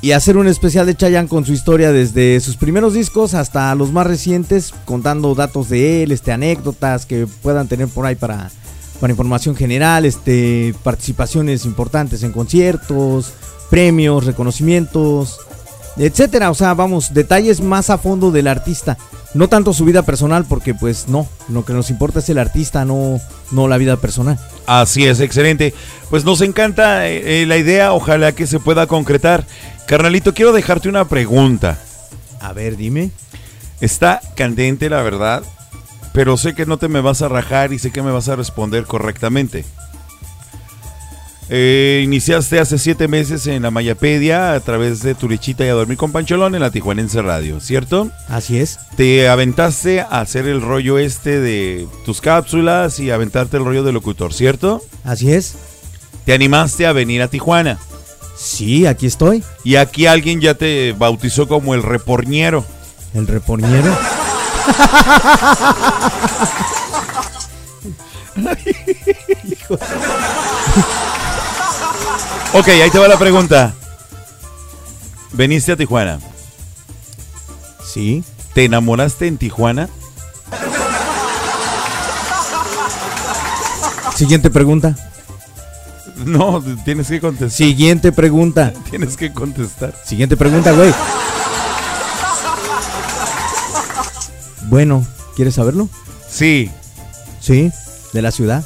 Y 0.02 0.12
hacer 0.12 0.38
un 0.38 0.48
especial 0.48 0.86
de 0.86 0.96
Chayanne 0.96 1.28
con 1.28 1.46
su 1.46 1.54
historia 1.54 1.92
desde 1.92 2.40
sus 2.40 2.58
primeros 2.58 2.94
discos 2.94 3.34
hasta 3.34 3.74
los 3.74 3.92
más 3.92 4.06
recientes, 4.06 4.74
contando 4.86 5.34
datos 5.34 5.70
de 5.70 6.04
él, 6.04 6.12
este, 6.12 6.32
anécdotas 6.32 7.06
que 7.06 7.26
puedan 7.42 7.68
tener 7.68 7.88
por 7.88 8.06
ahí 8.06 8.16
para, 8.16 8.52
para 9.00 9.12
información 9.12 9.56
general, 9.56 10.06
este, 10.06 10.76
participaciones 10.84 11.66
importantes 11.66 12.22
en 12.24 12.32
conciertos, 12.32 13.34
premios, 13.70 14.26
reconocimientos, 14.26 15.40
etcétera. 15.98 16.52
O 16.52 16.56
sea, 16.56 16.74
vamos, 16.74 17.14
detalles 17.14 17.62
más 17.62 17.90
a 17.90 17.98
fondo 17.98 18.32
del 18.32 18.48
artista. 18.48 18.98
No 19.38 19.48
tanto 19.50 19.72
su 19.72 19.86
vida 19.86 20.02
personal, 20.02 20.46
porque 20.46 20.74
pues 20.74 21.08
no, 21.08 21.28
lo 21.48 21.64
que 21.64 21.72
nos 21.72 21.92
importa 21.92 22.20
es 22.20 22.30
el 22.30 22.40
artista, 22.40 22.86
no, 22.86 23.22
no 23.52 23.68
la 23.68 23.78
vida 23.78 23.98
personal. 23.98 24.40
Así 24.66 25.06
es, 25.06 25.20
excelente. 25.20 25.76
Pues 26.10 26.26
nos 26.26 26.42
encanta 26.42 27.08
eh, 27.08 27.44
eh, 27.44 27.46
la 27.46 27.58
idea, 27.58 27.94
ojalá 27.94 28.32
que 28.32 28.48
se 28.48 28.60
pueda 28.60 28.88
concretar. 28.88 29.46
Carnalito, 29.86 30.34
quiero 30.34 30.54
dejarte 30.54 30.90
una 30.90 31.08
pregunta. 31.08 31.78
A 32.42 32.52
ver, 32.52 32.78
dime. 32.78 33.12
Está 33.80 34.22
candente, 34.36 34.90
la 34.90 35.04
verdad, 35.04 35.44
pero 36.14 36.36
sé 36.36 36.56
que 36.56 36.66
no 36.66 36.78
te 36.78 36.88
me 36.88 37.02
vas 37.02 37.22
a 37.22 37.28
rajar 37.28 37.74
y 37.74 37.78
sé 37.78 37.92
que 37.92 38.02
me 38.02 38.12
vas 38.12 38.30
a 38.30 38.36
responder 38.36 38.86
correctamente. 38.86 39.66
Eh, 41.50 42.02
iniciaste 42.04 42.60
hace 42.60 42.78
siete 42.78 43.08
meses 43.08 43.48
en 43.48 43.64
la 43.64 43.72
Mayapedia 43.72 44.54
a 44.54 44.60
través 44.60 45.02
de 45.02 45.16
tu 45.16 45.30
lechita 45.30 45.66
y 45.66 45.70
a 45.70 45.74
dormir 45.74 45.98
con 45.98 46.12
Pancholón 46.12 46.56
en 46.56 46.62
la 46.62 46.72
Tijuanense 46.72 47.22
Radio, 47.22 47.62
¿cierto? 47.62 48.12
Así 48.28 48.60
es. 48.60 48.80
Te 48.98 49.30
aventaste 49.30 50.02
a 50.02 50.20
hacer 50.20 50.46
el 50.48 50.62
rollo 50.62 50.98
este 50.98 51.40
de 51.40 51.88
tus 52.06 52.20
cápsulas 52.20 53.00
y 53.00 53.12
aventarte 53.12 53.58
el 53.58 53.64
rollo 53.64 53.84
de 53.84 53.94
locutor, 53.94 54.34
¿cierto? 54.34 54.82
Así 55.06 55.32
es. 55.32 55.56
Te 56.26 56.34
animaste 56.34 56.86
a 56.86 56.92
venir 56.92 57.22
a 57.22 57.30
Tijuana. 57.30 57.80
Sí, 58.36 58.86
aquí 58.86 59.06
estoy. 59.06 59.42
Y 59.64 59.78
aquí 59.78 60.06
alguien 60.06 60.42
ya 60.42 60.54
te 60.54 60.94
bautizó 60.98 61.48
como 61.48 61.74
el 61.74 61.82
reporñero. 61.82 62.66
¿El 63.14 63.26
reporñero? 63.26 63.98
Ok, 72.54 72.68
ahí 72.70 72.90
te 72.90 72.98
va 73.00 73.08
la 73.08 73.20
pregunta. 73.20 73.74
¿Veniste 75.34 75.72
a 75.72 75.78
Tijuana? 75.78 76.20
Sí. 77.86 78.24
¿Te 78.54 78.66
enamoraste 78.66 79.28
en 79.28 79.38
Tijuana? 79.38 79.90
Siguiente 84.16 84.50
pregunta. 84.50 84.96
No, 86.26 86.64
tienes 86.84 87.08
que 87.08 87.20
contestar. 87.20 87.52
Siguiente 87.52 88.12
pregunta. 88.12 88.74
Tienes 88.90 89.16
que 89.16 89.32
contestar. 89.32 89.94
Siguiente 90.04 90.36
pregunta, 90.36 90.72
güey. 90.72 90.92
Bueno, 94.64 95.06
¿quieres 95.36 95.54
saberlo? 95.54 95.88
Sí. 96.28 96.72
Sí, 97.40 97.72
de 98.14 98.22
la 98.22 98.32
ciudad. 98.32 98.66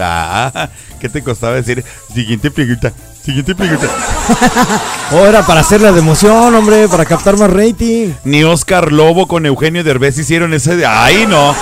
Da, 0.00 0.70
¿Qué 0.98 1.10
te 1.10 1.22
costaba 1.22 1.56
decir? 1.56 1.84
Siguiente 2.14 2.50
pregunta. 2.50 2.90
Siguiente 3.22 3.54
pregunta. 3.54 3.86
Oh, 5.12 5.26
era 5.26 5.44
para 5.44 5.60
hacerla 5.60 5.90
de 5.90 5.98
emoción, 5.98 6.54
hombre, 6.54 6.86
para 6.86 7.04
captar 7.04 7.36
más 7.36 7.50
rating. 7.50 8.12
Ni 8.22 8.44
Oscar 8.44 8.92
Lobo 8.92 9.26
con 9.26 9.44
Eugenio 9.44 9.82
Derbez 9.82 10.16
hicieron 10.16 10.54
ese 10.54 10.76
de... 10.76 10.86
¡Ay, 10.86 11.26
no! 11.26 11.52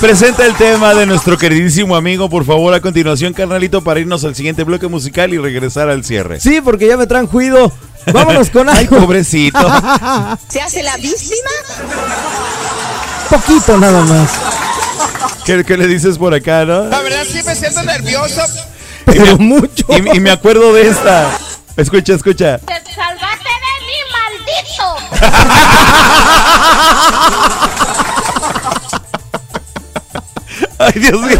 Presenta 0.00 0.46
el 0.46 0.54
tema 0.54 0.94
de 0.94 1.06
nuestro 1.06 1.36
queridísimo 1.36 1.96
amigo, 1.96 2.30
por 2.30 2.44
favor, 2.44 2.72
a 2.74 2.80
continuación, 2.80 3.32
carnalito, 3.32 3.82
para 3.82 3.98
irnos 3.98 4.24
al 4.24 4.36
siguiente 4.36 4.62
bloque 4.62 4.86
musical 4.86 5.34
y 5.34 5.38
regresar 5.38 5.88
al 5.88 6.04
cierre. 6.04 6.38
Sí, 6.38 6.60
porque 6.62 6.86
ya 6.86 6.96
me 6.96 7.08
traen 7.08 7.26
juido. 7.26 7.72
Vámonos 8.12 8.50
con 8.50 8.68
Ay, 8.68 8.86
algo. 8.86 8.98
pobrecito. 9.00 9.58
¿Se 10.48 10.60
hace 10.60 10.82
la 10.82 10.96
víctima? 10.96 11.50
Poquito 13.30 13.76
nada 13.78 14.00
más. 14.04 14.30
¿Qué, 15.44 15.64
qué 15.64 15.76
le 15.76 15.86
dices 15.86 16.18
por 16.18 16.32
acá, 16.34 16.64
no? 16.64 16.84
La 16.84 17.00
verdad 17.00 17.24
sí 17.30 17.40
me 17.44 17.54
siento 17.54 17.82
nervioso. 17.82 18.42
Pero 19.04 19.38
mucho. 19.38 19.84
Y, 19.88 20.16
y 20.16 20.20
me 20.20 20.30
acuerdo 20.30 20.72
de 20.72 20.88
esta. 20.88 21.30
Escucha, 21.76 22.14
escucha. 22.14 22.58
¡Te 22.58 22.74
salvaste 22.94 23.48
de 23.48 23.74
mí, 23.86 23.98
maldito! 24.12 26.04
Ay, 30.78 30.92
Dios 31.00 31.20
mío. 31.20 31.38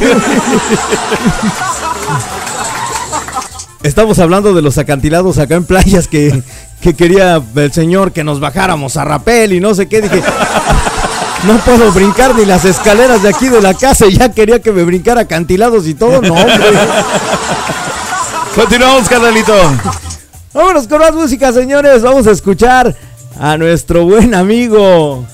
Estamos 3.83 4.19
hablando 4.19 4.55
de 4.55 4.63
los 4.63 4.79
acantilados 4.79 5.39
acá 5.39 5.57
en 5.57 5.65
playas 5.67 6.09
que, 6.09 6.43
que 6.85 6.93
quería 6.93 7.43
el 7.57 7.73
señor 7.73 8.13
que 8.13 8.23
nos 8.23 8.41
bajáramos 8.41 8.99
a 8.99 9.05
rapel 9.05 9.55
y 9.55 9.61
no 9.61 9.75
sé 9.75 9.89
qué. 9.89 10.03
Dije, 10.03 10.23
No 11.47 11.57
puedo 11.65 11.91
brincar 11.93 12.35
ni 12.35 12.45
las 12.45 12.67
escaleras 12.67 13.23
de 13.23 13.31
aquí 13.31 13.49
de 13.49 13.63
la 13.63 13.73
casa 13.73 14.05
y 14.05 14.19
ya 14.19 14.31
quería 14.31 14.61
que 14.61 14.71
me 14.71 14.85
brincara 14.85 15.23
acantilados 15.23 15.87
y 15.87 15.95
todo. 15.95 16.21
No, 16.21 16.35
hombre. 16.35 16.67
Continuamos, 18.55 19.09
carnalito. 19.09 19.55
Vámonos 20.53 20.87
con 20.87 20.99
más 20.99 21.15
música, 21.15 21.55
señores. 21.55 22.03
Vamos 22.03 22.27
a 22.27 22.33
escuchar 22.33 22.95
a 23.41 23.57
nuestro 23.57 24.05
buen 24.05 24.35
amigo 24.35 25.25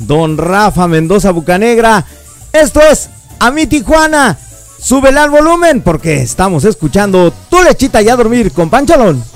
Don 0.00 0.36
Rafa 0.36 0.86
Mendoza 0.86 1.30
Bucanegra. 1.30 2.04
Esto 2.52 2.82
es 2.82 3.08
A 3.38 3.50
mi 3.50 3.66
Tijuana. 3.66 4.36
Súbele 4.78 5.18
al 5.18 5.30
volumen 5.30 5.80
porque 5.80 6.20
estamos 6.20 6.66
escuchando 6.66 7.32
Tu 7.48 7.62
lechita 7.62 8.02
y 8.02 8.10
a 8.10 8.16
dormir 8.16 8.52
con 8.52 8.68
Panchalón. 8.68 9.31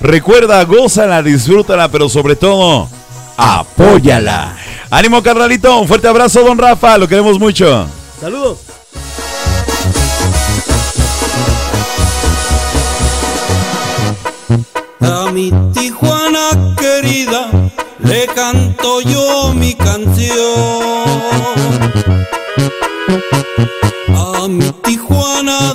Recuerda, 0.00 0.62
gózala, 0.64 1.22
disfrútala, 1.22 1.88
pero 1.88 2.08
sobre 2.08 2.36
todo, 2.36 2.88
apóyala. 3.36 4.56
Ánimo, 4.90 5.22
carnalito. 5.22 5.80
Un 5.80 5.88
fuerte 5.88 6.08
abrazo, 6.08 6.42
don 6.42 6.58
Rafa. 6.58 6.98
Lo 6.98 7.08
queremos 7.08 7.38
mucho. 7.38 7.86
Saludos. 8.20 8.58
A 15.00 15.30
mi 15.32 15.52
Tijuana 15.72 16.74
querida 16.78 17.50
le 17.98 18.26
canto 18.26 19.00
yo 19.00 19.52
mi 19.54 19.74
canción. 19.74 21.06
A 24.14 24.48
mi 24.48 24.70
Tijuana 24.82 25.74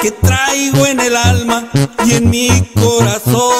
que 0.00 0.10
traigo 0.10 0.86
en 0.86 1.00
el 1.00 1.16
alma 1.16 1.68
y 2.04 2.14
en 2.14 2.30
mi 2.30 2.48
corazón. 2.74 3.52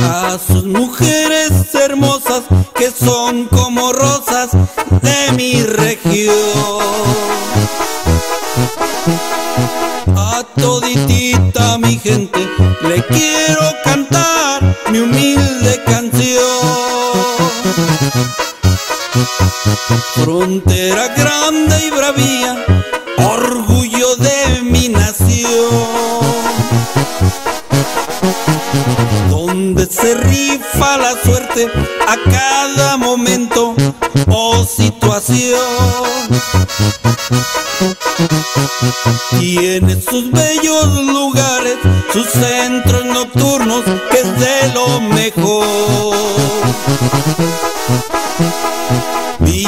A 0.00 0.38
sus 0.38 0.64
mujeres 0.64 1.74
hermosas 1.74 2.42
que 2.74 2.90
son 2.90 3.46
como 3.46 3.92
rosas 3.92 4.50
de 5.02 5.32
mi 5.36 5.62
región. 5.62 6.36
A 10.16 10.44
toditita 10.56 11.78
mi 11.78 11.98
gente 11.98 12.48
le 12.82 13.02
quiero 13.06 13.62
cantar 13.84 14.76
mi 14.90 15.00
humilde 15.00 15.82
canción. 15.84 16.88
Frontera 20.14 21.08
grande 21.08 21.86
y 21.86 21.90
bravía, 21.90 22.64
orgullo 23.18 24.16
de 24.16 24.62
mi 24.62 24.88
nación. 24.88 26.18
Donde 29.30 29.86
se 29.86 30.14
rifa 30.14 30.98
la 30.98 31.14
suerte 31.22 31.68
a 32.06 32.16
cada 32.30 32.96
momento 32.96 33.74
o 34.28 34.64
situación. 34.64 35.60
Tiene 39.38 40.00
sus 40.00 40.30
bellos 40.30 41.04
lugares, 41.04 41.76
sus 42.12 42.26
centros 42.26 43.04
nocturnos, 43.04 43.82
que 44.10 44.20
es 44.20 44.38
de 44.38 44.72
lo 44.74 45.00
mejor. 45.00 46.18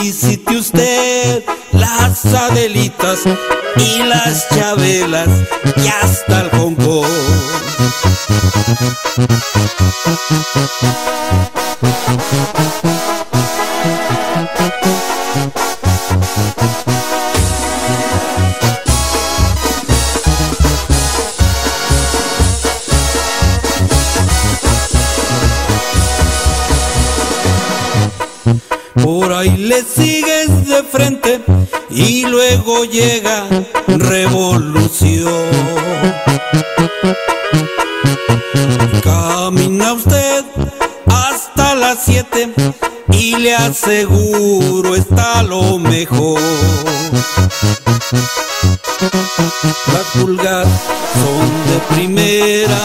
Visite 0.03 0.57
usted 0.57 1.45
las 1.73 2.25
Adelitas 2.25 3.21
y 3.77 4.03
las 4.03 4.49
Chabelas 4.49 5.29
y 5.77 5.89
hasta 5.89 6.41
el 6.41 6.51
Hong 6.59 6.75
Kong. 6.75 7.07
Por 29.03 29.33
ahí 29.33 29.57
le 29.57 29.83
sigues 29.83 30.67
de 30.67 30.83
frente 30.83 31.41
y 31.91 32.27
luego 32.27 32.85
llega 32.85 33.47
revolución. 33.87 35.45
Camina 39.03 39.93
usted 39.95 40.45
hasta 41.07 41.75
las 41.75 42.05
7 42.05 42.53
y 43.13 43.37
le 43.37 43.55
aseguro 43.55 44.95
está 44.95 45.43
lo 45.43 45.79
mejor. 45.79 46.41
Las 49.93 50.05
pulgas 50.15 50.69
son 51.15 51.49
de 51.71 51.95
primera, 51.95 52.79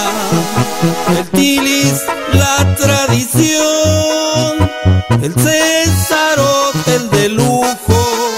el 1.18 1.30
tilis 1.30 2.02
la 2.34 2.76
tradición, 2.76 4.70
el 5.10 5.34
César 5.34 6.40
hotel 6.40 7.10
de 7.11 7.30
lujo 7.30 8.36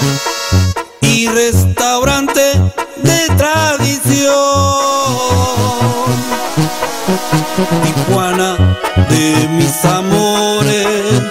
y 1.00 1.28
restaurante 1.28 2.52
de 3.02 3.28
tradición. 3.36 4.28
Tijuana 7.84 8.56
de 9.08 9.48
mis 9.48 9.84
amores, 9.84 11.22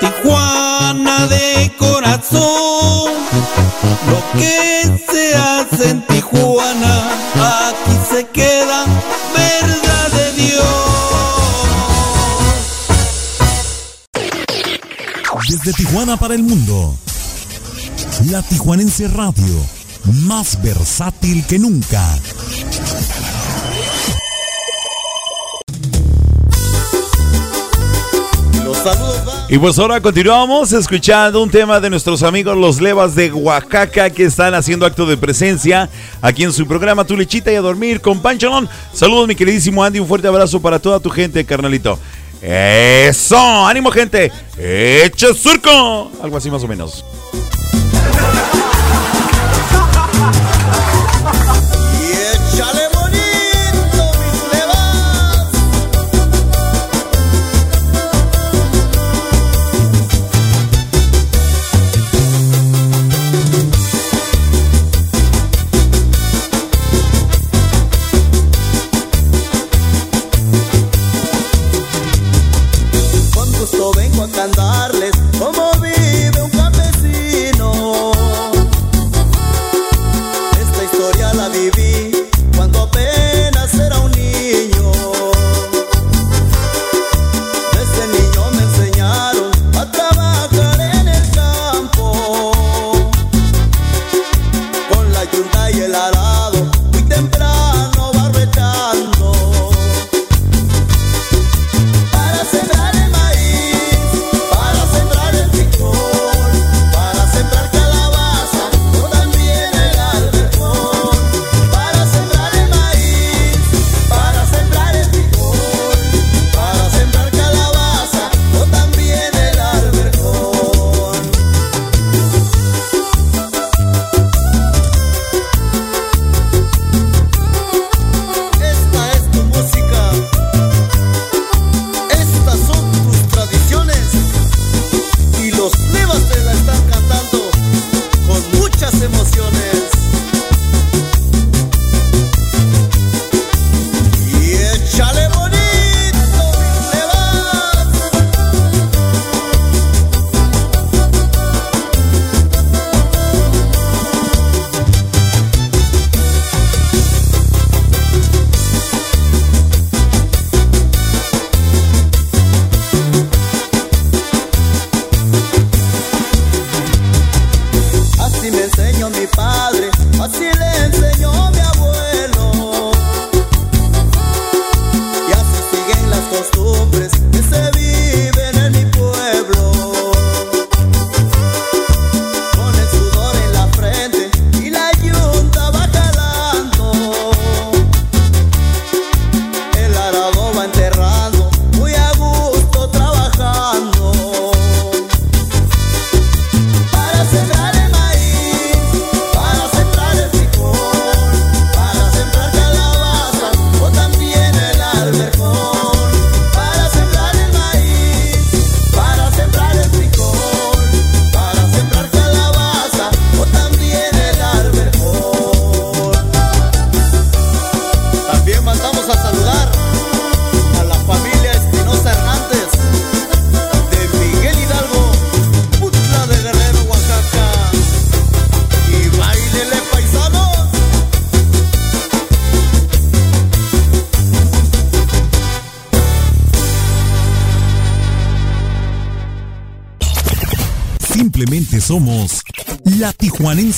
Tijuana 0.00 1.26
de 1.26 1.72
corazón. 1.78 3.12
Lo 4.10 4.38
que 4.38 4.82
se 5.10 5.34
hace 5.34 5.90
en 5.90 6.06
Tijuana, 6.06 6.95
Desde 15.66 15.78
Tijuana 15.82 16.16
para 16.16 16.36
el 16.36 16.44
mundo. 16.44 16.96
La 18.30 18.40
Tijuanense 18.40 19.08
Radio, 19.08 19.66
más 20.22 20.62
versátil 20.62 21.44
que 21.44 21.58
nunca. 21.58 22.00
Y 29.48 29.58
pues 29.58 29.76
ahora 29.80 30.00
continuamos 30.00 30.72
escuchando 30.72 31.42
un 31.42 31.50
tema 31.50 31.80
de 31.80 31.90
nuestros 31.90 32.22
amigos 32.22 32.56
los 32.56 32.80
Levas 32.80 33.16
de 33.16 33.32
Oaxaca 33.32 34.10
que 34.10 34.22
están 34.22 34.54
haciendo 34.54 34.86
acto 34.86 35.04
de 35.04 35.16
presencia 35.16 35.88
aquí 36.22 36.44
en 36.44 36.52
su 36.52 36.68
programa 36.68 37.04
Tu 37.04 37.16
Lechita 37.16 37.50
y 37.50 37.56
a 37.56 37.60
Dormir 37.60 38.00
con 38.00 38.20
Pancholón. 38.20 38.68
Saludos 38.92 39.26
mi 39.26 39.34
queridísimo 39.34 39.82
Andy, 39.82 39.98
un 39.98 40.06
fuerte 40.06 40.28
abrazo 40.28 40.62
para 40.62 40.78
toda 40.78 41.00
tu 41.00 41.10
gente, 41.10 41.44
carnalito. 41.44 41.98
Eso, 42.42 43.66
ánimo 43.66 43.90
gente, 43.90 44.30
eche 44.58 45.34
surco. 45.34 46.10
Algo 46.22 46.36
así 46.36 46.50
más 46.50 46.62
o 46.62 46.68
menos. 46.68 47.04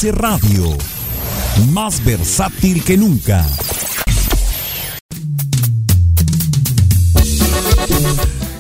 Radio, 0.07 0.79
más 1.73 2.05
versátil 2.05 2.85
que 2.85 2.97
nunca. 2.97 3.45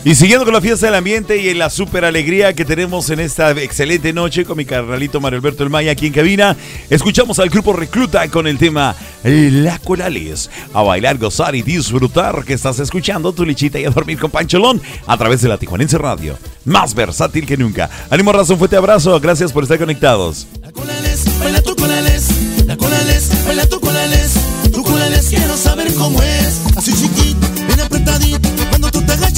Y 0.04 0.16
siguiendo 0.16 0.44
con 0.44 0.54
la 0.54 0.60
fiesta 0.60 0.86
del 0.86 0.96
ambiente 0.96 1.36
y 1.36 1.48
en 1.48 1.58
la 1.58 1.70
super 1.70 2.04
alegría 2.04 2.54
que 2.54 2.64
tenemos 2.64 3.10
en 3.10 3.20
esta 3.20 3.52
excelente 3.52 4.12
noche 4.12 4.44
con 4.44 4.56
mi 4.56 4.64
carnalito 4.64 5.20
Mario 5.20 5.38
Alberto 5.38 5.62
El 5.62 5.70
Maya 5.70 5.92
aquí 5.92 6.08
en 6.08 6.12
cabina, 6.12 6.56
escuchamos 6.90 7.38
al 7.38 7.50
grupo 7.50 7.72
Recluta 7.72 8.28
con 8.28 8.48
el 8.48 8.58
tema 8.58 8.96
La 9.22 9.78
Corales. 9.78 10.50
A 10.74 10.82
bailar, 10.82 11.18
gozar 11.18 11.54
y 11.54 11.62
disfrutar 11.62 12.44
que 12.44 12.54
estás 12.54 12.80
escuchando 12.80 13.32
tu 13.32 13.44
lichita 13.44 13.78
y 13.78 13.84
a 13.84 13.90
dormir 13.90 14.18
con 14.18 14.32
Pancholón 14.32 14.82
a 15.06 15.16
través 15.16 15.42
de 15.42 15.50
la 15.50 15.56
Tijuanense 15.56 15.98
Radio. 15.98 16.36
Más 16.64 16.94
versátil 16.94 17.46
que 17.46 17.56
nunca. 17.56 17.88
Ánimo, 18.10 18.32
razón, 18.32 18.58
fuerte 18.58 18.74
abrazo. 18.74 19.20
Gracias 19.20 19.52
por 19.52 19.62
estar 19.62 19.78
conectados. 19.78 20.48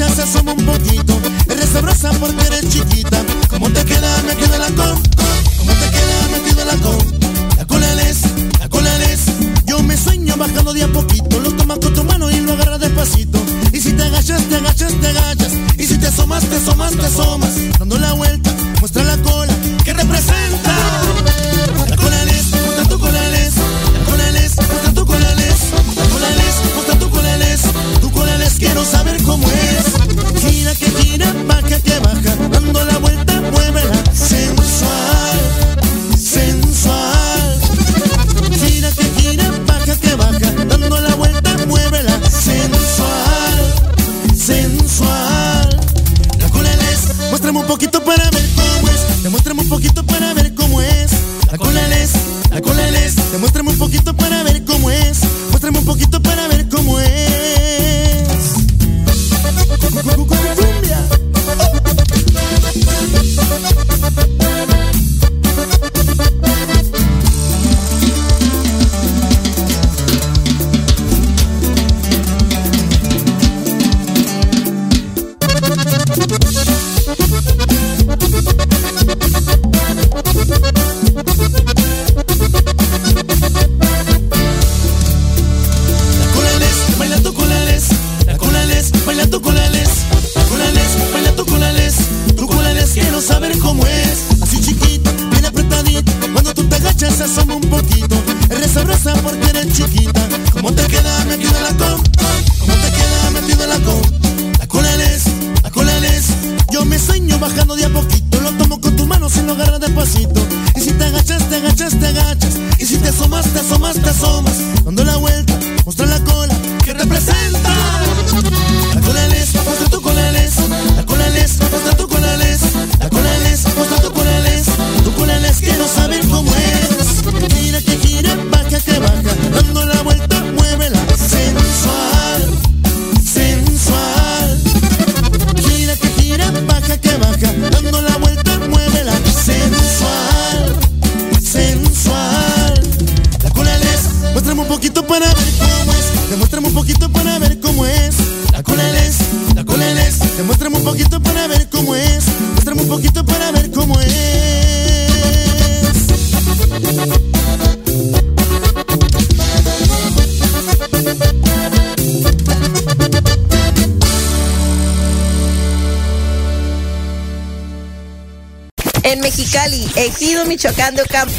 muchacha 0.00 0.14
se 0.14 0.22
asoma 0.22 0.52
un 0.52 0.64
poquito, 0.64 1.20
eres 1.50 1.68
sabrosa 1.68 2.10
porque 2.18 2.46
eres 2.46 2.68
chiquita, 2.68 3.22
¿cómo 3.48 3.70
te 3.70 3.84
queda? 3.84 4.22
Me 4.22 4.34
queda 4.34 4.58
la 4.58 4.68
con 4.68 5.09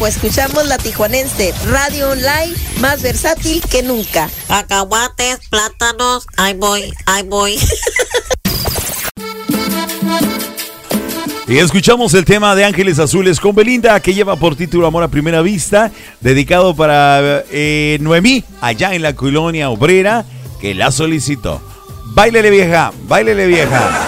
Pues 0.01 0.15
escuchamos 0.15 0.65
la 0.65 0.79
tijuanense 0.79 1.53
Radio 1.67 2.09
Online 2.09 2.55
más 2.79 3.03
versátil 3.03 3.61
que 3.69 3.83
nunca. 3.83 4.31
Acahuates, 4.49 5.37
plátanos, 5.47 6.25
ahí 6.37 6.55
voy, 6.55 6.91
ahí 7.05 7.21
voy. 7.21 7.59
Y 11.47 11.57
escuchamos 11.59 12.15
el 12.15 12.25
tema 12.25 12.55
de 12.55 12.65
Ángeles 12.65 12.97
Azules 12.97 13.39
con 13.39 13.53
Belinda, 13.53 13.99
que 13.99 14.15
lleva 14.15 14.35
por 14.37 14.55
título 14.55 14.87
Amor 14.87 15.03
a 15.03 15.07
Primera 15.07 15.43
Vista, 15.43 15.91
dedicado 16.19 16.75
para 16.75 17.43
eh, 17.51 17.99
Noemí, 18.01 18.43
allá 18.59 18.95
en 18.95 19.03
la 19.03 19.15
colonia 19.15 19.69
obrera, 19.69 20.25
que 20.59 20.73
la 20.73 20.91
solicitó. 20.91 21.61
Báilele 22.05 22.49
vieja, 22.49 22.91
báilele 23.07 23.45
vieja. 23.45 24.00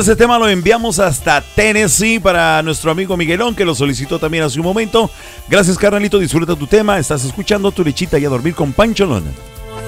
Ese 0.00 0.16
tema 0.16 0.38
lo 0.38 0.48
enviamos 0.48 0.98
hasta 0.98 1.42
Tennessee 1.42 2.18
para 2.18 2.62
nuestro 2.62 2.90
amigo 2.90 3.18
Miguelón, 3.18 3.54
que 3.54 3.66
lo 3.66 3.74
solicitó 3.74 4.18
también 4.18 4.42
hace 4.44 4.58
un 4.58 4.64
momento. 4.64 5.10
Gracias, 5.46 5.76
carnalito. 5.76 6.18
Disfruta 6.18 6.56
tu 6.56 6.66
tema. 6.66 6.98
Estás 6.98 7.22
escuchando 7.26 7.70
tu 7.70 7.84
lechita 7.84 8.18
y 8.18 8.24
a 8.24 8.30
dormir 8.30 8.54
con 8.54 8.72
Pancho 8.72 9.04
Lona. 9.04 9.30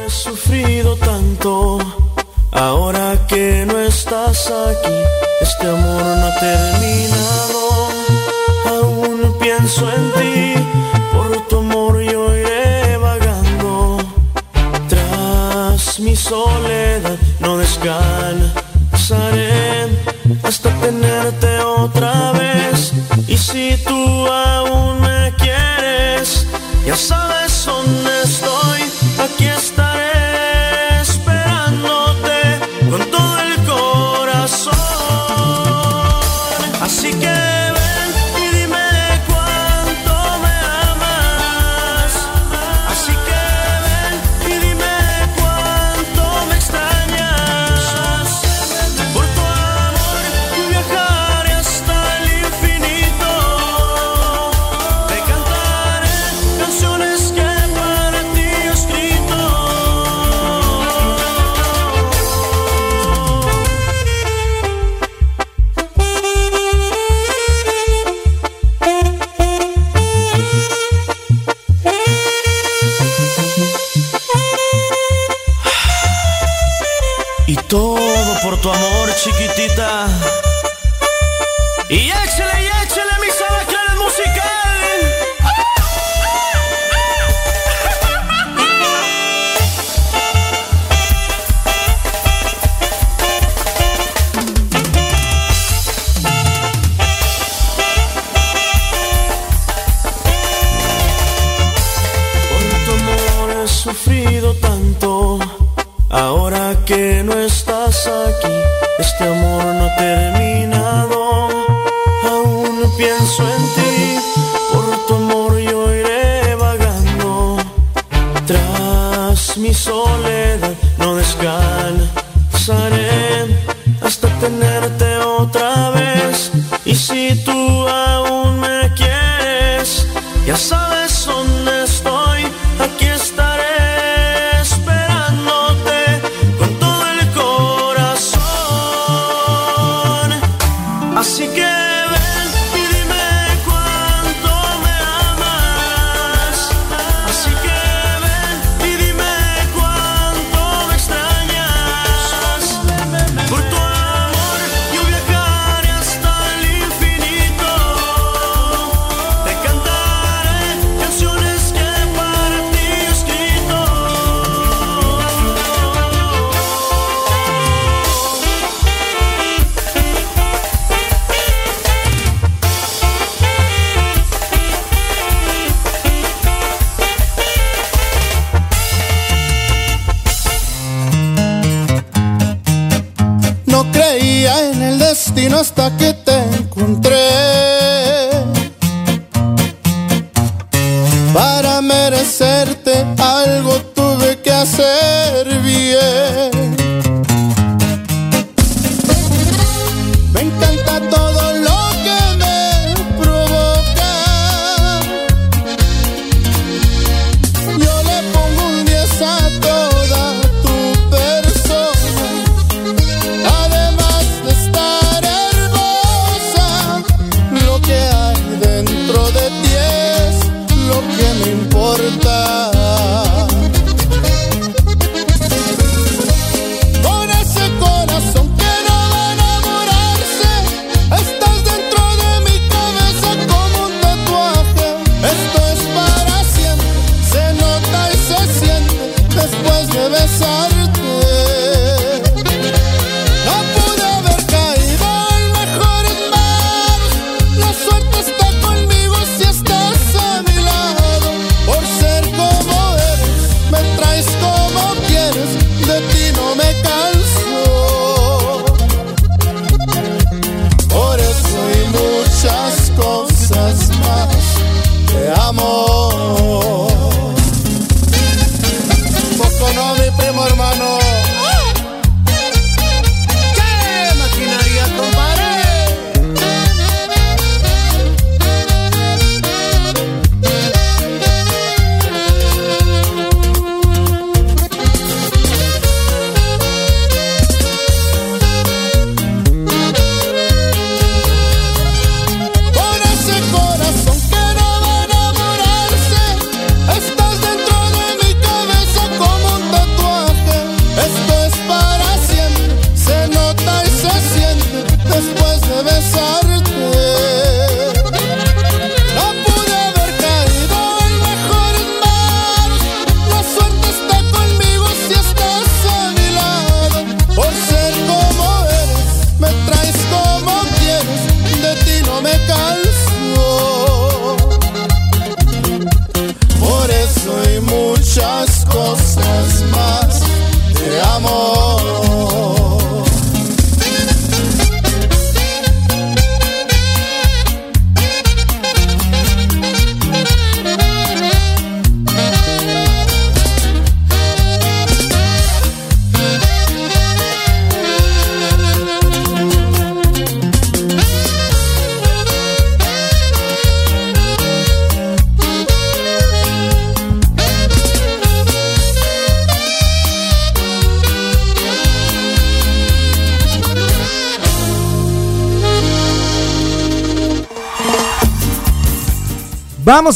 He 0.04 0.10
sufrido 0.10 0.96
tanto. 0.96 1.78
Ahora 2.50 3.26
que 3.26 3.64
no 3.66 3.78
estás 3.80 4.48
aquí, 4.48 4.92
este 5.40 5.66
amor 5.66 6.02
no 6.02 6.26
ha 6.26 6.38
terminado. 6.38 7.88
Aún 8.66 9.38
pienso 9.40 9.90
en 9.90 10.12
ti, 10.12 10.54
por 11.10 11.48
tu 11.48 11.56
amor 11.56 12.02
yo 12.02 12.36
iré 12.36 12.98
vagando. 12.98 13.96
Tras 14.90 15.98
mi 16.00 16.14
soledad 16.14 17.16
no 17.40 17.56
descansa 17.56 18.61
otra. 22.02 22.41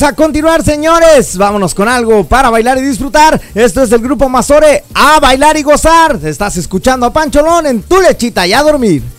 a 0.03 0.13
continuar, 0.15 0.63
señores. 0.63 1.37
Vámonos 1.37 1.75
con 1.75 1.89
algo 1.89 2.25
para 2.25 2.51
bailar 2.51 2.79
y 2.79 2.83
disfrutar. 2.83 3.41
Esto 3.55 3.83
es 3.83 3.93
el 3.93 4.01
grupo 4.01 4.29
Mazore, 4.29 4.85
a 4.95 5.21
bailar 5.21 5.57
y 5.57 5.63
gozar. 5.63 6.19
Estás 6.25 6.57
escuchando 6.57 7.07
a 7.07 7.13
Pancholón 7.13 7.67
en 7.67 7.83
tu 7.83 8.01
lechita 8.01 8.47
y 8.47 8.53
a 8.53 8.63
dormir. 8.63 9.16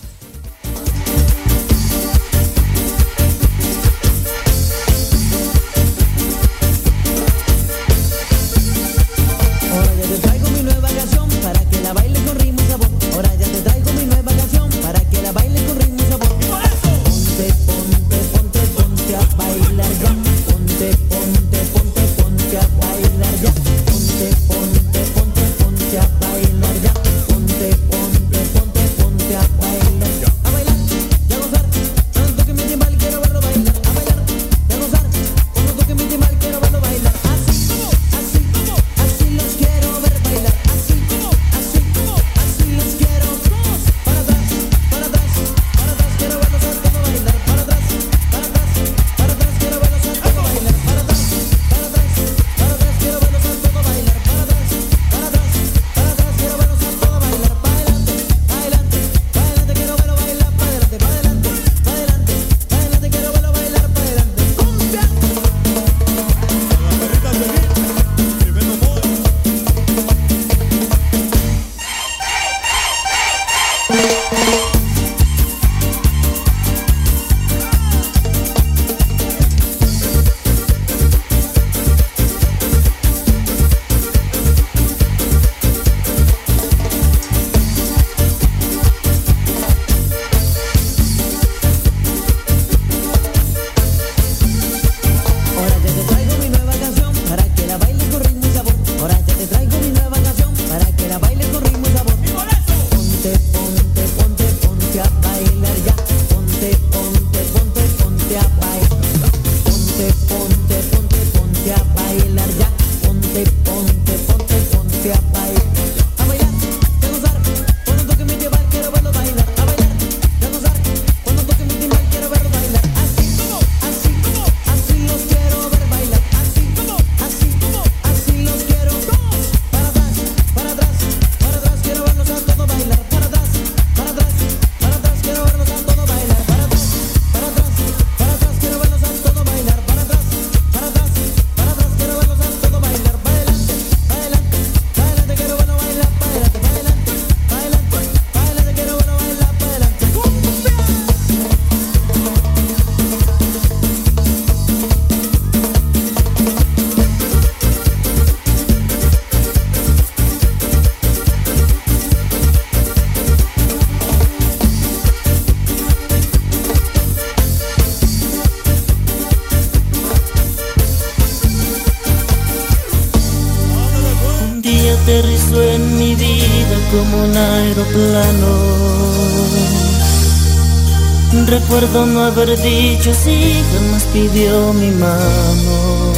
Recuerdo 181.69 182.05
no 182.05 182.23
haber 182.23 182.57
dicho 182.61 183.13
sí, 183.13 183.61
jamás 183.73 184.03
pidió 184.13 184.71
mi 184.71 184.89
mano. 184.91 186.13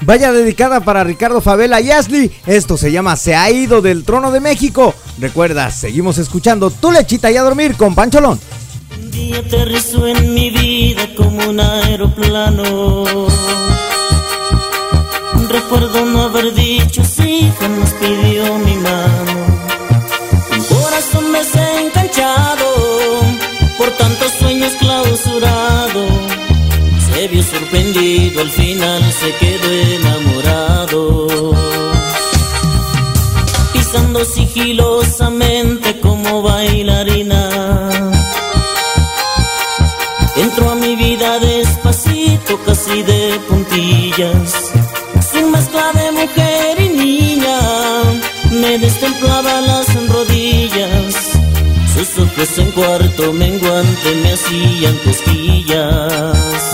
Vaya 0.00 0.32
dedicada 0.32 0.80
para 0.80 1.04
Ricardo 1.04 1.40
Favela 1.40 1.80
y 1.80 1.92
Ashley. 1.92 2.32
Esto 2.44 2.76
se 2.76 2.90
llama 2.90 3.14
Se 3.14 3.36
ha 3.36 3.48
ido 3.52 3.80
del 3.82 4.02
trono 4.02 4.32
de 4.32 4.40
México. 4.40 4.96
Recuerda, 5.20 5.70
seguimos 5.70 6.18
escuchando 6.18 6.72
Tu 6.72 6.90
lechita 6.90 7.30
y 7.30 7.36
a 7.36 7.42
dormir 7.42 7.76
con 7.76 7.94
Pancholón. 7.94 8.40
Un 9.00 9.10
día 9.12 9.38
aterrizó 9.38 10.04
en 10.08 10.34
mi 10.34 10.50
vida 10.50 11.08
como 11.16 11.50
un 11.50 11.60
aeroplano. 11.60 13.04
Recuerdo 15.48 16.04
no 16.04 16.22
haber 16.22 16.52
dicho 16.52 17.04
sí, 17.04 17.52
jamás 17.60 17.94
pidió 18.00 18.58
mi 18.58 18.74
mano. 18.74 19.23
Un 21.16 21.32
corazón 21.32 21.32
desencanchado, 21.32 22.66
por 23.78 23.90
tantos 23.90 24.32
sueños 24.32 24.72
clausurado. 24.78 26.04
Se 27.06 27.28
vio 27.28 27.42
sorprendido, 27.42 28.40
al 28.40 28.50
final 28.50 29.02
se 29.12 29.32
quedó 29.34 29.70
enamorado. 29.70 31.26
Pisando 33.72 34.24
sigilosamente 34.24 36.00
como 36.00 36.42
bailarina. 36.42 37.48
Entró 40.36 40.70
a 40.70 40.74
mi 40.74 40.96
vida 40.96 41.38
despacito, 41.38 42.58
casi 42.64 43.02
de 43.02 43.40
puntillas. 43.48 44.72
Ojos 52.44 52.58
en 52.58 52.70
cuarto 52.72 53.32
menguante 53.32 54.14
me 54.22 54.32
hacían 54.34 54.98
cosquillas. 54.98 56.73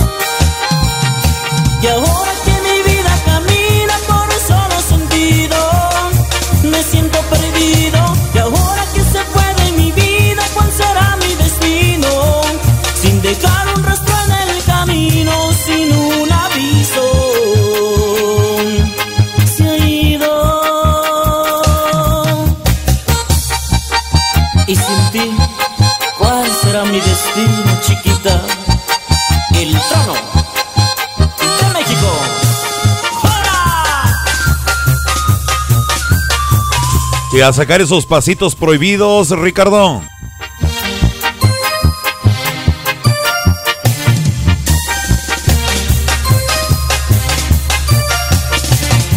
Y 37.33 37.41
a 37.43 37.53
sacar 37.53 37.81
esos 37.81 38.07
pasitos 38.07 38.57
prohibidos, 38.57 39.31
Ricardo. 39.31 40.03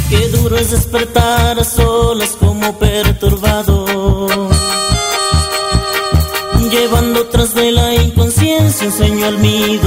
Qué 0.10 0.28
duro 0.30 0.58
es 0.58 0.70
despertar 0.70 1.60
a 1.60 1.64
solas 1.64 2.38
como 2.40 2.78
perturbado. 2.78 3.86
Llevando 6.70 7.26
tras 7.28 7.56
de 7.56 7.72
la 7.72 7.96
inconsciencia 7.96 8.88
un 8.88 8.94
sueño 8.94 9.26
almidonado. 9.26 9.83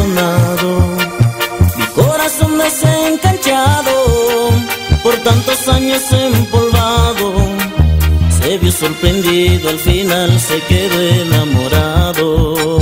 Sorprendido, 8.87 9.69
al 9.69 9.79
final 9.81 10.39
se 10.39 10.61
quedó 10.61 11.01
enamorado. 11.01 12.76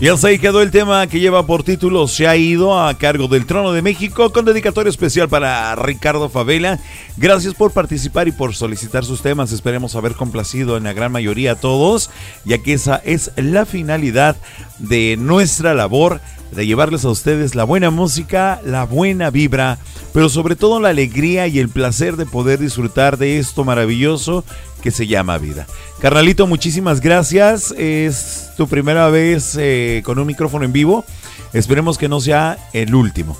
Y 0.00 0.08
hasta 0.08 0.28
ahí 0.28 0.38
quedó 0.38 0.62
el 0.62 0.70
tema 0.70 1.06
que 1.08 1.20
lleva 1.20 1.44
por 1.44 1.62
título 1.62 2.08
Se 2.08 2.26
ha 2.26 2.34
ido 2.34 2.80
a 2.80 2.96
cargo 2.96 3.28
del 3.28 3.44
Trono 3.44 3.72
de 3.72 3.82
México 3.82 4.32
con 4.32 4.46
dedicatorio 4.46 4.88
especial 4.88 5.28
para 5.28 5.76
Ricardo 5.76 6.30
Favela. 6.30 6.78
Gracias 7.18 7.52
por 7.52 7.72
participar 7.72 8.26
y 8.26 8.32
por 8.32 8.54
solicitar 8.54 9.04
sus 9.04 9.20
temas. 9.20 9.52
Esperemos 9.52 9.96
haber 9.96 10.14
complacido 10.14 10.78
en 10.78 10.84
la 10.84 10.94
gran 10.94 11.12
mayoría 11.12 11.52
a 11.52 11.60
todos, 11.60 12.08
ya 12.46 12.56
que 12.56 12.72
esa 12.72 12.96
es 13.04 13.30
la 13.36 13.66
finalidad 13.66 14.36
de 14.78 15.18
nuestra 15.18 15.74
labor 15.74 16.22
de 16.52 16.66
llevarles 16.66 17.04
a 17.04 17.10
ustedes 17.10 17.54
la 17.54 17.64
buena 17.64 17.90
música, 17.90 18.60
la 18.64 18.84
buena 18.84 19.30
vibra, 19.30 19.78
pero 20.12 20.28
sobre 20.28 20.56
todo 20.56 20.80
la 20.80 20.88
alegría 20.88 21.46
y 21.46 21.58
el 21.58 21.68
placer 21.68 22.16
de 22.16 22.26
poder 22.26 22.58
disfrutar 22.58 23.18
de 23.18 23.38
esto 23.38 23.64
maravilloso 23.64 24.44
que 24.82 24.90
se 24.90 25.06
llama 25.06 25.38
vida. 25.38 25.66
Carnalito, 26.00 26.46
muchísimas 26.46 27.00
gracias. 27.00 27.72
Es 27.76 28.50
tu 28.56 28.66
primera 28.66 29.08
vez 29.08 29.56
eh, 29.58 30.02
con 30.04 30.18
un 30.18 30.26
micrófono 30.26 30.64
en 30.64 30.72
vivo. 30.72 31.04
Esperemos 31.52 31.98
que 31.98 32.08
no 32.08 32.20
sea 32.20 32.58
el 32.72 32.94
último. 32.94 33.36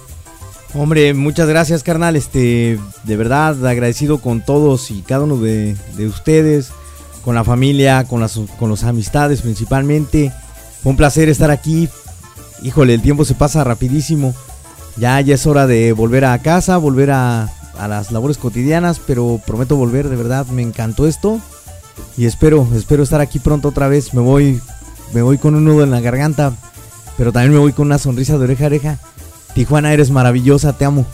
Hombre, 0.74 1.14
muchas 1.14 1.48
gracias, 1.48 1.82
carnal. 1.82 2.14
Este, 2.14 2.78
de 3.04 3.16
verdad, 3.16 3.66
agradecido 3.66 4.18
con 4.18 4.44
todos 4.44 4.90
y 4.90 5.02
cada 5.02 5.24
uno 5.24 5.36
de, 5.36 5.76
de 5.96 6.06
ustedes, 6.06 6.70
con 7.24 7.34
la 7.34 7.42
familia, 7.42 8.04
con 8.04 8.20
las 8.20 8.38
con 8.58 8.70
las 8.70 8.84
amistades 8.84 9.42
principalmente. 9.42 10.32
Un 10.84 10.96
placer 10.96 11.28
estar 11.28 11.50
aquí. 11.50 11.88
Híjole, 12.62 12.94
el 12.94 13.02
tiempo 13.02 13.24
se 13.24 13.34
pasa 13.34 13.64
rapidísimo. 13.64 14.34
Ya, 14.96 15.20
ya 15.20 15.34
es 15.34 15.46
hora 15.46 15.66
de 15.66 15.92
volver 15.92 16.24
a 16.24 16.38
casa, 16.38 16.76
volver 16.76 17.10
a, 17.10 17.48
a 17.78 17.88
las 17.88 18.12
labores 18.12 18.38
cotidianas, 18.38 19.00
pero 19.06 19.40
prometo 19.46 19.76
volver, 19.76 20.08
de 20.08 20.16
verdad, 20.16 20.46
me 20.46 20.62
encantó 20.62 21.06
esto. 21.06 21.40
Y 22.16 22.26
espero, 22.26 22.66
espero 22.74 23.02
estar 23.02 23.20
aquí 23.20 23.38
pronto 23.38 23.68
otra 23.68 23.88
vez. 23.88 24.12
Me 24.12 24.20
voy, 24.20 24.60
me 25.12 25.22
voy 25.22 25.38
con 25.38 25.54
un 25.54 25.64
nudo 25.64 25.84
en 25.84 25.90
la 25.90 26.00
garganta, 26.00 26.52
pero 27.16 27.32
también 27.32 27.52
me 27.52 27.58
voy 27.58 27.72
con 27.72 27.86
una 27.86 27.98
sonrisa 27.98 28.36
de 28.36 28.44
oreja 28.44 28.64
a 28.64 28.66
oreja. 28.66 28.98
Tijuana, 29.54 29.92
eres 29.92 30.10
maravillosa, 30.10 30.72
te 30.74 30.84
amo. 30.84 31.06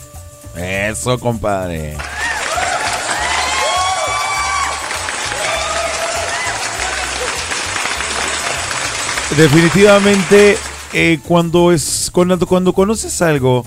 Eso, 0.55 1.19
compadre. 1.19 1.95
Definitivamente, 9.35 10.57
eh, 10.93 11.19
cuando 11.27 11.71
es 11.71 12.09
cuando, 12.11 12.39
cuando 12.47 12.73
conoces 12.73 13.21
algo 13.21 13.65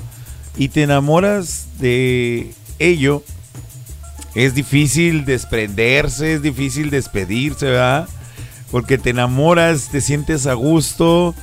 y 0.57 0.69
te 0.69 0.83
enamoras 0.83 1.67
de 1.79 2.55
ello, 2.79 3.23
es 4.35 4.55
difícil 4.55 5.25
desprenderse, 5.25 6.35
es 6.35 6.43
difícil 6.43 6.91
despedirse, 6.91 7.67
¿verdad? 7.67 8.09
Porque 8.71 8.99
te 8.99 9.11
enamoras, 9.11 9.89
te 9.91 10.01
sientes 10.01 10.47
a 10.47 10.55
gusto, 10.55 11.35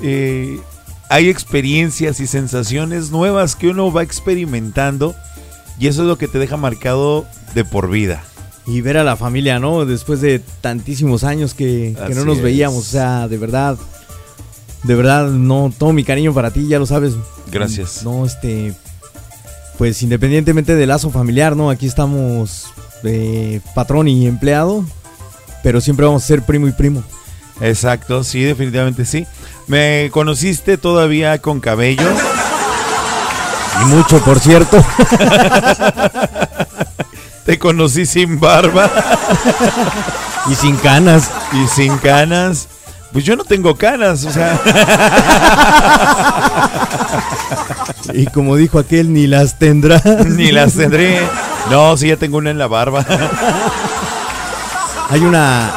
eh, 0.00 0.60
hay 1.08 1.28
experiencias 1.28 2.20
y 2.20 2.26
sensaciones 2.26 3.10
nuevas 3.10 3.56
que 3.56 3.68
uno 3.68 3.92
va 3.92 4.02
experimentando 4.02 5.14
y 5.78 5.88
eso 5.88 6.02
es 6.02 6.08
lo 6.08 6.18
que 6.18 6.28
te 6.28 6.38
deja 6.38 6.56
marcado 6.56 7.26
de 7.54 7.64
por 7.64 7.90
vida. 7.90 8.22
Y 8.66 8.82
ver 8.82 8.96
a 8.98 9.04
la 9.04 9.16
familia, 9.16 9.58
¿no? 9.58 9.84
Después 9.86 10.20
de 10.20 10.40
tantísimos 10.60 11.24
años 11.24 11.54
que, 11.54 11.96
que 12.06 12.14
no 12.14 12.24
nos 12.24 12.36
es. 12.36 12.42
veíamos. 12.44 12.78
O 12.78 12.90
sea, 12.90 13.26
de 13.26 13.38
verdad. 13.38 13.76
De 14.82 14.94
verdad, 14.94 15.28
no, 15.28 15.72
todo 15.76 15.92
mi 15.92 16.04
cariño 16.04 16.32
para 16.32 16.50
ti, 16.50 16.66
ya 16.66 16.78
lo 16.78 16.86
sabes. 16.86 17.14
Gracias. 17.50 18.02
No, 18.02 18.24
este. 18.24 18.74
Pues 19.78 20.02
independientemente 20.02 20.74
del 20.74 20.88
lazo 20.88 21.10
familiar, 21.10 21.56
¿no? 21.56 21.70
Aquí 21.70 21.86
estamos 21.86 22.72
eh, 23.04 23.60
patrón 23.74 24.08
y 24.08 24.26
empleado. 24.26 24.84
Pero 25.62 25.80
siempre 25.80 26.06
vamos 26.06 26.22
a 26.24 26.26
ser 26.26 26.42
primo 26.42 26.68
y 26.68 26.72
primo. 26.72 27.02
Exacto, 27.60 28.24
sí, 28.24 28.42
definitivamente 28.42 29.04
sí. 29.04 29.26
Me 29.66 30.08
conociste 30.12 30.78
todavía 30.78 31.38
con 31.40 31.60
cabello. 31.60 32.08
Y 33.82 33.84
mucho, 33.86 34.18
por 34.22 34.40
cierto. 34.40 34.82
Te 37.44 37.58
conocí 37.58 38.06
sin 38.06 38.40
barba. 38.40 38.90
y 40.50 40.54
sin 40.54 40.76
canas. 40.76 41.30
Y 41.52 41.66
sin 41.68 41.98
canas. 41.98 42.68
Pues 43.12 43.24
yo 43.24 43.36
no 43.36 43.44
tengo 43.44 43.76
canas, 43.76 44.24
o 44.24 44.30
sea. 44.30 44.60
Y 48.14 48.26
como 48.26 48.56
dijo 48.56 48.78
aquel, 48.78 49.12
ni 49.12 49.26
las 49.26 49.58
tendrá. 49.58 50.02
Ni 50.26 50.52
las 50.52 50.74
tendré. 50.74 51.20
No, 51.70 51.96
sí, 51.96 52.08
ya 52.08 52.16
tengo 52.16 52.38
una 52.38 52.50
en 52.50 52.58
la 52.58 52.66
barba. 52.66 53.04
Hay 55.08 55.20
una. 55.20 55.72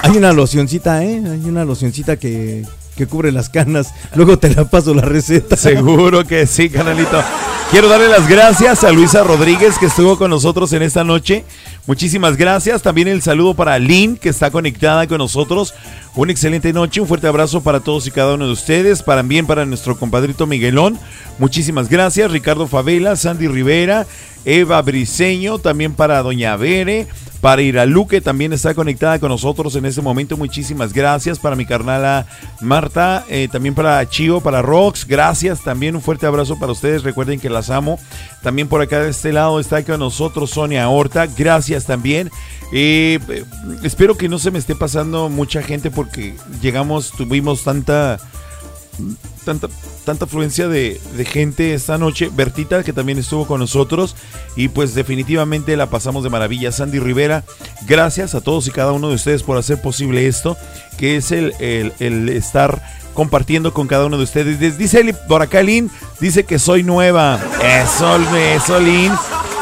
Hay 0.00 0.16
una 0.16 0.32
locioncita, 0.32 1.04
¿eh? 1.04 1.22
Hay 1.24 1.44
una 1.44 1.64
locioncita 1.64 2.16
que, 2.16 2.64
que 2.96 3.06
cubre 3.06 3.32
las 3.32 3.48
canas. 3.48 3.92
Luego 4.14 4.38
te 4.38 4.54
la 4.54 4.64
paso 4.64 4.94
la 4.94 5.02
receta. 5.02 5.56
Seguro 5.56 6.24
que 6.24 6.46
sí, 6.46 6.70
canalito. 6.70 7.22
Quiero 7.70 7.88
darle 7.88 8.08
las 8.08 8.26
gracias 8.26 8.82
a 8.82 8.92
Luisa 8.92 9.22
Rodríguez 9.22 9.78
que 9.78 9.86
estuvo 9.86 10.16
con 10.16 10.30
nosotros 10.30 10.72
en 10.72 10.80
esta 10.80 11.04
noche. 11.04 11.44
Muchísimas 11.86 12.38
gracias. 12.38 12.80
También 12.80 13.08
el 13.08 13.20
saludo 13.20 13.52
para 13.52 13.78
Lynn 13.78 14.16
que 14.16 14.30
está 14.30 14.50
conectada 14.50 15.06
con 15.06 15.18
nosotros. 15.18 15.74
Una 16.18 16.32
excelente 16.32 16.72
noche. 16.72 17.00
Un 17.00 17.06
fuerte 17.06 17.28
abrazo 17.28 17.60
para 17.60 17.78
todos 17.78 18.08
y 18.08 18.10
cada 18.10 18.34
uno 18.34 18.46
de 18.46 18.52
ustedes. 18.52 19.04
Para 19.04 19.22
bien 19.22 19.46
para 19.46 19.64
nuestro 19.64 19.96
compadrito 19.96 20.48
Miguelón. 20.48 20.98
Muchísimas 21.38 21.88
gracias. 21.88 22.32
Ricardo 22.32 22.66
Favela, 22.66 23.14
Sandy 23.14 23.46
Rivera, 23.46 24.04
Eva 24.44 24.82
Briseño. 24.82 25.60
También 25.60 25.94
para 25.94 26.20
Doña 26.24 26.56
Bere. 26.56 27.06
Para 27.40 27.62
Iralu, 27.62 28.08
que 28.08 28.20
también 28.20 28.52
está 28.52 28.74
conectada 28.74 29.20
con 29.20 29.28
nosotros 29.28 29.76
en 29.76 29.86
este 29.86 30.02
momento. 30.02 30.36
Muchísimas 30.36 30.92
gracias. 30.92 31.38
Para 31.38 31.54
mi 31.54 31.66
carnala 31.66 32.26
Marta. 32.60 33.24
eh, 33.28 33.46
también 33.52 33.76
para 33.76 34.04
Chio, 34.08 34.40
para 34.40 34.60
Rox. 34.60 35.06
Gracias. 35.06 35.62
También 35.62 35.94
un 35.94 36.02
fuerte 36.02 36.26
abrazo 36.26 36.58
para 36.58 36.72
ustedes. 36.72 37.04
Recuerden 37.04 37.38
que 37.38 37.48
las 37.48 37.70
amo. 37.70 38.00
También 38.42 38.66
por 38.66 38.82
acá 38.82 38.98
de 38.98 39.10
este 39.10 39.32
lado 39.32 39.60
está 39.60 39.84
con 39.84 40.00
nosotros 40.00 40.50
Sonia 40.50 40.88
Horta. 40.88 41.28
Gracias 41.28 41.86
también. 41.86 42.28
Eh, 42.70 43.18
eh, 43.28 43.44
espero 43.82 44.16
que 44.16 44.28
no 44.28 44.38
se 44.38 44.50
me 44.50 44.58
esté 44.58 44.74
pasando 44.74 45.28
mucha 45.28 45.62
gente 45.62 45.90
porque 45.90 46.07
llegamos, 46.60 47.10
tuvimos 47.12 47.62
tanta 47.64 48.18
tanta, 49.44 49.68
tanta 50.04 50.24
afluencia 50.24 50.66
de, 50.68 51.00
gente 51.24 51.72
esta 51.74 51.98
noche. 51.98 52.30
Bertita, 52.34 52.82
que 52.82 52.92
también 52.92 53.18
estuvo 53.18 53.46
con 53.46 53.60
nosotros. 53.60 54.16
Y 54.56 54.68
pues 54.68 54.94
definitivamente 54.94 55.76
la 55.76 55.88
pasamos 55.88 56.24
de 56.24 56.30
maravilla. 56.30 56.72
Sandy 56.72 56.98
Rivera, 56.98 57.44
gracias 57.86 58.34
a 58.34 58.40
todos 58.40 58.66
y 58.66 58.70
cada 58.72 58.92
uno 58.92 59.08
de 59.08 59.14
ustedes 59.14 59.42
por 59.42 59.56
hacer 59.56 59.80
posible 59.80 60.26
esto, 60.26 60.56
que 60.98 61.16
es 61.16 61.30
el, 61.32 61.54
el- 61.60 62.28
estar 62.28 62.82
compartiendo 63.14 63.72
con 63.72 63.86
cada 63.88 64.06
uno 64.06 64.16
de 64.18 64.24
ustedes. 64.24 64.60
Des- 64.60 64.78
Dice 64.78 65.14
por 65.28 65.42
acá 65.42 65.62
Lynn, 65.62 65.90
dice 66.20 66.44
que 66.44 66.58
soy 66.58 66.82
nueva. 66.82 67.40
Eso, 67.62 68.16
eso. 68.36 68.78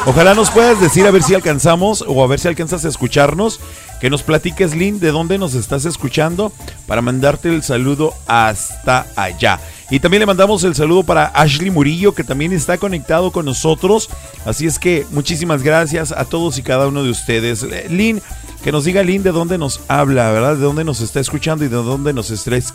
Ojalá 0.09 0.35
nos 0.35 0.53
puedas 0.53 0.81
decir 0.81 1.05
a 1.05 1.11
ver 1.11 1.25
si 1.25 1.35
alcanzamos 1.35 2.05
o 2.07 2.23
a 2.23 2.29
ver 2.29 2.39
si 2.39 2.47
alcanzas 2.47 2.85
a 2.85 2.89
escucharnos. 2.89 3.59
Que 4.01 4.09
nos 4.09 4.23
platiques, 4.23 4.73
Lynn, 4.77 5.01
de 5.01 5.11
dónde 5.11 5.37
nos 5.37 5.55
estás 5.55 5.85
escuchando 5.85 6.53
para 6.87 7.03
mandarte 7.03 7.49
el 7.49 7.65
saludo 7.65 8.15
hasta 8.29 9.09
allá. 9.17 9.59
Y 9.91 9.99
también 9.99 10.21
le 10.21 10.27
mandamos 10.27 10.63
el 10.63 10.77
saludo 10.77 11.03
para 11.03 11.27
Ashley 11.35 11.71
Murillo, 11.71 12.15
que 12.15 12.23
también 12.23 12.53
está 12.53 12.79
conectado 12.79 13.33
con 13.33 13.47
nosotros. 13.47 14.09
Así 14.45 14.67
es 14.67 14.79
que 14.79 15.05
muchísimas 15.11 15.65
gracias 15.65 16.13
a 16.13 16.25
todos 16.25 16.57
y 16.59 16.63
cada 16.63 16.87
uno 16.87 17.03
de 17.03 17.11
ustedes. 17.11 17.65
Eh, 17.65 17.87
Lynn, 17.91 18.23
que 18.63 18.71
nos 18.71 18.85
diga 18.85 19.03
Lynn 19.03 19.25
de 19.25 19.33
dónde 19.33 19.59
nos 19.59 19.81
habla, 19.89 20.31
¿verdad? 20.31 20.55
De 20.55 20.63
dónde 20.63 20.85
nos 20.85 21.01
está 21.01 21.19
escuchando 21.19 21.65
y 21.65 21.69
de 21.69 21.77
dónde 21.77 22.13
nos 22.13 22.33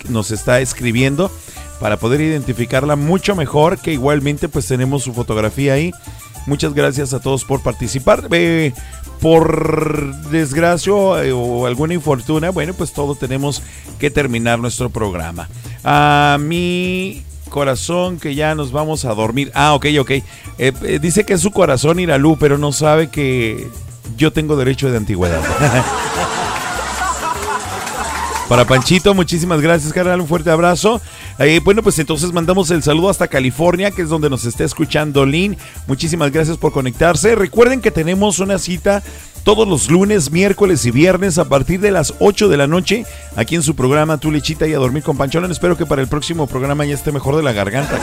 nos 0.09 0.31
está 0.31 0.59
escribiendo 0.59 1.31
para 1.79 1.97
poder 1.97 2.19
identificarla 2.19 2.97
mucho 2.97 3.35
mejor, 3.35 3.77
que 3.79 3.93
igualmente 3.93 4.49
pues 4.49 4.67
tenemos 4.67 5.03
su 5.03 5.13
fotografía 5.13 5.73
ahí. 5.73 5.93
Muchas 6.45 6.73
gracias 6.73 7.13
a 7.13 7.19
todos 7.19 7.45
por 7.45 7.61
participar. 7.61 8.27
Eh, 8.31 8.73
por 9.19 10.15
desgracia 10.31 10.93
eh, 11.23 11.31
o 11.31 11.67
alguna 11.67 11.93
infortuna, 11.93 12.49
bueno, 12.49 12.73
pues 12.73 12.91
todo 12.91 13.15
tenemos 13.15 13.61
que 13.99 14.09
terminar 14.09 14.59
nuestro 14.59 14.89
programa. 14.89 15.47
A 15.83 16.37
mi 16.39 17.23
corazón 17.49 18.17
que 18.19 18.33
ya 18.33 18.55
nos 18.55 18.71
vamos 18.71 19.05
a 19.05 19.13
dormir. 19.13 19.51
Ah, 19.53 19.73
ok, 19.75 19.85
ok. 19.99 20.11
Eh, 20.57 20.99
dice 20.99 21.23
que 21.23 21.33
es 21.33 21.41
su 21.41 21.51
corazón 21.51 21.99
Iralú, 21.99 22.37
pero 22.39 22.57
no 22.57 22.71
sabe 22.71 23.09
que 23.09 23.67
yo 24.17 24.33
tengo 24.33 24.55
derecho 24.55 24.89
de 24.89 24.97
antigüedad. 24.97 25.41
Para 28.51 28.65
Panchito, 28.65 29.13
muchísimas 29.13 29.61
gracias, 29.61 29.93
carnal. 29.93 30.19
Un 30.19 30.27
fuerte 30.27 30.51
abrazo. 30.51 30.99
Eh, 31.39 31.61
bueno, 31.63 31.81
pues 31.81 31.97
entonces 31.99 32.33
mandamos 32.33 32.69
el 32.69 32.83
saludo 32.83 33.09
hasta 33.09 33.29
California, 33.29 33.91
que 33.91 34.01
es 34.01 34.09
donde 34.09 34.29
nos 34.29 34.43
está 34.43 34.65
escuchando 34.65 35.25
Lynn. 35.25 35.55
Muchísimas 35.87 36.33
gracias 36.33 36.57
por 36.57 36.73
conectarse. 36.73 37.35
Recuerden 37.35 37.79
que 37.79 37.91
tenemos 37.91 38.39
una 38.39 38.57
cita 38.57 39.03
todos 39.45 39.65
los 39.65 39.89
lunes, 39.89 40.31
miércoles 40.31 40.85
y 40.85 40.91
viernes 40.91 41.37
a 41.37 41.45
partir 41.47 41.79
de 41.79 41.91
las 41.91 42.13
8 42.19 42.49
de 42.49 42.57
la 42.57 42.67
noche 42.67 43.05
aquí 43.37 43.55
en 43.55 43.63
su 43.63 43.73
programa 43.73 44.17
Tu 44.17 44.29
Lechita 44.31 44.67
y 44.67 44.73
a 44.73 44.79
dormir 44.79 45.03
con 45.03 45.15
Pancholón. 45.15 45.49
Espero 45.49 45.77
que 45.77 45.85
para 45.85 46.01
el 46.01 46.09
próximo 46.09 46.45
programa 46.45 46.83
ya 46.83 46.95
esté 46.95 47.13
mejor 47.13 47.37
de 47.37 47.43
la 47.43 47.53
garganta. 47.53 47.97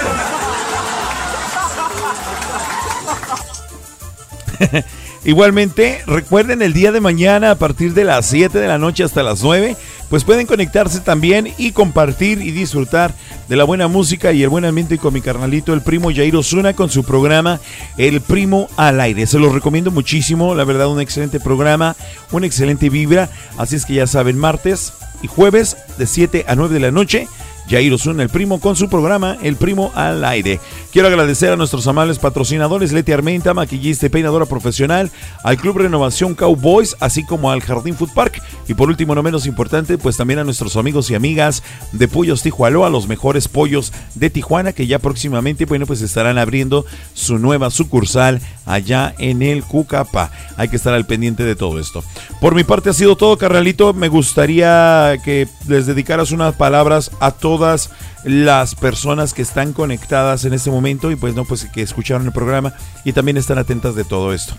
Igualmente, 5.25 6.01
recuerden 6.07 6.63
el 6.63 6.73
día 6.73 6.93
de 6.93 7.01
mañana 7.01 7.51
a 7.51 7.55
partir 7.57 7.93
de 7.93 8.05
las 8.05 8.27
7 8.27 8.59
de 8.59 8.69
la 8.69 8.79
noche 8.79 9.03
hasta 9.03 9.23
las 9.23 9.43
9, 9.43 9.77
pues 10.09 10.25
pueden 10.25 10.47
conectarse 10.47 11.01
también 11.01 11.53
y 11.59 11.73
compartir 11.73 12.41
y 12.41 12.53
disfrutar 12.53 13.13
de 13.49 13.57
la 13.57 13.65
buena 13.65 13.89
música 13.89 14.33
y 14.33 14.43
el 14.43 14.49
buen 14.49 14.65
ambiente 14.65 14.97
con 14.97 15.13
mi 15.13 15.21
carnalito, 15.21 15.75
el 15.75 15.83
primo 15.83 16.11
Jair 16.15 16.37
Osuna, 16.37 16.73
con 16.73 16.89
su 16.89 17.03
programa 17.03 17.61
El 17.97 18.21
Primo 18.21 18.69
al 18.77 19.01
Aire. 19.01 19.27
Se 19.27 19.39
los 19.39 19.53
recomiendo 19.53 19.91
muchísimo, 19.91 20.55
la 20.55 20.65
verdad, 20.65 20.89
un 20.89 21.01
excelente 21.01 21.41
programa, 21.41 21.97
una 22.31 22.47
excelente 22.47 22.89
vibra. 22.89 23.29
Así 23.57 23.77
es 23.77 23.85
que 23.85 23.95
ya 23.95 24.07
saben, 24.07 24.39
martes 24.39 24.93
y 25.21 25.27
jueves 25.27 25.77
de 25.99 26.07
7 26.07 26.45
a 26.47 26.55
9 26.55 26.75
de 26.75 26.81
la 26.81 26.91
noche. 26.93 27.29
Jair 27.69 27.93
Osuna, 27.93 28.23
el 28.23 28.29
primo, 28.31 28.61
con 28.61 28.77
su 28.77 28.89
programa 28.89 29.37
El 29.43 29.57
Primo 29.57 29.93
al 29.95 30.25
Aire. 30.25 30.59
Quiero 30.91 31.09
agradecer 31.09 31.53
a 31.53 31.57
nuestros 31.57 31.87
amables 31.87 32.19
patrocinadores, 32.19 32.93
Leti 32.93 33.13
Armenta, 33.13 33.53
maquillista 33.53 34.07
y 34.07 34.09
peinadora 34.09 34.47
profesional, 34.47 35.11
al 35.45 35.59
Club 35.59 35.79
Renovación 35.79 36.35
Cowboys, 36.35 36.97
así 37.01 37.25
como 37.25 37.51
al 37.51 37.61
Jardín 37.61 37.95
Food 37.95 38.15
Park. 38.15 38.43
Y 38.69 38.75
por 38.75 38.89
último, 38.89 39.15
no 39.15 39.23
menos 39.23 39.47
importante, 39.47 39.99
pues 39.99 40.17
también 40.17 40.39
a 40.39 40.45
nuestros 40.45 40.77
amigos 40.77 41.11
y 41.11 41.15
amigas 41.15 41.63
de 41.93 42.09
Pollos 42.09 42.43
Tijualoa, 42.43 42.89
los 42.89 43.07
mejores 43.07 43.49
pollos 43.49 43.93
de 44.15 44.31
Tijuana, 44.31 44.73
que 44.73 44.87
ya 44.87 44.99
próximamente, 44.99 45.67
bueno, 45.67 45.87
pues 45.87 46.01
estarán 46.01 46.39
abriendo 46.39 46.87
su 47.13 47.39
nueva 47.39 47.71
sucursal 47.71 48.41
allá 48.65 49.15
en 49.19 49.43
el 49.43 49.63
Cucapa. 49.63 50.31
Hay 50.57 50.69
que 50.69 50.77
estar 50.77 50.95
al 50.95 51.07
pendiente 51.07 51.45
de 51.45 51.55
todo 51.55 51.79
esto. 51.79 52.03
Por 52.41 52.55
mi 52.55 52.65
parte 52.65 52.91
ha 52.91 52.95
sido 52.95 53.17
todo, 53.17 53.37
carnalito. 53.37 53.93
Me 53.93 54.09
gustaría 54.09 55.17
que 55.25 55.49
les 55.67 55.87
dedicaras 55.87 56.33
unas 56.33 56.55
palabras 56.55 57.11
a 57.21 57.31
todas 57.59 57.91
las 58.23 58.77
personas 58.77 59.35
que 59.35 59.43
están 59.43 59.73
conectadas 59.73 60.45
en 60.45 60.55
este 60.55 60.71
momento 60.71 61.11
y 61.11 61.17
pues 61.17 61.35
no, 61.35 61.45
pues 61.45 61.65
que 61.65 61.83
escucharon 61.83 62.25
el 62.27 62.33
programa 62.33 62.73
y 63.05 63.13
también 63.13 63.37
están 63.37 63.59
atentas 63.59 63.97
de 63.97 64.05
todo 64.05 64.33
esto. 64.33 64.55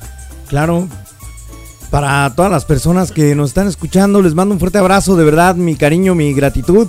Claro. 0.48 0.88
Para 1.90 2.32
todas 2.36 2.52
las 2.52 2.66
personas 2.66 3.12
que 3.12 3.34
nos 3.36 3.52
están 3.52 3.68
escuchando, 3.68 4.22
les 4.22 4.36
mando 4.36 4.54
un 4.54 4.60
fuerte 4.60 4.78
abrazo, 4.78 5.16
de 5.16 5.24
verdad, 5.24 5.56
mi 5.56 5.76
cariño, 5.76 6.14
mi 6.14 6.34
gratitud. 6.34 6.88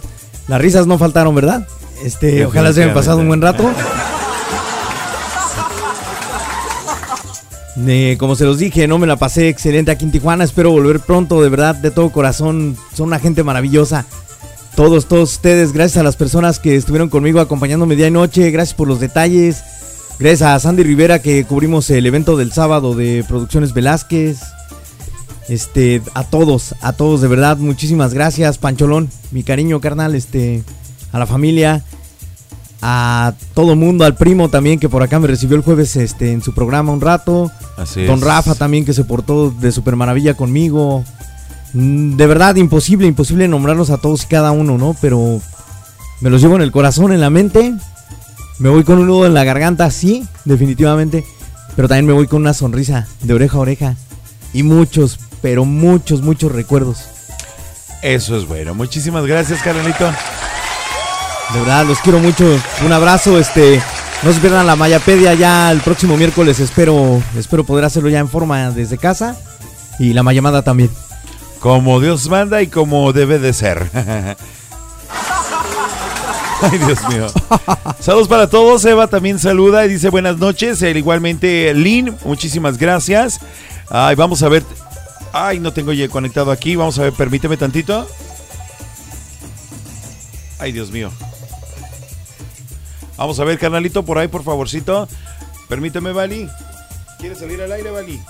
Las 0.49 0.61
risas 0.61 0.87
no 0.87 0.99
faltaron, 0.99 1.35
¿verdad? 1.35 1.67
Este, 2.05 2.45
ojalá 2.45 2.73
se 2.73 2.83
hayan 2.83 2.95
pasado 2.95 3.19
un 3.19 3.29
buen 3.29 3.41
rato. 3.41 3.71
Eh, 7.87 8.17
como 8.19 8.35
se 8.35 8.45
los 8.45 8.59
dije, 8.59 8.87
no 8.87 8.99
me 8.99 9.07
la 9.07 9.17
pasé 9.17 9.49
excelente 9.49 9.91
aquí 9.91 10.05
en 10.05 10.11
Tijuana. 10.11 10.45
Espero 10.45 10.71
volver 10.71 11.01
pronto, 11.01 11.41
de 11.41 11.49
verdad, 11.49 11.75
de 11.77 11.91
todo 11.91 12.11
corazón. 12.11 12.77
Son 12.95 13.07
una 13.07 13.21
gente 13.21 13.43
maravillosa. 13.45 14.07
Todos, 14.77 15.07
todos 15.07 15.33
ustedes, 15.33 15.73
gracias 15.73 15.99
a 15.99 16.03
las 16.03 16.17
personas 16.17 16.59
que 16.59 16.77
estuvieron 16.77 17.09
conmigo 17.09 17.41
acompañándome 17.41 17.97
día 17.97 18.09
y 18.09 18.11
noche. 18.11 18.51
Gracias 18.51 18.75
por 18.75 18.89
los 18.89 19.01
detalles. 19.01 19.63
Gracias 20.19 20.43
a 20.43 20.59
Sandy 20.61 20.83
Rivera 20.83 21.21
que 21.21 21.45
cubrimos 21.45 21.89
el 21.91 22.07
evento 22.07 22.37
del 22.37 22.53
sábado 22.53 22.95
de 22.95 23.25
Producciones 23.27 23.73
Velázquez. 23.73 24.39
Este, 25.49 26.01
a 26.15 26.25
todos, 26.25 26.75
a 26.81 26.93
todos, 26.93 27.21
de 27.21 27.29
verdad, 27.29 27.57
muchísimas 27.57 28.15
gracias, 28.15 28.59
Pancholón, 28.59 29.11
mi 29.33 29.43
cariño, 29.43 29.81
carnal, 29.81 30.15
este, 30.15 30.63
a 31.11 31.19
la 31.19 31.27
familia, 31.27 31.83
a 32.83 33.35
todo 33.55 33.75
mundo, 33.75 34.05
al 34.05 34.15
primo 34.15 34.49
también 34.49 34.79
que 34.79 34.89
por 34.89 35.03
acá 35.03 35.19
me 35.19 35.27
recibió 35.27 35.57
el 35.57 35.63
jueves 35.63 35.97
este, 35.97 36.33
en 36.33 36.41
su 36.41 36.55
programa 36.55 36.93
un 36.93 37.01
rato. 37.01 37.51
Así 37.77 38.05
Don 38.05 38.19
es. 38.19 38.25
Rafa 38.25 38.55
también 38.55 38.85
que 38.85 38.93
se 38.93 39.05
portó 39.05 39.51
de 39.51 39.73
super 39.73 39.97
maravilla 39.97 40.35
conmigo. 40.35 41.05
Mm, 41.75 42.17
De 42.17 42.27
verdad, 42.27 42.57
imposible, 42.57 43.07
imposible 43.07 43.49
nombrarlos 43.49 43.91
a 43.91 43.99
todos 43.99 44.25
y 44.25 44.27
cada 44.27 44.51
uno, 44.53 44.79
¿no? 44.79 44.97
Pero 45.01 45.41
me 46.21 46.31
los 46.31 46.41
llevo 46.41 46.57
en 46.57 46.63
el 46.63 46.73
corazón, 46.73 47.13
en 47.13 47.21
la 47.21 47.31
mente. 47.31 47.75
Me 48.59 48.69
voy 48.69 48.85
con 48.85 48.99
un 48.99 49.07
nudo 49.07 49.27
en 49.27 49.35
la 49.35 49.45
garganta, 49.45 49.91
sí, 49.91 50.27
definitivamente. 50.45 51.25
Pero 51.77 51.89
también 51.89 52.07
me 52.07 52.13
voy 52.13 52.27
con 52.27 52.43
una 52.43 52.53
sonrisa 52.55 53.07
de 53.23 53.35
oreja 53.35 53.57
a 53.57 53.61
oreja. 53.61 53.97
Y 54.53 54.63
muchos, 54.63 55.19
pero 55.41 55.65
muchos, 55.65 56.23
muchos 56.23 56.53
recuerdos. 56.53 57.05
Eso 58.03 58.37
es 58.37 58.47
bueno. 58.47 58.75
Muchísimas 58.75 59.25
gracias, 59.27 59.63
carnalito. 59.63 60.05
De 61.53 61.59
verdad, 61.61 61.87
los 61.87 61.99
quiero 62.01 62.19
mucho. 62.19 62.45
Un 62.85 62.93
abrazo, 62.93 63.39
este. 63.39 63.81
No 64.23 64.33
se 64.33 64.41
pierdan 64.41 64.67
la 64.67 64.77
Mayapedia 64.77 65.33
ya 65.35 65.71
el 65.73 65.81
próximo 65.81 66.17
miércoles. 66.17 66.61
Espero, 66.61 67.23
espero 67.39 67.65
poder 67.65 67.85
hacerlo 67.87 68.11
ya 68.11 68.19
en 68.19 68.29
forma 68.29 68.71
desde 68.71 68.99
casa. 68.99 69.37
Y 69.99 70.13
la 70.13 70.23
Mayamada 70.23 70.63
también. 70.63 70.91
Como 71.61 72.01
Dios 72.01 72.29
manda 72.29 72.63
y 72.63 72.67
como 72.69 73.13
debe 73.13 73.39
de 73.39 73.53
ser. 73.53 73.91
Ay, 76.63 76.79
Dios 76.79 76.99
mío. 77.09 77.27
Saludos 78.01 78.29
para 78.29 78.49
todos. 78.49 78.85
Eva 78.85 79.07
también 79.07 79.39
saluda 79.39 79.85
y 79.87 79.89
dice 79.89 80.09
buenas 80.11 80.39
noches. 80.39 80.83
El, 80.83 80.97
igualmente, 80.97 81.73
Lynn, 81.75 82.17
muchísimas 82.25 82.77
gracias. 82.79 83.41
Ay, 83.89 84.15
vamos 84.15 84.43
a 84.43 84.49
ver. 84.49 84.63
Ay, 85.33 85.59
no 85.59 85.73
tengo 85.73 85.93
ya 85.93 86.09
conectado 86.09 86.51
aquí. 86.51 86.77
Vamos 86.77 86.99
a 86.99 87.03
ver, 87.03 87.13
permíteme 87.13 87.57
tantito. 87.57 88.07
Ay, 90.59 90.73
Dios 90.73 90.91
mío. 90.91 91.11
Vamos 93.17 93.39
a 93.41 93.45
ver, 93.45 93.59
carnalito, 93.59 94.03
por 94.03 94.19
ahí, 94.19 94.29
por 94.29 94.43
favorcito. 94.43 95.09
Permíteme, 95.69 96.13
Vali. 96.13 96.49
¿Quieres 97.19 97.39
salir 97.39 97.61
al 97.63 97.73
aire, 97.73 97.91
Vali? 97.91 98.21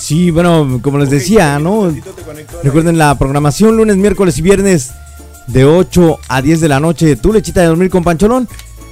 Sí, 0.00 0.30
bueno, 0.30 0.80
como 0.82 0.98
les 0.98 1.10
decía, 1.10 1.58
¿no? 1.58 1.94
Recuerden 2.64 2.96
la 2.96 3.16
programación 3.18 3.76
lunes, 3.76 3.98
miércoles 3.98 4.38
y 4.38 4.42
viernes 4.42 4.92
de 5.46 5.66
8 5.66 6.18
a 6.26 6.40
10 6.40 6.60
de 6.60 6.68
la 6.68 6.80
noche. 6.80 7.16
Tu 7.16 7.32
lechita 7.32 7.60
de 7.60 7.66
dormir 7.66 7.90
con 7.90 8.02
Pancholón. 8.02 8.48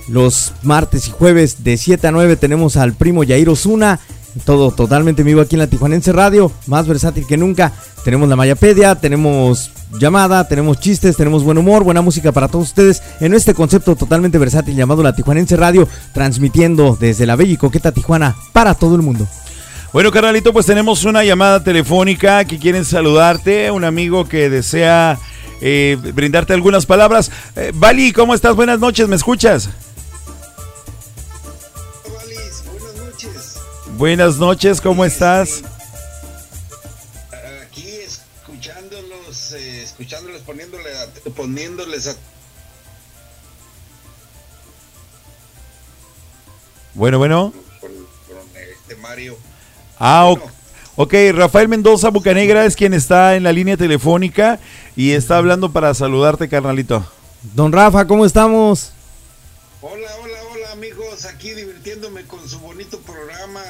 Los 0.09 0.53
martes 0.63 1.09
y 1.09 1.11
jueves 1.11 1.65
de 1.65 1.79
7 1.79 2.07
a 2.07 2.13
9 2.13 2.37
tenemos 2.37 2.77
al 2.77 2.93
primo 2.93 3.25
Yair 3.25 3.49
Osuna. 3.49 3.99
Todo 4.45 4.71
totalmente 4.71 5.23
vivo 5.23 5.41
aquí 5.41 5.57
en 5.57 5.61
la 5.61 5.67
Tijuanense 5.67 6.13
Radio. 6.13 6.53
Más 6.67 6.87
versátil 6.87 7.27
que 7.27 7.39
nunca. 7.39 7.73
Tenemos 8.05 8.29
la 8.29 8.37
Mayapedia, 8.37 8.95
tenemos 8.95 9.71
llamada, 9.99 10.47
tenemos 10.47 10.79
chistes, 10.79 11.17
tenemos 11.17 11.43
buen 11.43 11.57
humor, 11.59 11.85
buena 11.85 12.03
música 12.03 12.33
para 12.33 12.49
todos 12.49 12.69
ustedes. 12.69 13.03
En 13.21 13.33
este 13.33 13.55
concepto 13.55 13.97
totalmente 13.97 14.37
versátil 14.37 14.77
llamado 14.77 15.03
la 15.03 15.17
Tijuanense 15.17 15.57
Radio. 15.57 15.89
Transmitiendo 16.13 16.99
desde 17.01 17.25
la 17.25 17.35
bella 17.35 17.55
y 17.55 17.57
coqueta 17.57 17.93
Tijuana 17.93 18.37
para 18.53 18.75
todo 18.75 18.95
el 18.95 19.03
mundo. 19.03 19.27
Bueno, 19.93 20.13
carnalito, 20.13 20.53
pues 20.53 20.67
tenemos 20.67 21.05
una 21.05 21.25
llamada 21.25 21.63
telefónica 21.65 22.45
que 22.45 22.59
quieren 22.59 22.85
saludarte, 22.85 23.71
un 23.71 23.85
amigo 23.85 24.29
que 24.29 24.51
desea 24.51 25.19
eh, 25.63 25.97
brindarte 26.15 26.53
algunas 26.53 26.85
palabras. 26.85 27.31
Eh, 27.57 27.73
Vali, 27.75 28.13
¿cómo 28.13 28.35
estás? 28.35 28.55
Buenas 28.55 28.79
noches, 28.81 29.09
¿me 29.09 29.17
escuchas? 29.17 29.71
Buenas 33.97 34.37
noches, 34.37 34.81
¿cómo 34.81 35.05
estás? 35.05 35.63
Aquí 37.67 37.89
escuchándolos, 37.89 39.53
eh, 39.55 39.83
escuchándoles, 39.83 40.43
poniéndole 40.43 40.91
a- 40.97 41.31
poniéndoles 41.35 42.07
a 42.09 42.15
Bueno, 46.95 47.19
bueno. 47.19 47.53
este 48.81 48.97
Mario. 48.97 49.37
Ah, 50.01 50.33
ok, 50.95 51.15
Rafael 51.35 51.69
Mendoza 51.69 52.11
Bucanegra 52.11 52.65
es 52.65 52.77
quien 52.77 52.95
está 52.95 53.35
en 53.35 53.43
la 53.43 53.53
línea 53.53 53.77
telefónica 53.77 54.61
y 54.95 55.11
está 55.11 55.39
hablando 55.39 55.73
para 55.73 55.93
saludarte, 55.93 56.49
carnalito. 56.49 57.05
Don 57.55 57.73
Rafa, 57.73 58.07
¿cómo 58.07 58.25
estamos? 58.25 58.93
Hola, 59.81 60.09
hola, 60.23 60.39
hola 60.53 60.73
amigos, 60.73 61.25
aquí 61.25 61.53
divirtiéndome 61.53 62.23
con 62.25 62.49
su 62.49 62.61
bonito 62.61 63.01
programa. 63.01 63.61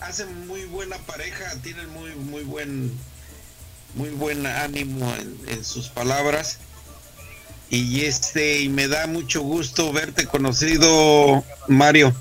Hacen 0.00 0.46
muy 0.46 0.64
buena 0.66 0.96
pareja, 0.98 1.44
tienen 1.62 1.90
muy, 1.90 2.14
muy 2.16 2.42
buen, 2.42 2.92
muy 3.94 4.10
buen 4.10 4.46
ánimo 4.46 5.10
en, 5.14 5.38
en 5.48 5.64
sus 5.64 5.88
palabras. 5.88 6.58
Y 7.70 8.04
este, 8.04 8.60
y 8.60 8.68
me 8.68 8.88
da 8.88 9.06
mucho 9.06 9.40
gusto 9.40 9.90
verte 9.94 10.26
conocido, 10.26 11.42
Mario. 11.68 12.14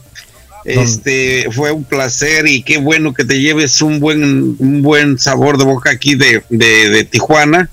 Este 0.66 1.48
fue 1.52 1.72
un 1.72 1.84
placer 1.84 2.48
y 2.48 2.62
qué 2.64 2.78
bueno 2.78 3.14
que 3.14 3.26
te 3.26 3.40
lleves 3.42 3.82
un 3.82 4.00
buen, 4.00 4.56
un 4.60 4.82
buen 4.82 5.18
sabor 5.18 5.58
de 5.58 5.64
boca 5.66 5.90
aquí 5.92 6.16
de, 6.16 6.44
de, 6.50 6.90
de 6.90 7.04
Tijuana. 7.04 7.70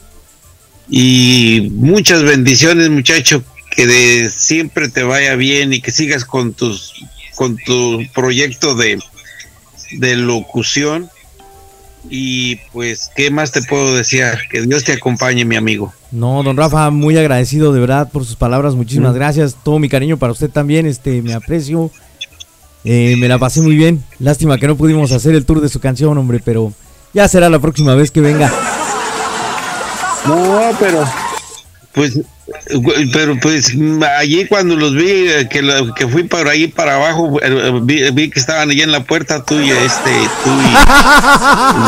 Y 0.91 1.69
muchas 1.75 2.23
bendiciones, 2.23 2.89
muchacho, 2.89 3.43
que 3.77 3.87
de 3.87 4.31
siempre 4.31 4.89
te 4.89 5.03
vaya 5.03 5.35
bien 5.37 5.73
y 5.73 5.81
que 5.81 5.91
sigas 5.91 6.25
con 6.25 6.55
tus 6.55 6.95
con 7.35 7.57
tu 7.59 8.01
proyecto 8.15 8.75
de, 8.75 8.99
de 9.93 10.17
locución. 10.17 11.09
Y 12.11 12.57
pues, 12.73 13.11
¿qué 13.15 13.31
más 13.31 13.53
te 13.53 13.61
puedo 13.63 13.95
desear? 13.95 14.39
Que 14.51 14.63
Dios 14.63 14.83
te 14.85 14.93
acompañe, 14.93 15.45
mi 15.45 15.57
amigo. 15.57 15.93
No, 16.11 16.43
don 16.43 16.57
Rafa, 16.57 16.91
muy 16.91 17.17
agradecido 17.19 17.73
de 17.73 17.81
verdad 17.81 18.11
por 18.11 18.25
sus 18.25 18.35
palabras. 18.37 18.75
Muchísimas 18.75 19.13
Mm. 19.13 19.17
gracias. 19.17 19.57
Todo 19.63 19.79
mi 19.79 19.89
cariño 19.89 20.17
para 20.17 20.33
usted 20.33 20.49
también. 20.49 20.87
Este, 20.87 21.21
me 21.23 21.35
aprecio. 21.35 21.91
Eh, 22.85 23.17
me 23.19 23.29
la 23.29 23.39
pasé 23.39 23.61
muy 23.61 23.77
bien. 23.77 24.05
Lástima 24.19 24.59
que 24.59 24.67
no 24.67 24.77
pudimos 24.77 25.13
hacer 25.13 25.35
el 25.35 25.45
tour 25.45 25.61
de 25.61 25.69
su 25.69 25.81
canción, 25.81 26.17
hombre, 26.17 26.41
pero 26.45 26.73
ya 27.13 27.29
será 27.29 27.49
la 27.49 27.59
próxima 27.59 27.95
vez 27.95 28.11
que 28.11 28.21
venga. 28.21 28.53
No, 30.27 30.61
pero 30.79 31.05
pues 31.99 32.21
pero 33.13 33.37
pues 33.41 33.73
allí 34.19 34.47
cuando 34.47 34.75
los 34.77 34.95
vi 34.95 35.11
eh, 35.29 35.49
que, 35.51 35.61
lo- 35.61 35.93
que 35.95 36.07
fui 36.09 36.23
por 36.23 36.49
ahí 36.49 36.67
para 36.69 36.95
abajo 36.95 37.39
eh, 37.43 37.79
vi, 37.83 38.11
vi 38.13 38.31
que 38.31 38.41
estaban 38.41 38.71
allí 38.71 38.81
en 38.81 38.91
la 38.93 39.03
puerta 39.05 39.45
tuya 39.45 39.75
este 39.83 40.11
tú 40.45 40.51
y, 40.51 40.65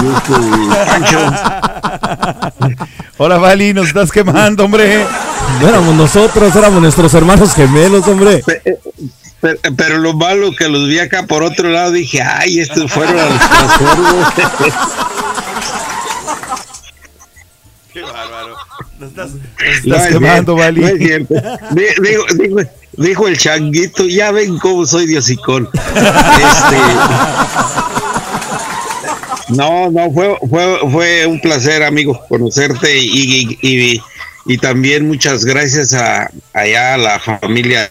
y 0.05 0.07
este, 0.15 0.35
Pancho 0.87 1.33
Hola, 3.17 3.39
Vali, 3.39 3.73
nos 3.75 3.89
estás 3.89 4.11
quemando, 4.11 4.65
hombre. 4.65 5.05
No 5.61 5.69
éramos 5.69 5.95
nosotros, 5.95 6.55
éramos 6.57 6.81
nuestros 6.83 7.13
hermanos 7.15 7.55
gemelos, 7.55 8.07
hombre. 8.09 8.43
pero, 9.41 9.59
pero 9.77 9.99
lo 9.99 10.15
malo 10.15 10.55
que 10.57 10.69
los 10.69 10.89
vi 10.89 10.99
acá 10.99 11.25
por 11.27 11.43
otro 11.43 11.69
lado 11.71 11.93
dije 11.93 12.21
ay 12.23 12.61
estos 12.61 12.91
fueron 12.91 13.19
a 13.19 13.25
los 13.27 13.39
Transformers". 13.51 14.75
Qué 17.93 18.03
bárbaro. 18.03 18.57
Estás, 19.01 19.31
estás 19.85 20.07
quemando, 20.09 20.55
Vali. 20.57 20.81
no 20.81 20.89
Dijo, 21.71 22.25
dijo- 22.37 22.71
dijo 22.93 23.29
el 23.29 23.39
changuito, 23.39 24.07
ya 24.07 24.31
ven 24.31 24.59
cómo 24.59 24.85
soy 24.87 25.07
de 25.07 25.19
hocicón. 25.19 25.69
Este, 25.75 26.77
no, 29.57 29.91
no, 29.91 30.11
fue, 30.13 30.37
fue, 30.49 30.79
fue 30.91 31.27
un 31.27 31.41
placer, 31.41 31.83
amigo, 31.83 32.21
conocerte 32.29 32.99
y, 32.99 33.59
y, 33.61 33.69
y- 33.95 34.03
y 34.47 34.59
también 34.59 35.07
muchas 35.07 35.45
gracias 35.45 35.93
a 35.93 36.31
allá 36.55 36.95
a 36.95 36.97
la 36.99 37.19
familia 37.21 37.91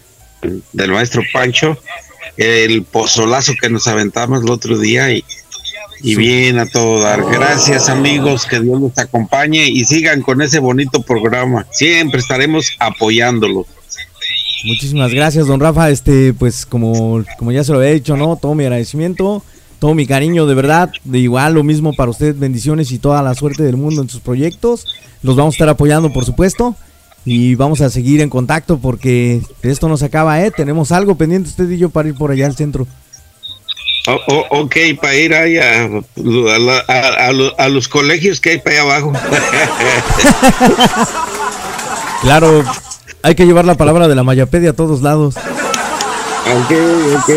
del 0.72 0.90
maestro 0.90 1.22
Pancho, 1.32 1.78
el 2.36 2.82
pozolazo 2.84 3.52
que 3.60 3.70
nos 3.70 3.86
aventamos 3.86 4.42
el 4.42 4.50
otro 4.50 4.76
día 4.78 5.10
y, 5.12 5.24
y 6.02 6.14
bien 6.14 6.58
a 6.58 6.66
todo 6.66 7.00
dar. 7.00 7.22
Gracias 7.30 7.88
amigos, 7.88 8.46
que 8.46 8.60
Dios 8.60 8.80
los 8.80 8.96
acompañe 8.98 9.68
y 9.68 9.84
sigan 9.84 10.22
con 10.22 10.42
ese 10.42 10.58
bonito 10.58 11.02
programa. 11.02 11.66
Siempre 11.70 12.20
estaremos 12.20 12.72
apoyándolo. 12.78 13.66
Muchísimas 14.64 15.12
gracias, 15.12 15.46
don 15.46 15.60
Rafa. 15.60 15.90
Este, 15.90 16.34
pues 16.34 16.66
como, 16.66 17.24
como 17.38 17.52
ya 17.52 17.64
se 17.64 17.72
lo 17.72 17.78
había 17.78 17.92
dicho, 17.92 18.16
¿no? 18.16 18.36
Todo 18.36 18.54
mi 18.54 18.64
agradecimiento, 18.64 19.42
todo 19.78 19.94
mi 19.94 20.06
cariño, 20.06 20.46
de 20.46 20.54
verdad. 20.54 20.90
De 21.04 21.18
igual 21.18 21.54
lo 21.54 21.64
mismo 21.64 21.94
para 21.94 22.10
usted, 22.10 22.36
bendiciones 22.36 22.92
y 22.92 22.98
toda 22.98 23.22
la 23.22 23.34
suerte 23.34 23.62
del 23.62 23.76
mundo 23.76 24.02
en 24.02 24.08
sus 24.08 24.20
proyectos. 24.20 24.86
Los 25.22 25.36
vamos 25.36 25.54
a 25.54 25.56
estar 25.56 25.68
apoyando, 25.68 26.12
por 26.12 26.24
supuesto. 26.24 26.76
Y 27.24 27.54
vamos 27.54 27.82
a 27.82 27.90
seguir 27.90 28.22
en 28.22 28.30
contacto 28.30 28.78
porque 28.78 29.42
esto 29.62 29.88
no 29.88 29.98
se 29.98 30.06
acaba, 30.06 30.42
¿eh? 30.42 30.50
Tenemos 30.50 30.90
algo 30.90 31.16
pendiente 31.16 31.50
usted 31.50 31.68
y 31.70 31.76
yo 31.76 31.90
para 31.90 32.08
ir 32.08 32.14
por 32.14 32.30
allá 32.30 32.46
al 32.46 32.56
centro. 32.56 32.86
O- 34.06 34.20
o- 34.34 34.60
ok, 34.62 34.76
para 35.00 35.14
ir 35.14 35.34
ahí 35.34 35.58
a, 35.58 35.84
a 35.84 35.92
a- 36.88 37.64
a 37.64 37.68
los 37.68 37.86
colegios 37.88 38.40
que 38.40 38.50
hay 38.50 38.58
para 38.58 38.76
allá 38.76 38.82
abajo. 38.82 39.12
Claro, 42.22 42.62
hay 43.22 43.34
que 43.34 43.46
llevar 43.46 43.64
la 43.64 43.76
palabra 43.76 44.06
de 44.06 44.14
la 44.14 44.22
Mayapedia 44.22 44.70
a 44.70 44.72
todos 44.74 45.00
lados. 45.00 45.36
Ok, 45.36 46.72
ok. 47.16 47.30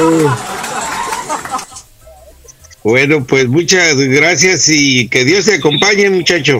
Bueno, 2.83 3.23
pues 3.23 3.47
muchas 3.47 3.95
gracias 3.95 4.67
y 4.67 5.07
que 5.07 5.23
Dios 5.23 5.45
te 5.45 5.55
acompañe, 5.55 6.09
muchacho. 6.09 6.59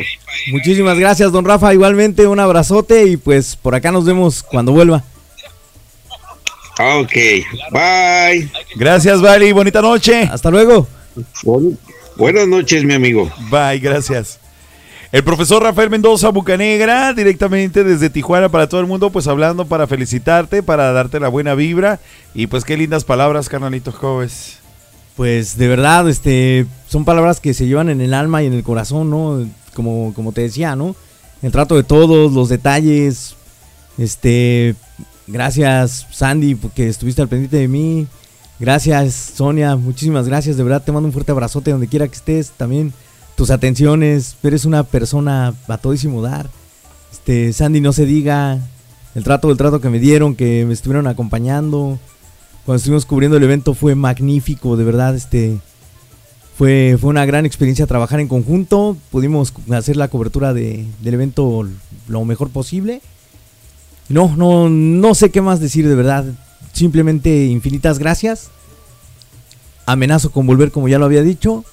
Muchísimas 0.53 0.97
gracias, 0.97 1.33
don 1.33 1.43
Rafa. 1.43 1.73
Igualmente, 1.73 2.25
un 2.25 2.39
abrazote 2.39 3.03
y 3.07 3.17
pues 3.17 3.57
por 3.57 3.75
acá 3.75 3.91
nos 3.91 4.05
vemos 4.05 4.41
cuando 4.41 4.71
vuelva. 4.71 5.03
Ok, 6.79 7.13
bye. 7.71 8.49
Gracias, 8.75 9.21
Vali. 9.21 9.51
Bonita 9.51 9.81
noche. 9.81 10.23
Hasta 10.23 10.49
luego. 10.49 10.87
buenas 12.15 12.47
noches, 12.47 12.83
mi 12.83 12.95
amigo. 12.95 13.31
Bye, 13.51 13.79
gracias. 13.79 14.39
El 15.11 15.23
profesor 15.23 15.61
Rafael 15.61 15.91
Mendoza 15.91 16.29
Bucanegra, 16.29 17.13
directamente 17.13 17.83
desde 17.83 18.09
Tijuana 18.09 18.49
para 18.49 18.67
todo 18.67 18.81
el 18.81 18.87
mundo, 18.87 19.11
pues 19.11 19.27
hablando 19.27 19.65
para 19.65 19.85
felicitarte, 19.85 20.63
para 20.63 20.91
darte 20.91 21.19
la 21.19 21.27
buena 21.27 21.53
vibra. 21.53 21.99
Y 22.33 22.47
pues 22.47 22.65
qué 22.65 22.75
lindas 22.75 23.03
palabras, 23.03 23.47
carnalitos 23.47 23.93
jóvenes. 23.93 24.57
Pues 25.15 25.55
de 25.55 25.67
verdad, 25.67 26.09
este, 26.09 26.65
son 26.87 27.05
palabras 27.05 27.39
que 27.39 27.53
se 27.53 27.67
llevan 27.67 27.89
en 27.89 28.01
el 28.01 28.15
alma 28.15 28.41
y 28.41 28.47
en 28.47 28.53
el 28.53 28.63
corazón, 28.63 29.11
¿no? 29.11 29.47
Como, 29.75 30.11
como 30.15 30.31
te 30.31 30.41
decía, 30.41 30.75
¿no? 30.75 30.95
El 31.43 31.51
trato 31.51 31.75
de 31.75 31.83
todos, 31.83 32.33
los 32.33 32.49
detalles. 32.49 33.35
Este, 33.99 34.73
gracias 35.27 36.07
Sandy 36.11 36.55
porque 36.55 36.87
estuviste 36.87 37.21
al 37.21 37.27
pendiente 37.27 37.57
de 37.57 37.67
mí. 37.67 38.07
Gracias 38.59 39.13
Sonia, 39.35 39.75
muchísimas 39.75 40.27
gracias, 40.27 40.57
de 40.57 40.63
verdad 40.63 40.83
te 40.83 40.91
mando 40.91 41.07
un 41.07 41.13
fuerte 41.13 41.31
abrazote 41.31 41.71
donde 41.71 41.87
quiera 41.87 42.07
que 42.07 42.15
estés. 42.15 42.51
También 42.51 42.93
tus 43.35 43.49
atenciones, 43.49 44.35
eres 44.43 44.65
una 44.65 44.83
persona 44.83 45.53
a 45.67 45.77
todísimo 45.77 46.21
dar. 46.21 46.49
Este, 47.11 47.51
Sandy, 47.53 47.81
no 47.81 47.93
se 47.93 48.05
diga 48.05 48.59
el 49.15 49.23
trato, 49.23 49.49
el 49.51 49.57
trato 49.57 49.81
que 49.81 49.89
me 49.89 49.99
dieron, 49.99 50.35
que 50.35 50.65
me 50.65 50.73
estuvieron 50.73 51.07
acompañando. 51.07 51.99
Cuando 52.65 52.77
estuvimos 52.77 53.05
cubriendo 53.05 53.37
el 53.37 53.43
evento 53.43 53.73
fue 53.73 53.95
magnífico, 53.95 54.77
de 54.77 54.83
verdad, 54.83 55.15
este 55.15 55.59
fue, 56.57 56.97
fue 56.99 57.09
una 57.09 57.25
gran 57.25 57.45
experiencia 57.45 57.87
trabajar 57.87 58.19
en 58.19 58.27
conjunto. 58.27 58.95
Pudimos 59.11 59.53
hacer 59.71 59.97
la 59.97 60.07
cobertura 60.07 60.53
de- 60.53 60.85
del 61.01 61.13
evento 61.15 61.67
lo 62.07 62.25
mejor 62.25 62.49
posible. 62.51 63.01
No, 64.09 64.33
no, 64.35 64.69
no 64.69 65.15
sé 65.15 65.31
qué 65.31 65.41
más 65.41 65.59
decir 65.59 65.87
de 65.87 65.95
verdad. 65.95 66.25
Simplemente 66.73 67.45
infinitas 67.45 67.99
gracias. 67.99 68.49
Amenazo 69.85 70.31
con 70.31 70.47
volver 70.47 70.71
como 70.71 70.87
ya 70.87 70.99
lo 70.99 71.05
había 71.05 71.21
dicho. 71.21 71.63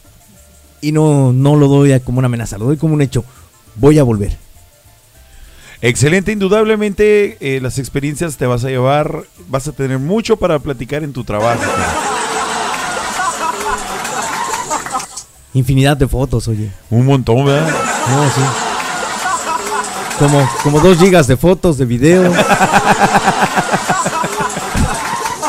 Y 0.80 0.92
no, 0.92 1.32
no 1.32 1.56
lo 1.56 1.68
doy 1.68 1.98
como 2.00 2.18
una 2.18 2.26
amenaza, 2.26 2.56
lo 2.58 2.66
doy 2.66 2.76
como 2.76 2.94
un 2.94 3.02
hecho. 3.02 3.24
Voy 3.76 3.98
a 3.98 4.02
volver. 4.02 4.36
Excelente, 5.82 6.32
indudablemente 6.32 7.38
eh, 7.40 7.60
las 7.60 7.78
experiencias 7.78 8.36
te 8.36 8.46
vas 8.46 8.64
a 8.64 8.68
llevar, 8.68 9.24
vas 9.48 9.66
a 9.66 9.72
tener 9.72 9.98
mucho 9.98 10.36
para 10.36 10.58
platicar 10.58 11.02
en 11.04 11.12
tu 11.12 11.24
trabajo. 11.24 11.62
Infinidad 15.54 15.96
de 15.96 16.06
fotos, 16.06 16.48
oye. 16.48 16.70
Un 16.90 17.06
montón, 17.06 17.46
¿verdad? 17.46 17.68
No, 18.08 18.24
sí. 18.30 18.69
Como, 20.20 20.48
como 20.62 20.78
dos 20.80 20.98
gigas 20.98 21.26
de 21.26 21.36
fotos, 21.36 21.78
de 21.78 21.84
video. 21.86 22.30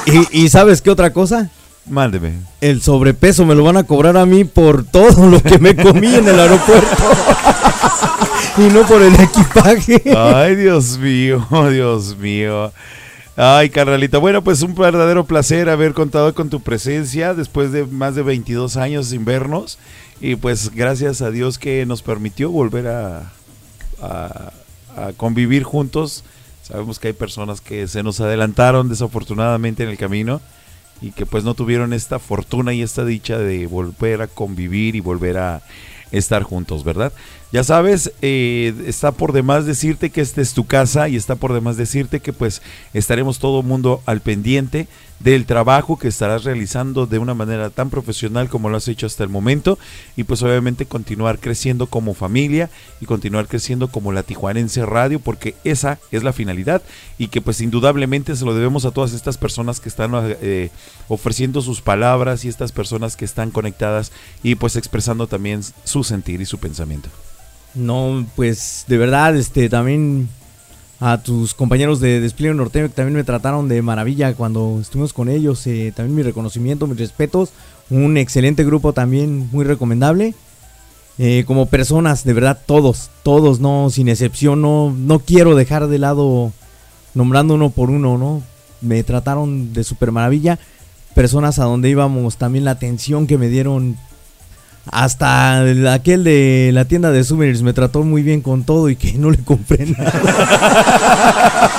y, 0.06 0.43
y 0.43 0.49
¿sabes 0.49 0.81
qué 0.81 0.89
otra 0.89 1.14
cosa? 1.14 1.49
Mándeme. 1.89 2.34
El 2.61 2.81
sobrepeso 2.81 3.45
me 3.45 3.53
lo 3.56 3.64
van 3.64 3.77
a 3.77 3.84
cobrar 3.84 4.18
a 4.18 4.26
mí 4.26 4.43
por 4.43 4.84
todo 4.84 5.27
lo 5.27 5.41
que 5.43 5.57
me 5.60 5.76
comí 5.76 6.15
en 6.15 6.27
el 6.27 6.39
aeropuerto. 6.39 7.03
y 8.57 8.61
no 8.73 8.81
por 8.84 9.02
el 9.02 9.14
equipaje. 9.19 10.02
Ay, 10.18 10.56
Dios 10.56 10.98
mío, 10.98 11.45
Dios 11.72 12.18
mío. 12.18 12.72
Ay, 13.35 13.69
carnalita. 13.69 14.18
Bueno, 14.19 14.43
pues 14.43 14.61
un 14.61 14.76
verdadero 14.76 15.26
placer 15.26 15.69
haber 15.69 15.93
contado 15.93 16.34
con 16.35 16.49
tu 16.49 16.61
presencia 16.61 17.34
después 17.34 17.72
de 17.72 17.85
más 17.85 18.15
de 18.15 18.22
22 18.23 18.77
años 18.77 19.07
sin 19.07 19.26
vernos. 19.26 19.80
Y 20.19 20.35
pues 20.35 20.72
gracias 20.73 21.22
a 21.22 21.31
Dios 21.31 21.57
que 21.57 21.85
nos 21.85 22.03
permitió 22.03 22.52
volver 22.52 22.88
a, 22.88 23.31
a- 24.02 24.52
a 24.95 25.13
convivir 25.13 25.63
juntos. 25.63 26.23
Sabemos 26.63 26.99
que 26.99 27.09
hay 27.09 27.13
personas 27.13 27.61
que 27.61 27.88
se 27.88 28.03
nos 28.03 28.19
adelantaron 28.22 28.89
desafortunadamente 28.89 29.84
en 29.84 29.89
el 29.89 29.97
camino 29.97 30.41
y 31.01 31.11
que 31.11 31.26
pues 31.26 31.43
no 31.43 31.53
tuvieron 31.55 31.93
esta 31.93 32.19
fortuna 32.19 32.73
y 32.73 32.81
esta 32.81 33.03
dicha 33.03 33.38
de 33.38 33.65
volver 33.68 34.22
a 34.22 34.27
convivir 34.27 34.95
y 34.95 34.99
volver 34.99 35.38
a 35.38 35.61
estar 36.11 36.43
juntos, 36.43 36.84
¿verdad? 36.84 37.11
Ya 37.51 37.63
sabes, 37.63 38.11
eh, 38.22 38.73
está 38.85 39.11
por 39.11 39.34
demás 39.34 39.65
decirte 39.65 40.09
que 40.09 40.22
esta 40.22 40.41
es 40.41 40.53
tu 40.53 40.65
casa 40.65 41.09
y 41.09 41.15
está 41.15 41.35
por 41.35 41.53
demás 41.53 41.77
decirte 41.77 42.19
que 42.19 42.34
pues 42.34 42.61
estaremos 42.93 43.39
todo 43.39 43.63
mundo 43.63 44.01
al 44.05 44.22
pendiente 44.22 44.88
del 45.23 45.45
trabajo 45.45 45.98
que 45.98 46.07
estarás 46.07 46.43
realizando 46.43 47.06
de 47.06 47.19
una 47.19 47.34
manera 47.34 47.69
tan 47.69 47.89
profesional 47.89 48.49
como 48.49 48.69
lo 48.69 48.77
has 48.77 48.88
hecho 48.88 49.06
hasta 49.06 49.23
el 49.23 49.30
momento 49.30 49.77
y 50.15 50.23
pues 50.23 50.41
obviamente 50.41 50.85
continuar 50.85 51.39
creciendo 51.39 51.88
como 51.88 52.14
familia 52.14 52.69
y 52.99 53.06
continuar 53.06 53.48
creciendo 53.48 53.89
como 53.89 54.11
la 54.11 54.23
Tijuanense 54.23 54.85
Radio 54.85 55.19
porque 55.19 55.56
esa 55.64 55.99
es 56.11 56.23
la 56.23 56.34
finalidad 56.34 56.81
y 57.18 57.27
que 57.27 57.41
pues 57.41 57.61
indudablemente 57.61 58.35
se 58.35 58.45
lo 58.45 58.56
debemos 58.56 58.85
a 58.85 58.91
todas 58.91 59.14
estas 59.14 59.38
personas 59.38 59.80
que 59.80 59.89
están 59.89 60.11
eh, 60.14 60.69
ofreciendo 61.07 61.61
sus 61.61 61.81
palabras 61.81 62.45
y 62.45 62.48
estas 62.48 62.72
personas 62.72 63.15
que 63.15 63.26
están 63.26 63.52
conectadas 63.52 64.11
y 64.43 64.56
pues 64.56 64.76
expresando 64.76 65.27
también 65.27 65.61
su 65.84 66.03
sentir 66.03 66.41
y 66.41 66.45
su 66.45 66.57
pensamiento. 66.57 67.10
No, 67.73 68.26
pues 68.35 68.85
de 68.88 68.98
verdad, 68.98 69.35
este, 69.38 69.69
también 69.69 70.30
a 71.02 71.18
tus 71.18 71.56
compañeros 71.56 71.99
de 71.99 72.22
Despliegue 72.22 72.53
Norteño 72.53 72.88
que 72.88 72.94
también 72.94 73.15
me 73.18 73.23
trataron 73.23 73.68
de 73.68 73.82
maravilla 73.82 74.36
cuando 74.36 74.78
estuvimos 74.80 75.14
con 75.14 75.30
ellos. 75.30 75.65
eh, 75.65 75.91
también 75.95 76.15
mi 76.15 76.22
reconocimiento, 76.22 76.86
mis 76.86 76.99
respetos. 76.99 77.49
Un 77.90 78.18
excelente 78.18 78.64
grupo 78.64 78.94
también, 78.94 79.49
muy 79.52 79.65
recomendable. 79.65 80.36
Eh, 81.18 81.44
como 81.45 81.65
personas, 81.65 82.23
de 82.23 82.34
verdad, 82.34 82.60
todos, 82.65 83.10
todos, 83.23 83.60
no, 83.60 83.90
sin 83.90 84.10
excepción, 84.10 84.61
no, 84.61 84.95
no 84.95 85.19
quiero 85.19 85.56
dejar 85.56 85.88
de 85.88 85.98
lado 85.99 86.52
nombrando 87.15 87.56
uno 87.56 87.72
por 87.72 87.90
uno, 87.90 88.18
¿no? 88.18 88.44
Me 88.80 89.03
trataron 89.03 89.73
de 89.73 89.84
super 89.84 90.11
maravilla. 90.11 90.60
Personas 91.15 91.57
a 91.60 91.65
donde 91.65 91.90
íbamos, 91.90 92.38
también 92.38 92.64
la 92.64 92.72
atención 92.72 93.28
que 93.28 93.38
me 93.40 93.49
dieron 93.49 93.98
hasta 94.89 95.61
el- 95.63 95.87
aquel 95.87 96.23
de 96.23 96.71
la 96.73 96.85
tienda 96.85 97.11
de 97.11 97.23
souvenirs 97.23 97.61
me 97.61 97.73
trató 97.73 98.03
muy 98.03 98.23
bien 98.23 98.41
con 98.41 98.63
todo 98.63 98.89
y 98.89 98.95
que 98.95 99.13
no 99.13 99.29
le 99.31 99.37
compré 99.37 99.85
nada. 99.85 100.11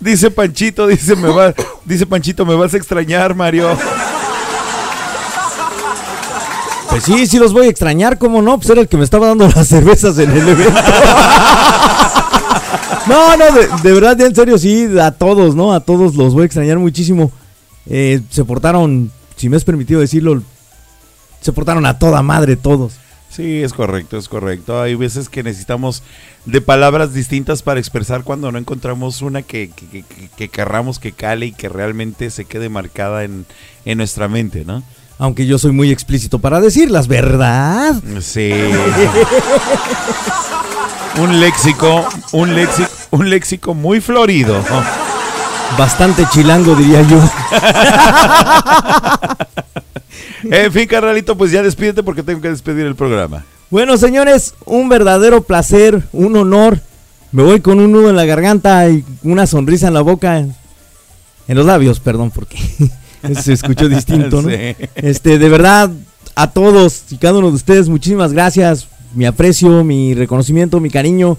Dice 0.00 0.30
Panchito, 0.32 0.88
dice 0.88 1.14
me 1.14 1.28
va, 1.28 1.54
dice 1.84 2.06
Panchito, 2.06 2.44
me 2.44 2.56
vas 2.56 2.74
a 2.74 2.76
extrañar, 2.76 3.36
Mario. 3.36 3.68
Pues 6.90 7.04
sí, 7.04 7.24
sí 7.28 7.38
los 7.38 7.52
voy 7.52 7.66
a 7.66 7.70
extrañar, 7.70 8.18
¿cómo 8.18 8.42
no? 8.42 8.58
Pues 8.58 8.68
era 8.70 8.80
el 8.80 8.88
que 8.88 8.96
me 8.96 9.04
estaba 9.04 9.28
dando 9.28 9.46
las 9.48 9.68
cervezas 9.68 10.18
en 10.18 10.30
el 10.30 10.48
evento. 10.48 10.80
No, 13.04 13.36
no, 13.36 13.44
de, 13.52 13.68
de 13.82 13.92
verdad, 13.92 14.16
ya 14.16 14.26
en 14.26 14.34
serio, 14.34 14.56
sí, 14.58 14.86
a 15.00 15.10
todos, 15.10 15.56
¿no? 15.56 15.72
A 15.74 15.80
todos 15.80 16.14
los 16.14 16.34
voy 16.34 16.42
a 16.44 16.46
extrañar 16.46 16.78
muchísimo. 16.78 17.32
Eh, 17.86 18.20
se 18.30 18.44
portaron, 18.44 19.10
si 19.42 19.48
me 19.48 19.56
es 19.56 19.64
permitido 19.64 20.00
decirlo, 20.00 20.40
se 21.40 21.52
portaron 21.52 21.84
a 21.84 21.98
toda 21.98 22.22
madre 22.22 22.54
todos. 22.56 22.92
Sí, 23.28 23.60
es 23.62 23.72
correcto, 23.72 24.16
es 24.18 24.28
correcto. 24.28 24.80
Hay 24.80 24.94
veces 24.94 25.28
que 25.28 25.42
necesitamos 25.42 26.04
de 26.44 26.60
palabras 26.60 27.12
distintas 27.12 27.62
para 27.62 27.80
expresar 27.80 28.22
cuando 28.22 28.52
no 28.52 28.58
encontramos 28.58 29.20
una 29.20 29.42
que, 29.42 29.68
que, 29.74 29.86
que- 29.88 30.02
que- 30.04 30.28
que 30.36 30.48
querramos 30.48 30.98
que 31.00 31.10
cale 31.10 31.46
y 31.46 31.52
que 31.52 31.68
realmente 31.68 32.30
se 32.30 32.44
quede 32.44 32.68
marcada 32.68 33.24
en, 33.24 33.44
en 33.84 33.98
nuestra 33.98 34.28
mente, 34.28 34.64
¿no? 34.64 34.84
Aunque 35.18 35.46
yo 35.46 35.58
soy 35.58 35.72
muy 35.72 35.90
explícito 35.90 36.38
para 36.38 36.60
decirlas, 36.60 37.08
¿verdad? 37.08 37.94
Sí. 38.20 38.52
un 41.20 41.40
léxico, 41.40 42.06
un 42.32 42.54
léxico, 42.54 42.88
un 43.10 43.30
léxico 43.30 43.74
muy 43.74 44.00
florido. 44.00 44.62
Bastante 45.78 46.26
chilango, 46.30 46.74
diría 46.74 47.02
yo. 47.02 47.18
en 50.50 50.72
fin, 50.72 50.86
carnalito, 50.86 51.36
pues 51.36 51.50
ya 51.50 51.62
despídete 51.62 52.02
porque 52.02 52.22
tengo 52.22 52.40
que 52.40 52.50
despedir 52.50 52.86
el 52.86 52.94
programa. 52.94 53.44
Bueno, 53.70 53.96
señores, 53.96 54.54
un 54.66 54.88
verdadero 54.88 55.42
placer, 55.42 56.02
un 56.12 56.36
honor. 56.36 56.80
Me 57.32 57.42
voy 57.42 57.60
con 57.60 57.80
un 57.80 57.90
nudo 57.92 58.10
en 58.10 58.16
la 58.16 58.26
garganta 58.26 58.88
y 58.90 59.02
una 59.22 59.46
sonrisa 59.46 59.88
en 59.88 59.94
la 59.94 60.02
boca. 60.02 60.38
En 60.38 60.54
los 61.48 61.64
labios, 61.64 61.98
perdón, 61.98 62.30
porque 62.30 62.58
se 63.42 63.54
escuchó 63.54 63.88
distinto, 63.88 64.42
¿no? 64.42 64.48
Sí. 64.50 64.76
Este, 64.94 65.38
de 65.38 65.48
verdad, 65.48 65.90
a 66.34 66.50
todos 66.50 67.04
y 67.10 67.16
cada 67.16 67.38
uno 67.38 67.48
de 67.48 67.56
ustedes, 67.56 67.88
muchísimas 67.88 68.32
gracias. 68.32 68.88
Mi 69.14 69.24
aprecio, 69.24 69.84
mi 69.84 70.14
reconocimiento, 70.14 70.80
mi 70.80 70.90
cariño. 70.90 71.38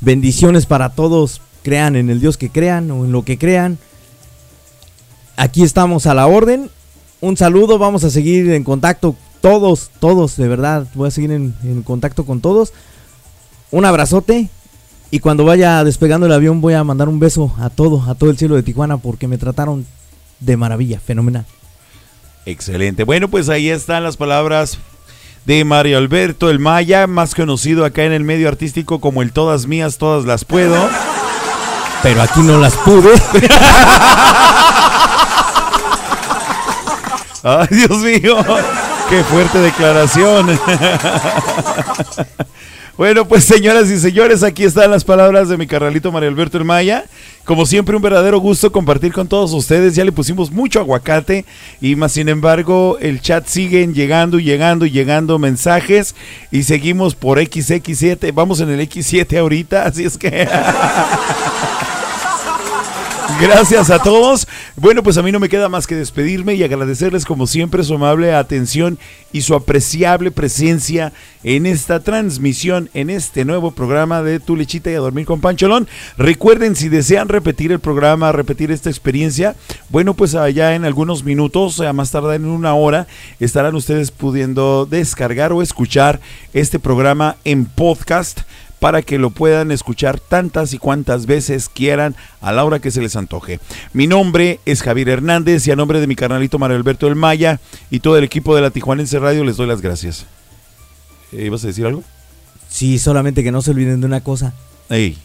Bendiciones 0.00 0.66
para 0.66 0.90
todos. 0.90 1.40
Crean 1.64 1.96
en 1.96 2.10
el 2.10 2.20
Dios 2.20 2.36
que 2.36 2.50
crean 2.50 2.88
o 2.92 3.04
en 3.04 3.10
lo 3.10 3.24
que 3.24 3.38
crean. 3.38 3.78
Aquí 5.36 5.64
estamos 5.64 6.06
a 6.06 6.14
la 6.14 6.28
orden. 6.28 6.70
Un 7.20 7.36
saludo, 7.36 7.78
vamos 7.78 8.04
a 8.04 8.10
seguir 8.10 8.52
en 8.52 8.62
contacto 8.62 9.16
todos, 9.40 9.90
todos, 9.98 10.36
de 10.36 10.46
verdad. 10.46 10.86
Voy 10.94 11.08
a 11.08 11.10
seguir 11.10 11.32
en, 11.32 11.54
en 11.64 11.82
contacto 11.82 12.24
con 12.24 12.40
todos. 12.40 12.72
Un 13.72 13.84
abrazote. 13.84 14.48
Y 15.10 15.20
cuando 15.20 15.44
vaya 15.44 15.82
despegando 15.84 16.26
el 16.26 16.32
avión 16.32 16.60
voy 16.60 16.74
a 16.74 16.84
mandar 16.84 17.08
un 17.08 17.18
beso 17.18 17.54
a 17.58 17.70
todo, 17.70 18.02
a 18.08 18.14
todo 18.14 18.30
el 18.30 18.38
cielo 18.38 18.56
de 18.56 18.62
Tijuana 18.62 18.98
porque 18.98 19.26
me 19.26 19.38
trataron 19.38 19.86
de 20.40 20.56
maravilla, 20.56 21.00
fenomenal. 21.00 21.44
Excelente. 22.46 23.04
Bueno, 23.04 23.28
pues 23.28 23.48
ahí 23.48 23.70
están 23.70 24.04
las 24.04 24.16
palabras 24.16 24.78
de 25.46 25.64
Mario 25.64 25.98
Alberto 25.98 26.50
el 26.50 26.58
Maya, 26.58 27.06
más 27.06 27.34
conocido 27.34 27.84
acá 27.84 28.04
en 28.04 28.12
el 28.12 28.24
medio 28.24 28.48
artístico 28.48 29.00
como 29.00 29.22
el 29.22 29.32
Todas 29.32 29.66
Mías, 29.66 29.98
Todas 29.98 30.24
Las 30.24 30.44
Puedo. 30.44 30.88
Pero 32.04 32.20
aquí 32.20 32.40
no 32.40 32.58
las 32.58 32.76
pude. 32.76 33.10
Ay, 37.42 37.66
Dios 37.70 37.98
mío. 37.98 38.36
Qué 39.08 39.24
fuerte 39.24 39.58
declaración. 39.58 40.60
Bueno, 42.96 43.26
pues 43.26 43.42
señoras 43.44 43.90
y 43.90 43.98
señores, 43.98 44.44
aquí 44.44 44.62
están 44.62 44.88
las 44.92 45.02
palabras 45.02 45.48
de 45.48 45.56
mi 45.56 45.66
carnalito 45.66 46.12
Mario 46.12 46.28
Alberto 46.28 46.58
El 46.58 46.64
Maya. 46.64 47.06
Como 47.44 47.66
siempre, 47.66 47.96
un 47.96 48.02
verdadero 48.02 48.38
gusto 48.38 48.70
compartir 48.70 49.12
con 49.12 49.26
todos 49.26 49.52
ustedes. 49.52 49.96
Ya 49.96 50.04
le 50.04 50.12
pusimos 50.12 50.52
mucho 50.52 50.78
aguacate 50.78 51.44
y 51.80 51.96
más 51.96 52.12
sin 52.12 52.28
embargo, 52.28 52.96
el 53.00 53.20
chat 53.20 53.48
siguen 53.48 53.94
llegando 53.94 54.38
y 54.38 54.44
llegando 54.44 54.86
y 54.86 54.92
llegando 54.92 55.40
mensajes 55.40 56.14
y 56.52 56.62
seguimos 56.62 57.16
por 57.16 57.38
XX7. 57.40 58.32
Vamos 58.32 58.60
en 58.60 58.70
el 58.70 58.80
X7 58.88 59.40
ahorita, 59.40 59.86
así 59.86 60.04
es 60.04 60.16
que... 60.16 60.46
Gracias 63.40 63.90
a 63.90 63.98
todos. 63.98 64.46
Bueno, 64.76 65.02
pues 65.02 65.16
a 65.18 65.22
mí 65.22 65.32
no 65.32 65.40
me 65.40 65.48
queda 65.48 65.68
más 65.68 65.86
que 65.86 65.96
despedirme 65.96 66.54
y 66.54 66.62
agradecerles 66.62 67.24
como 67.24 67.46
siempre 67.46 67.82
su 67.82 67.94
amable 67.94 68.32
atención 68.32 68.98
y 69.32 69.42
su 69.42 69.54
apreciable 69.54 70.30
presencia 70.30 71.12
en 71.42 71.66
esta 71.66 72.00
transmisión, 72.00 72.90
en 72.94 73.10
este 73.10 73.44
nuevo 73.44 73.72
programa 73.72 74.22
de 74.22 74.38
Tu 74.38 74.56
Lechita 74.56 74.90
y 74.90 74.94
a 74.94 75.00
Dormir 75.00 75.26
con 75.26 75.40
Pancholón. 75.40 75.88
Recuerden, 76.16 76.76
si 76.76 76.88
desean 76.88 77.28
repetir 77.28 77.72
el 77.72 77.80
programa, 77.80 78.30
repetir 78.30 78.70
esta 78.70 78.88
experiencia, 78.88 79.56
bueno, 79.88 80.14
pues 80.14 80.34
allá 80.36 80.74
en 80.74 80.84
algunos 80.84 81.24
minutos, 81.24 81.80
a 81.80 81.92
más 81.92 82.12
tardar 82.12 82.36
en 82.36 82.46
una 82.46 82.74
hora, 82.74 83.08
estarán 83.40 83.74
ustedes 83.74 84.12
pudiendo 84.12 84.86
descargar 84.86 85.52
o 85.52 85.60
escuchar 85.60 86.20
este 86.52 86.78
programa 86.78 87.36
en 87.44 87.66
podcast 87.66 88.42
para 88.84 89.00
que 89.00 89.16
lo 89.16 89.30
puedan 89.30 89.70
escuchar 89.70 90.20
tantas 90.20 90.74
y 90.74 90.78
cuantas 90.78 91.24
veces 91.24 91.70
quieran 91.70 92.14
a 92.42 92.52
la 92.52 92.66
hora 92.66 92.80
que 92.80 92.90
se 92.90 93.00
les 93.00 93.16
antoje. 93.16 93.58
Mi 93.94 94.06
nombre 94.06 94.60
es 94.66 94.82
Javier 94.82 95.08
Hernández 95.08 95.66
y 95.66 95.70
a 95.70 95.74
nombre 95.74 96.00
de 96.00 96.06
mi 96.06 96.14
carnalito 96.14 96.58
Mario 96.58 96.76
Alberto 96.76 97.06
El 97.06 97.14
Maya 97.14 97.60
y 97.90 98.00
todo 98.00 98.18
el 98.18 98.24
equipo 98.24 98.54
de 98.54 98.60
la 98.60 98.68
Tijuanense 98.68 99.18
Radio 99.18 99.42
les 99.42 99.56
doy 99.56 99.68
las 99.68 99.80
gracias. 99.80 100.26
Eh, 101.32 101.46
¿Ibas 101.46 101.64
a 101.64 101.68
decir 101.68 101.86
algo? 101.86 102.04
Sí, 102.68 102.98
solamente 102.98 103.42
que 103.42 103.50
no 103.50 103.62
se 103.62 103.70
olviden 103.70 104.02
de 104.02 104.06
una 104.06 104.20
cosa. 104.20 104.52
Ey. 104.90 105.16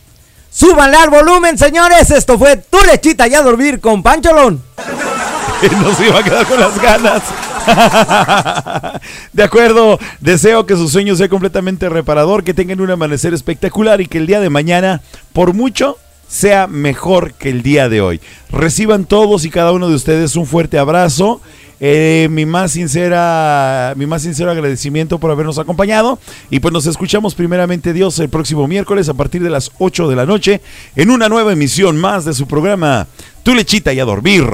¡Súbanle 0.49 0.95
al 0.95 1.10
volumen, 1.10 1.57
señores! 1.57 2.11
Esto 2.11 2.40
fue 2.40 2.56
Tu 2.56 2.77
Lechita 2.90 3.27
y 3.27 3.34
a 3.34 3.41
Dormir 3.41 3.81
con 3.81 4.02
Pancholón. 4.02 4.64
no 5.84 5.95
se 5.95 6.07
iba 6.07 6.19
a 6.19 6.23
quedar 6.23 6.48
con 6.48 6.61
las 6.61 6.81
ganas. 6.81 7.23
De 9.34 9.44
acuerdo, 9.44 10.00
deseo 10.20 10.66
que 10.66 10.76
su 10.76 10.88
sueño 10.88 11.16
sea 11.16 11.30
completamente 11.30 11.90
reparador, 11.90 12.44
que 12.44 12.54
tengan 12.54 12.82
un 12.82 12.91
amanecer 12.91 13.34
espectacular 13.34 14.02
y 14.02 14.08
que 14.08 14.18
el 14.18 14.28
día 14.28 14.40
de 14.40 14.50
mañana, 14.50 15.02
por 15.34 15.54
mucho, 15.54 15.98
sea 16.28 16.68
mejor 16.68 17.34
que 17.34 17.50
el 17.50 17.64
día 17.64 17.90
de 17.90 18.02
hoy. 18.02 18.22
Reciban 18.52 19.06
todos 19.06 19.46
y 19.46 19.50
cada 19.50 19.72
uno 19.72 19.90
de 19.90 19.96
ustedes 19.96 20.36
un 20.36 20.46
fuerte 20.46 20.78
abrazo. 20.78 21.41
Eh, 21.80 22.27
mi 22.30 22.45
más 22.45 22.72
sincera, 22.72 23.93
mi 23.95 24.06
más 24.06 24.23
sincero 24.23 24.51
agradecimiento 24.51 25.19
por 25.19 25.31
habernos 25.31 25.57
acompañado. 25.57 26.19
Y 26.49 26.60
pues 26.60 26.73
nos 26.73 26.85
escuchamos 26.85 27.35
primeramente 27.35 27.93
Dios 27.93 28.19
el 28.19 28.30
próximo 28.30 28.68
miércoles 28.68 29.10
a 29.10 29.14
partir 29.14 29.41
de 29.41 29.49
las 29.49 29.72
8 29.80 30.07
de 30.07 30.15
la 30.15 30.26
noche 30.26 30.61
en 30.95 31.11
una 31.11 31.30
nueva 31.30 31.53
emisión 31.53 31.97
más 31.97 32.26
de 32.26 32.34
su 32.34 32.47
programa 32.47 33.07
Tu 33.43 33.53
Lechita 33.53 33.93
y 33.93 33.99
a 33.99 34.06
Dormir 34.06 34.45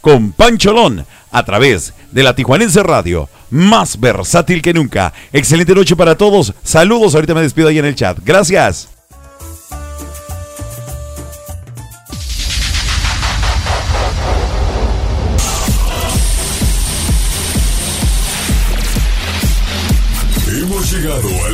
con 0.00 0.32
Pancholón 0.32 1.06
a 1.30 1.44
través 1.44 1.94
de 2.12 2.22
la 2.22 2.36
Tijuanense 2.36 2.82
Radio, 2.82 3.28
más 3.50 3.98
versátil 3.98 4.62
que 4.62 4.74
nunca. 4.74 5.12
Excelente 5.32 5.74
noche 5.74 5.96
para 5.96 6.16
todos. 6.16 6.52
Saludos, 6.62 7.14
ahorita 7.14 7.34
me 7.34 7.42
despido 7.42 7.68
ahí 7.68 7.78
en 7.78 7.86
el 7.86 7.94
chat. 7.94 8.18
Gracias. 8.24 8.93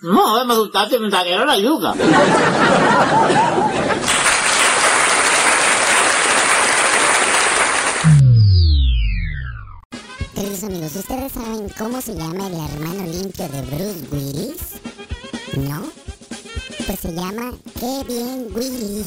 No, 0.00 0.44
me 0.44 0.52
asustaste, 0.52 0.98
me 1.00 1.10
saquearon 1.10 1.48
la 1.48 1.58
yuca. 1.58 1.92
Queridos 10.34 10.62
amigos, 10.62 10.94
¿ustedes 10.94 11.32
saben 11.32 11.68
cómo 11.76 12.00
se 12.00 12.14
llama 12.14 12.46
el 12.46 12.54
hermano 12.54 13.06
limpio 13.10 13.48
de 13.48 13.62
Bruce 13.62 14.06
Willis? 14.12 14.58
¿No? 15.68 15.82
Pues 16.86 17.00
se 17.00 17.12
llama 17.12 17.52
bien 18.06 18.46
Willis. 18.54 19.06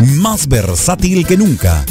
más 0.00 0.48
versátil 0.48 1.26
que 1.26 1.36
nunca. 1.36 1.84